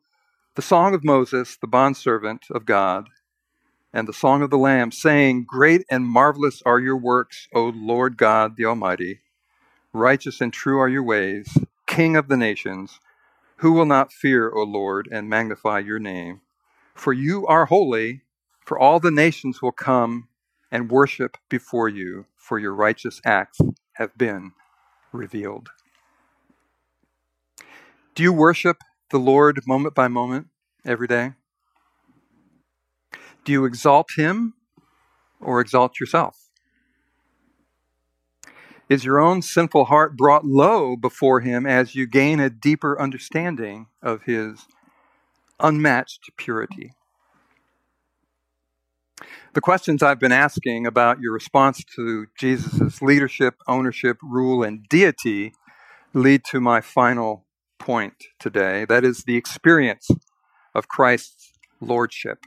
the 0.55 0.63
song 0.63 0.95
of 0.95 1.05
Moses, 1.05 1.59
the 1.61 1.67
bondservant 1.67 2.47
of 2.51 2.65
God, 2.65 3.09
and 3.93 4.07
the 4.07 4.13
song 4.13 4.43
of 4.43 4.51
the 4.51 4.59
Lamb, 4.59 4.93
saying, 4.93 5.45
Great 5.47 5.85
and 5.91 6.07
marvelous 6.07 6.63
are 6.65 6.79
your 6.79 6.97
works, 6.97 7.49
O 7.53 7.73
Lord 7.75 8.17
God 8.17 8.57
the 8.57 8.65
Almighty. 8.65 9.21
Righteous 9.93 10.41
and 10.41 10.53
true 10.53 10.79
are 10.79 10.89
your 10.89 11.03
ways, 11.03 11.59
King 11.87 12.17
of 12.17 12.29
the 12.29 12.37
nations. 12.37 13.01
Who 13.61 13.73
will 13.73 13.85
not 13.85 14.11
fear, 14.11 14.51
O 14.55 14.63
Lord, 14.63 15.07
and 15.13 15.29
magnify 15.29 15.81
your 15.81 15.99
name? 15.99 16.41
For 16.95 17.13
you 17.13 17.47
are 17.47 17.67
holy, 17.67 18.23
for 18.65 18.79
all 18.79 19.01
the 19.01 19.11
nations 19.11 19.61
will 19.61 19.73
come 19.73 20.29
and 20.73 20.91
worship 20.91 21.37
before 21.51 21.87
you, 21.87 22.25
for 22.39 22.59
your 22.59 22.75
righteous 22.75 23.21
acts 23.23 23.59
have 23.97 24.17
been 24.17 24.53
revealed. 25.13 25.69
Do 28.15 28.23
you 28.23 28.33
worship 28.33 28.79
the 29.11 29.19
Lord 29.19 29.61
moment 29.67 29.95
by 29.95 30.09
moment 30.09 30.47
every 30.87 31.07
day? 31.07 31.35
Do 33.45 33.53
you 33.53 33.67
exalt 33.67 34.09
Him 34.17 34.55
or 35.39 35.61
exalt 35.61 36.01
yourself? 36.01 36.50
Is 38.91 39.05
your 39.05 39.21
own 39.21 39.41
sinful 39.41 39.85
heart 39.85 40.17
brought 40.17 40.45
low 40.45 40.97
before 40.97 41.39
Him 41.39 41.65
as 41.65 41.95
you 41.95 42.09
gain 42.09 42.41
a 42.41 42.51
deeper 42.51 43.01
understanding 43.01 43.87
of 44.03 44.23
His 44.23 44.67
unmatched 45.61 46.31
purity? 46.37 46.93
The 49.53 49.61
questions 49.61 50.03
I've 50.03 50.19
been 50.19 50.33
asking 50.33 50.89
about 50.89 51.21
your 51.21 51.33
response 51.33 51.85
to 51.95 52.27
Jesus' 52.37 53.01
leadership, 53.01 53.55
ownership, 53.69 54.17
rule, 54.25 54.65
and 54.65 54.89
deity 54.89 55.55
lead 56.13 56.43
to 56.47 56.61
my 56.61 56.81
final 56.81 57.47
point 57.79 58.25
today. 58.41 58.85
That 58.85 59.05
is 59.05 59.23
the 59.23 59.37
experience 59.37 60.11
of 60.75 60.89
Christ's 60.89 61.53
lordship. 61.81 62.45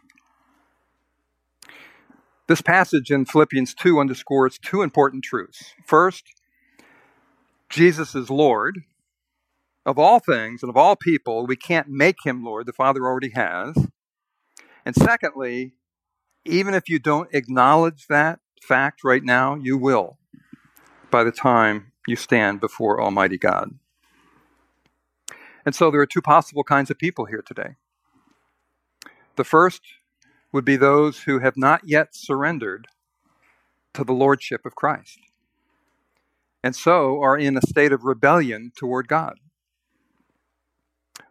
This 2.47 2.61
passage 2.61 3.09
in 3.09 3.25
Philippians 3.25 3.73
2 3.73 3.99
underscores 3.99 4.59
two 4.59 4.81
important 4.81 5.23
truths. 5.23 5.73
First, 5.85 6.25
Jesus 7.69 8.15
is 8.15 8.29
Lord 8.29 8.79
of 9.85 9.97
all 9.97 10.19
things 10.19 10.61
and 10.61 10.69
of 10.69 10.75
all 10.75 10.97
people. 10.97 11.47
We 11.47 11.55
can't 11.55 11.87
make 11.87 12.17
him 12.25 12.43
Lord, 12.43 12.65
the 12.65 12.73
Father 12.73 13.05
already 13.05 13.31
has. 13.31 13.87
And 14.85 14.93
secondly, 14.93 15.73
even 16.43 16.73
if 16.73 16.89
you 16.89 16.99
don't 16.99 17.33
acknowledge 17.33 18.07
that 18.07 18.39
fact 18.61 19.05
right 19.05 19.23
now, 19.23 19.55
you 19.55 19.77
will 19.77 20.17
by 21.09 21.23
the 21.23 21.31
time 21.31 21.93
you 22.07 22.17
stand 22.17 22.59
before 22.59 23.01
Almighty 23.01 23.37
God. 23.37 23.75
And 25.65 25.73
so 25.73 25.89
there 25.89 26.01
are 26.01 26.05
two 26.05 26.21
possible 26.21 26.65
kinds 26.65 26.91
of 26.91 26.97
people 26.97 27.25
here 27.25 27.41
today. 27.45 27.75
The 29.37 29.45
first 29.45 29.81
would 30.53 30.63
be 30.63 30.77
those 30.77 31.23
who 31.23 31.39
have 31.39 31.57
not 31.57 31.81
yet 31.83 32.15
surrendered 32.15 32.87
to 33.93 34.03
the 34.03 34.13
Lordship 34.13 34.65
of 34.65 34.75
Christ, 34.75 35.19
and 36.63 36.75
so 36.75 37.21
are 37.21 37.37
in 37.37 37.57
a 37.57 37.67
state 37.67 37.91
of 37.91 38.05
rebellion 38.05 38.71
toward 38.75 39.07
God, 39.07 39.39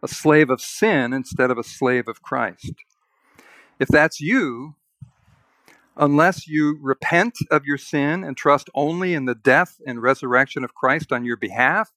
a 0.03 0.07
slave 0.07 0.49
of 0.49 0.61
sin 0.61 1.13
instead 1.13 1.49
of 1.49 1.57
a 1.57 1.63
slave 1.63 2.07
of 2.07 2.21
Christ. 2.21 2.73
If 3.79 3.87
that's 3.87 4.21
you, 4.21 4.75
unless 5.97 6.47
you 6.47 6.77
repent 6.81 7.37
of 7.51 7.65
your 7.65 7.77
sin 7.77 8.23
and 8.23 8.35
trust 8.35 8.69
only 8.73 9.13
in 9.13 9.25
the 9.25 9.35
death 9.35 9.79
and 9.85 10.01
resurrection 10.01 10.63
of 10.63 10.73
Christ 10.73 11.11
on 11.11 11.25
your 11.25 11.37
behalf 11.37 11.91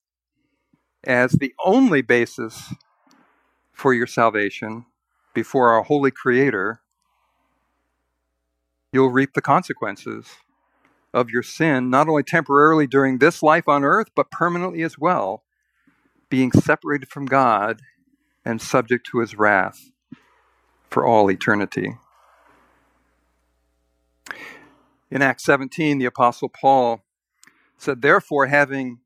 as 1.05 1.33
the 1.33 1.55
only 1.65 2.03
basis 2.03 2.75
for 3.73 3.95
your 3.95 4.07
salvation 4.07 4.87
before 5.35 5.71
our 5.71 5.83
holy 5.83 6.11
Creator, 6.11 6.81
you'll 8.97 9.11
reap 9.11 9.35
the 9.35 9.43
consequences 9.43 10.27
of 11.13 11.29
your 11.29 11.43
sin, 11.43 11.91
not 11.91 12.09
only 12.09 12.23
temporarily 12.23 12.87
during 12.87 13.19
this 13.19 13.43
life 13.43 13.69
on 13.69 13.85
earth, 13.85 14.09
but 14.17 14.31
permanently 14.31 14.83
as 14.83 14.99
well, 14.99 15.45
being 16.31 16.51
separated 16.51 17.07
from 17.11 17.27
God 17.27 17.83
and 18.43 18.59
subject 18.59 19.07
to 19.09 19.21
his 19.21 19.35
wrath 19.35 19.91
for 20.89 21.05
all 21.05 21.31
eternity. 21.31 21.99
In 25.11 25.21
Acts 25.21 25.45
17, 25.45 25.99
the 25.99 26.07
Apostle 26.07 26.49
Paul 26.49 27.03
said, 27.77 28.01
Therefore, 28.01 28.47
having 28.47 29.01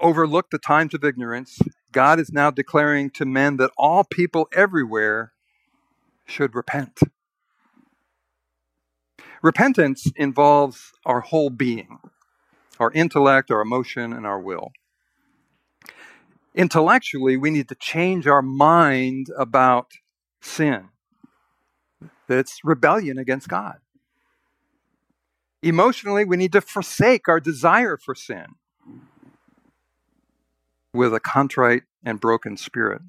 overlooked 0.00 0.50
the 0.50 0.58
times 0.58 0.94
of 0.94 1.04
ignorance, 1.04 1.58
God 1.92 2.18
is 2.18 2.32
now 2.32 2.50
declaring 2.50 3.10
to 3.10 3.26
men 3.26 3.58
that 3.58 3.70
all 3.76 4.04
people 4.04 4.48
everywhere 4.54 5.32
should 6.24 6.54
repent. 6.54 7.00
Repentance 9.44 10.10
involves 10.16 10.92
our 11.04 11.20
whole 11.20 11.50
being, 11.50 11.98
our 12.80 12.90
intellect, 12.92 13.50
our 13.50 13.60
emotion, 13.60 14.14
and 14.14 14.24
our 14.26 14.40
will. 14.40 14.72
Intellectually, 16.54 17.36
we 17.36 17.50
need 17.50 17.68
to 17.68 17.74
change 17.74 18.26
our 18.26 18.40
mind 18.40 19.26
about 19.36 19.88
sin, 20.40 20.88
that 22.26 22.38
it's 22.38 22.60
rebellion 22.64 23.18
against 23.18 23.46
God. 23.46 23.80
Emotionally, 25.62 26.24
we 26.24 26.38
need 26.38 26.52
to 26.52 26.62
forsake 26.62 27.28
our 27.28 27.38
desire 27.38 27.98
for 27.98 28.14
sin 28.14 28.46
with 30.94 31.12
a 31.12 31.20
contrite 31.20 31.82
and 32.02 32.18
broken 32.18 32.56
spirit. 32.56 33.02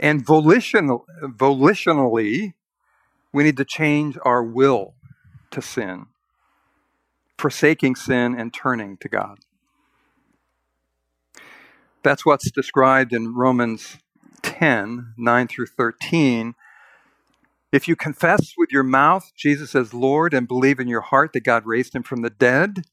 And 0.00 0.26
volitional, 0.26 1.06
volitionally, 1.22 2.54
we 3.34 3.42
need 3.42 3.58
to 3.58 3.64
change 3.64 4.16
our 4.24 4.42
will 4.42 4.94
to 5.50 5.60
sin, 5.60 6.06
forsaking 7.36 7.96
sin 7.96 8.38
and 8.38 8.54
turning 8.54 8.96
to 8.98 9.08
God. 9.08 9.40
That's 12.02 12.24
what's 12.24 12.50
described 12.50 13.12
in 13.12 13.34
Romans 13.34 13.98
10 14.42 15.14
9 15.16 15.48
through 15.48 15.66
13 15.66 16.54
if 17.72 17.88
you 17.88 17.96
confess 17.96 18.52
with 18.56 18.70
your 18.70 18.84
mouth 18.84 19.32
Jesus 19.36 19.74
as 19.74 19.92
Lord 19.92 20.32
and 20.32 20.46
believe 20.46 20.78
in 20.78 20.86
your 20.86 21.00
heart 21.00 21.32
that 21.32 21.42
God 21.42 21.66
raised 21.66 21.92
him 21.92 22.04
from 22.04 22.22
the 22.22 22.30
dead, 22.30 22.84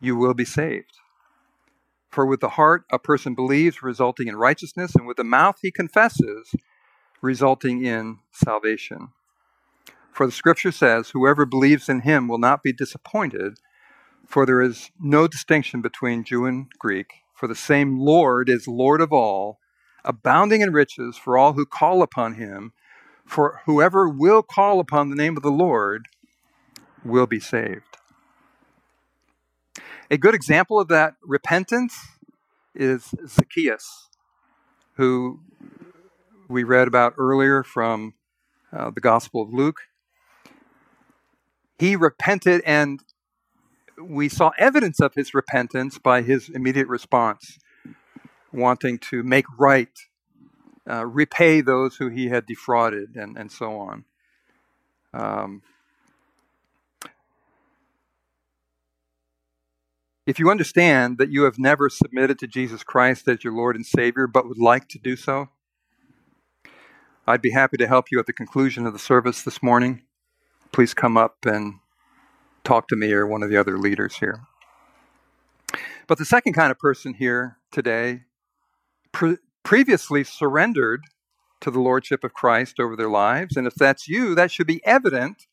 you 0.00 0.16
will 0.16 0.34
be 0.34 0.44
saved. 0.44 0.98
For 2.10 2.26
with 2.26 2.40
the 2.40 2.48
heart 2.48 2.86
a 2.90 2.98
person 2.98 3.36
believes, 3.36 3.84
resulting 3.84 4.26
in 4.26 4.34
righteousness, 4.34 4.96
and 4.96 5.06
with 5.06 5.16
the 5.16 5.22
mouth 5.22 5.58
he 5.62 5.70
confesses, 5.70 6.56
resulting 7.22 7.84
in 7.84 8.18
salvation. 8.32 9.10
For 10.14 10.26
the 10.26 10.32
scripture 10.32 10.70
says, 10.70 11.10
Whoever 11.10 11.44
believes 11.44 11.88
in 11.88 12.02
him 12.02 12.28
will 12.28 12.38
not 12.38 12.62
be 12.62 12.72
disappointed, 12.72 13.58
for 14.24 14.46
there 14.46 14.62
is 14.62 14.92
no 15.00 15.26
distinction 15.26 15.82
between 15.82 16.22
Jew 16.22 16.46
and 16.46 16.68
Greek, 16.78 17.08
for 17.34 17.48
the 17.48 17.56
same 17.56 17.98
Lord 17.98 18.48
is 18.48 18.68
Lord 18.68 19.00
of 19.00 19.12
all, 19.12 19.58
abounding 20.04 20.60
in 20.60 20.72
riches 20.72 21.16
for 21.16 21.36
all 21.36 21.54
who 21.54 21.66
call 21.66 22.00
upon 22.00 22.34
him. 22.34 22.72
For 23.26 23.62
whoever 23.66 24.08
will 24.08 24.44
call 24.44 24.78
upon 24.78 25.10
the 25.10 25.16
name 25.16 25.36
of 25.36 25.42
the 25.42 25.50
Lord 25.50 26.06
will 27.04 27.26
be 27.26 27.40
saved. 27.40 27.96
A 30.12 30.16
good 30.16 30.34
example 30.34 30.78
of 30.78 30.86
that 30.86 31.14
repentance 31.24 31.98
is 32.72 33.16
Zacchaeus, 33.26 34.10
who 34.94 35.40
we 36.46 36.62
read 36.62 36.86
about 36.86 37.14
earlier 37.18 37.64
from 37.64 38.14
uh, 38.72 38.90
the 38.90 39.00
Gospel 39.00 39.42
of 39.42 39.52
Luke. 39.52 39.80
He 41.78 41.96
repented, 41.96 42.62
and 42.64 43.00
we 44.00 44.28
saw 44.28 44.50
evidence 44.58 45.00
of 45.00 45.14
his 45.14 45.34
repentance 45.34 45.98
by 45.98 46.22
his 46.22 46.48
immediate 46.48 46.88
response, 46.88 47.58
wanting 48.52 48.98
to 48.98 49.22
make 49.22 49.46
right 49.58 49.96
uh, 50.88 51.06
repay 51.06 51.60
those 51.60 51.96
who 51.96 52.08
he 52.08 52.28
had 52.28 52.46
defrauded, 52.46 53.16
and, 53.16 53.36
and 53.36 53.50
so 53.50 53.78
on. 53.78 54.04
Um, 55.14 55.62
If 60.26 60.38
you 60.38 60.50
understand 60.50 61.18
that 61.18 61.28
you 61.28 61.42
have 61.42 61.58
never 61.58 61.90
submitted 61.90 62.38
to 62.38 62.46
Jesus 62.46 62.82
Christ 62.82 63.28
as 63.28 63.44
your 63.44 63.52
Lord 63.52 63.76
and 63.76 63.84
Savior, 63.84 64.26
but 64.26 64.48
would 64.48 64.58
like 64.58 64.88
to 64.88 64.98
do 64.98 65.16
so, 65.16 65.50
I'd 67.26 67.42
be 67.42 67.50
happy 67.50 67.76
to 67.76 67.86
help 67.86 68.06
you 68.10 68.18
at 68.18 68.26
the 68.26 68.32
conclusion 68.32 68.86
of 68.86 68.94
the 68.94 68.98
service 68.98 69.42
this 69.42 69.62
morning. 69.62 70.02
Please 70.74 70.92
come 70.92 71.16
up 71.16 71.36
and 71.46 71.74
talk 72.64 72.88
to 72.88 72.96
me 72.96 73.12
or 73.12 73.28
one 73.28 73.44
of 73.44 73.48
the 73.48 73.56
other 73.56 73.78
leaders 73.78 74.16
here. 74.16 74.40
But 76.08 76.18
the 76.18 76.24
second 76.24 76.54
kind 76.54 76.72
of 76.72 76.80
person 76.80 77.14
here 77.14 77.58
today 77.70 78.22
pre- 79.12 79.38
previously 79.62 80.24
surrendered 80.24 81.02
to 81.60 81.70
the 81.70 81.78
Lordship 81.78 82.24
of 82.24 82.34
Christ 82.34 82.80
over 82.80 82.96
their 82.96 83.08
lives. 83.08 83.56
And 83.56 83.68
if 83.68 83.76
that's 83.76 84.08
you, 84.08 84.34
that 84.34 84.50
should 84.50 84.66
be 84.66 84.84
evident 84.84 85.46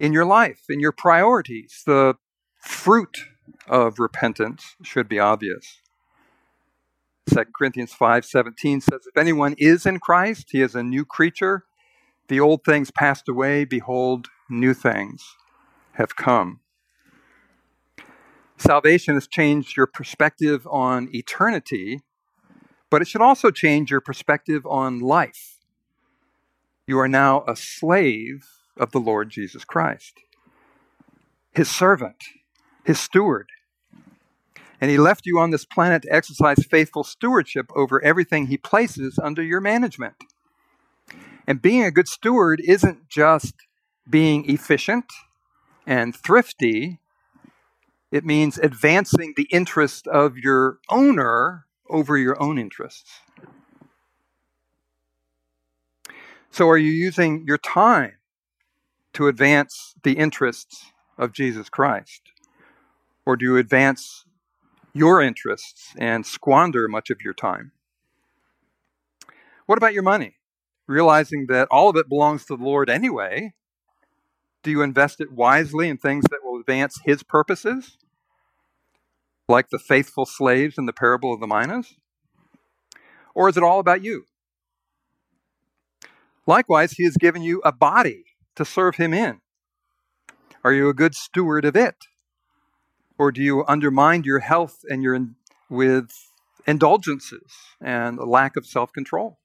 in 0.00 0.12
your 0.12 0.24
life, 0.24 0.62
in 0.68 0.80
your 0.80 0.90
priorities. 0.90 1.84
The 1.86 2.16
fruit 2.60 3.26
of 3.68 4.00
repentance 4.00 4.74
should 4.82 5.08
be 5.08 5.20
obvious. 5.20 5.78
2 7.28 7.44
Corinthians 7.56 7.92
5:17 7.92 8.82
says 8.82 9.06
if 9.06 9.16
anyone 9.16 9.54
is 9.56 9.86
in 9.86 10.00
Christ 10.00 10.48
he 10.50 10.62
is 10.62 10.74
a 10.74 10.82
new 10.82 11.04
creature 11.04 11.64
the 12.28 12.40
old 12.40 12.64
things 12.64 12.90
passed 12.90 13.28
away 13.28 13.64
behold 13.64 14.28
new 14.48 14.74
things 14.74 15.36
have 15.92 16.16
come 16.16 16.60
Salvation 18.58 19.14
has 19.14 19.26
changed 19.26 19.76
your 19.76 19.86
perspective 19.86 20.66
on 20.70 21.08
eternity 21.14 22.00
but 22.90 23.02
it 23.02 23.08
should 23.08 23.20
also 23.20 23.50
change 23.50 23.90
your 23.90 24.00
perspective 24.00 24.66
on 24.66 25.00
life 25.00 25.58
you 26.86 26.98
are 26.98 27.08
now 27.08 27.44
a 27.48 27.56
slave 27.56 28.46
of 28.76 28.92
the 28.92 29.00
Lord 29.00 29.30
Jesus 29.30 29.64
Christ 29.64 30.20
his 31.52 31.70
servant 31.70 32.24
his 32.86 33.00
steward. 33.00 33.50
And 34.80 34.90
he 34.90 34.98
left 34.98 35.26
you 35.26 35.38
on 35.38 35.50
this 35.50 35.64
planet 35.64 36.02
to 36.02 36.12
exercise 36.14 36.64
faithful 36.70 37.02
stewardship 37.02 37.70
over 37.74 38.02
everything 38.02 38.46
he 38.46 38.56
places 38.56 39.18
under 39.22 39.42
your 39.42 39.60
management. 39.60 40.14
And 41.46 41.62
being 41.62 41.84
a 41.84 41.90
good 41.90 42.08
steward 42.08 42.60
isn't 42.64 43.08
just 43.08 43.54
being 44.08 44.48
efficient 44.50 45.06
and 45.86 46.14
thrifty, 46.14 46.98
it 48.10 48.24
means 48.24 48.58
advancing 48.58 49.34
the 49.36 49.48
interest 49.50 50.06
of 50.08 50.36
your 50.36 50.78
owner 50.88 51.66
over 51.88 52.16
your 52.16 52.40
own 52.42 52.58
interests. 52.58 53.20
So, 56.50 56.68
are 56.68 56.78
you 56.78 56.90
using 56.90 57.44
your 57.46 57.58
time 57.58 58.14
to 59.12 59.28
advance 59.28 59.94
the 60.02 60.14
interests 60.14 60.92
of 61.18 61.32
Jesus 61.32 61.68
Christ? 61.68 62.22
Or 63.26 63.36
do 63.36 63.44
you 63.44 63.56
advance 63.56 64.24
your 64.94 65.20
interests 65.20 65.92
and 65.98 66.24
squander 66.24 66.88
much 66.88 67.10
of 67.10 67.20
your 67.22 67.34
time? 67.34 67.72
What 69.66 69.78
about 69.78 69.92
your 69.92 70.02
money? 70.02 70.35
Realizing 70.88 71.46
that 71.48 71.68
all 71.70 71.88
of 71.88 71.96
it 71.96 72.08
belongs 72.08 72.44
to 72.46 72.56
the 72.56 72.62
Lord 72.62 72.88
anyway, 72.88 73.54
do 74.62 74.70
you 74.70 74.82
invest 74.82 75.20
it 75.20 75.32
wisely 75.32 75.88
in 75.88 75.96
things 75.96 76.24
that 76.30 76.40
will 76.44 76.58
advance 76.58 77.00
His 77.04 77.22
purposes? 77.22 77.98
Like 79.48 79.70
the 79.70 79.78
faithful 79.78 80.26
slaves 80.26 80.78
in 80.78 80.86
the 80.86 80.92
parable 80.92 81.32
of 81.32 81.40
the 81.40 81.46
minas? 81.46 81.94
Or 83.34 83.48
is 83.48 83.56
it 83.56 83.62
all 83.62 83.78
about 83.78 84.02
you? 84.02 84.24
Likewise, 86.46 86.92
He 86.92 87.04
has 87.04 87.16
given 87.16 87.42
you 87.42 87.60
a 87.64 87.72
body 87.72 88.24
to 88.54 88.64
serve 88.64 88.96
Him 88.96 89.12
in. 89.12 89.40
Are 90.64 90.72
you 90.72 90.88
a 90.88 90.94
good 90.94 91.14
steward 91.14 91.64
of 91.64 91.76
it? 91.76 91.96
Or 93.18 93.32
do 93.32 93.42
you 93.42 93.64
undermine 93.66 94.24
your 94.24 94.40
health 94.40 94.80
and 94.88 95.02
your 95.02 95.18
with 95.70 96.10
indulgences 96.66 97.52
and 97.80 98.18
a 98.18 98.24
lack 98.24 98.56
of 98.56 98.66
self 98.66 98.92
control? 98.92 99.38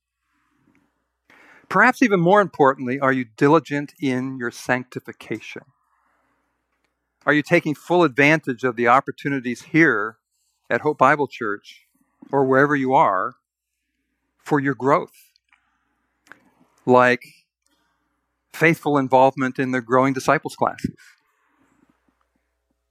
Perhaps 1.72 2.02
even 2.02 2.20
more 2.20 2.42
importantly, 2.42 3.00
are 3.00 3.14
you 3.14 3.24
diligent 3.38 3.94
in 4.02 4.38
your 4.38 4.52
sanctification? 4.52 5.62
Are 7.26 7.32
you 7.32 7.42
taking 7.42 7.76
full 7.76 8.04
advantage 8.04 8.66
of 8.66 8.76
the 8.76 8.90
opportunities 8.90 9.62
here 9.62 10.18
at 10.70 10.82
Hope 10.82 10.98
Bible 10.98 11.30
Church 11.30 11.86
or 12.30 12.44
wherever 12.44 12.76
you 12.76 12.94
are 12.94 13.36
for 14.38 14.60
your 14.60 14.76
growth? 14.76 15.32
Like 16.86 17.24
faithful 18.52 18.98
involvement 18.98 19.58
in 19.58 19.72
the 19.72 19.80
growing 19.80 20.12
disciples 20.12 20.58
classes 20.58 20.98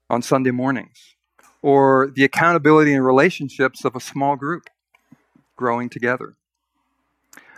on 0.09 0.23
Sunday 0.23 0.53
mornings, 0.53 1.17
or 1.61 2.11
the 2.17 2.25
accountability 2.25 2.95
and 2.95 3.05
relationships 3.05 3.85
of 3.85 3.95
a 3.95 4.01
small 4.01 4.37
group 4.37 4.71
growing 5.55 5.91
together? 5.91 6.37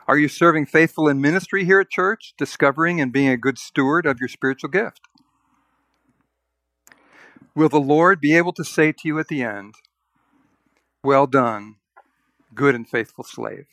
Are 0.08 0.18
you 0.18 0.28
serving 0.28 0.66
faithful 0.66 1.08
in 1.08 1.20
ministry 1.20 1.64
here 1.64 1.80
at 1.80 1.90
church, 1.90 2.34
discovering 2.36 3.00
and 3.00 3.12
being 3.12 3.28
a 3.28 3.36
good 3.36 3.58
steward 3.58 4.04
of 4.04 4.18
your 4.18 4.28
spiritual 4.28 4.70
gift? 4.70 5.00
Will 7.54 7.68
the 7.68 7.80
Lord 7.80 8.20
be 8.20 8.36
able 8.36 8.52
to 8.54 8.64
say 8.64 8.92
to 8.92 9.02
you 9.04 9.18
at 9.18 9.28
the 9.28 9.42
end, 9.42 9.74
Well 11.04 11.26
done, 11.26 11.76
good 12.54 12.74
and 12.74 12.88
faithful 12.88 13.24
slave? 13.24 13.66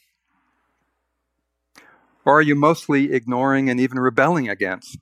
Or 2.25 2.37
are 2.37 2.41
you 2.41 2.55
mostly 2.55 3.11
ignoring 3.13 3.69
and 3.69 3.79
even 3.79 3.97
rebelling 3.97 4.49
against 4.49 4.97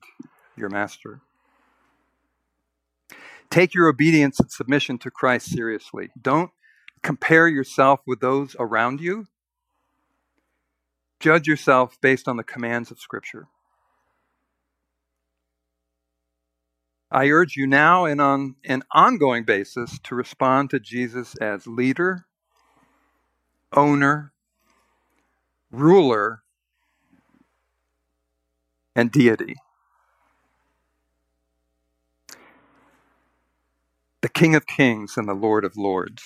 your 0.55 0.69
master? 0.69 1.21
Take 3.49 3.73
your 3.73 3.87
obedience 3.87 4.39
and 4.39 4.51
submission 4.51 4.97
to 4.99 5.11
Christ 5.11 5.49
seriously. 5.51 6.09
Don't 6.21 6.51
compare 7.01 7.47
yourself 7.47 8.01
with 8.05 8.19
those 8.19 8.55
around 8.59 9.01
you. 9.01 9.25
Judge 11.19 11.47
yourself 11.47 11.97
based 12.01 12.27
on 12.27 12.37
the 12.37 12.43
commands 12.43 12.91
of 12.91 12.99
Scripture. 12.99 13.47
I 17.11 17.29
urge 17.29 17.55
you 17.57 17.67
now 17.67 18.05
and 18.05 18.21
on 18.21 18.55
an 18.65 18.83
ongoing 18.93 19.45
basis 19.45 19.99
to 20.03 20.15
respond 20.15 20.71
to 20.71 20.79
Jesus 20.79 21.35
as 21.37 21.67
leader, 21.67 22.25
owner, 23.73 24.33
ruler, 25.71 26.43
and 28.95 29.11
deity. 29.11 29.55
the 34.21 34.29
King 34.29 34.55
of 34.55 34.67
Kings 34.67 35.15
and 35.17 35.29
the 35.29 35.35
Lord 35.35 35.65
of 35.65 35.77
Lords. 35.77 36.23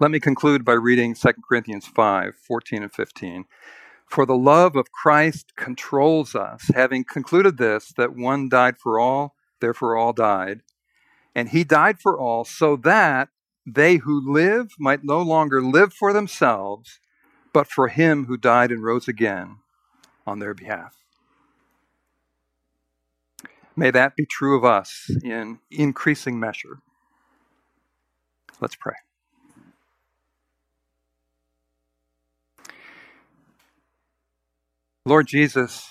Let 0.00 0.12
me 0.12 0.20
conclude 0.20 0.64
by 0.64 0.74
reading 0.74 1.14
2 1.16 1.28
Corinthians 1.48 1.86
5 1.86 2.36
14 2.36 2.82
and 2.84 2.92
15. 2.92 3.46
For 4.06 4.24
the 4.24 4.36
love 4.36 4.76
of 4.76 4.92
Christ 4.92 5.56
controls 5.56 6.36
us, 6.36 6.70
having 6.72 7.02
concluded 7.02 7.58
this, 7.58 7.92
that 7.96 8.14
one 8.14 8.48
died 8.48 8.78
for 8.78 9.00
all, 9.00 9.34
therefore 9.60 9.96
all 9.96 10.12
died. 10.12 10.62
And 11.34 11.48
he 11.48 11.64
died 11.64 11.98
for 11.98 12.16
all, 12.16 12.44
so 12.44 12.76
that 12.76 13.30
they 13.66 13.96
who 13.96 14.32
live 14.32 14.70
might 14.78 15.02
no 15.02 15.20
longer 15.20 15.60
live 15.60 15.92
for 15.92 16.12
themselves, 16.12 17.00
but 17.52 17.66
for 17.66 17.88
him 17.88 18.26
who 18.26 18.36
died 18.36 18.70
and 18.70 18.84
rose 18.84 19.08
again 19.08 19.56
on 20.24 20.38
their 20.38 20.54
behalf. 20.54 20.94
May 23.74 23.90
that 23.90 24.14
be 24.14 24.26
true 24.26 24.56
of 24.56 24.64
us 24.64 25.10
in 25.24 25.58
increasing 25.72 26.38
measure. 26.38 26.78
Let's 28.60 28.76
pray. 28.76 28.94
Lord 35.08 35.26
Jesus, 35.26 35.88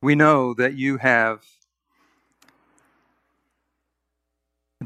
we 0.00 0.14
know 0.14 0.54
that 0.54 0.72
you 0.72 0.96
have 0.96 1.42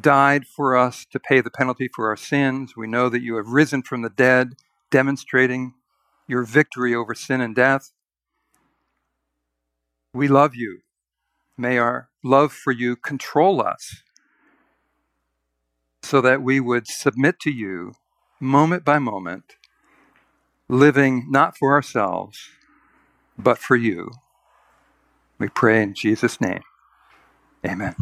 died 0.01 0.47
for 0.49 0.77
us 0.77 1.07
to 1.12 1.21
pay 1.21 1.41
the 1.41 1.51
penalty 1.51 1.89
for 1.95 2.09
our 2.09 2.16
sins. 2.16 2.77
We 2.77 2.89
know 2.89 3.09
that 3.09 3.23
you 3.23 3.37
have 3.37 3.47
risen 3.47 3.83
from 3.83 4.03
the 4.03 4.11
dead, 4.11 4.55
demonstrating 4.91 5.75
your 6.27 6.43
victory 6.43 6.93
over 6.93 7.14
sin 7.14 7.41
and 7.41 7.55
death. 7.55 7.93
We 10.12 10.27
love 10.27 10.57
you. 10.57 10.81
May 11.57 11.79
our 11.79 12.09
love 12.25 12.53
for 12.53 12.73
you 12.73 12.97
control 12.97 13.62
us 13.62 14.03
so 16.03 16.21
that 16.21 16.43
we 16.43 16.59
would 16.59 16.89
submit 16.89 17.39
to 17.43 17.51
you 17.53 17.93
moment 18.41 18.85
by 18.85 18.99
moment, 18.99 19.57
living 20.69 21.27
not 21.31 21.57
for 21.59 21.75
ourselves, 21.75 22.51
but 23.39 23.59
for 23.59 23.77
you. 23.77 24.11
We 25.39 25.49
pray 25.49 25.83
in 25.83 25.95
Jesus' 25.95 26.41
name. 26.41 26.62
Amen. 27.66 27.97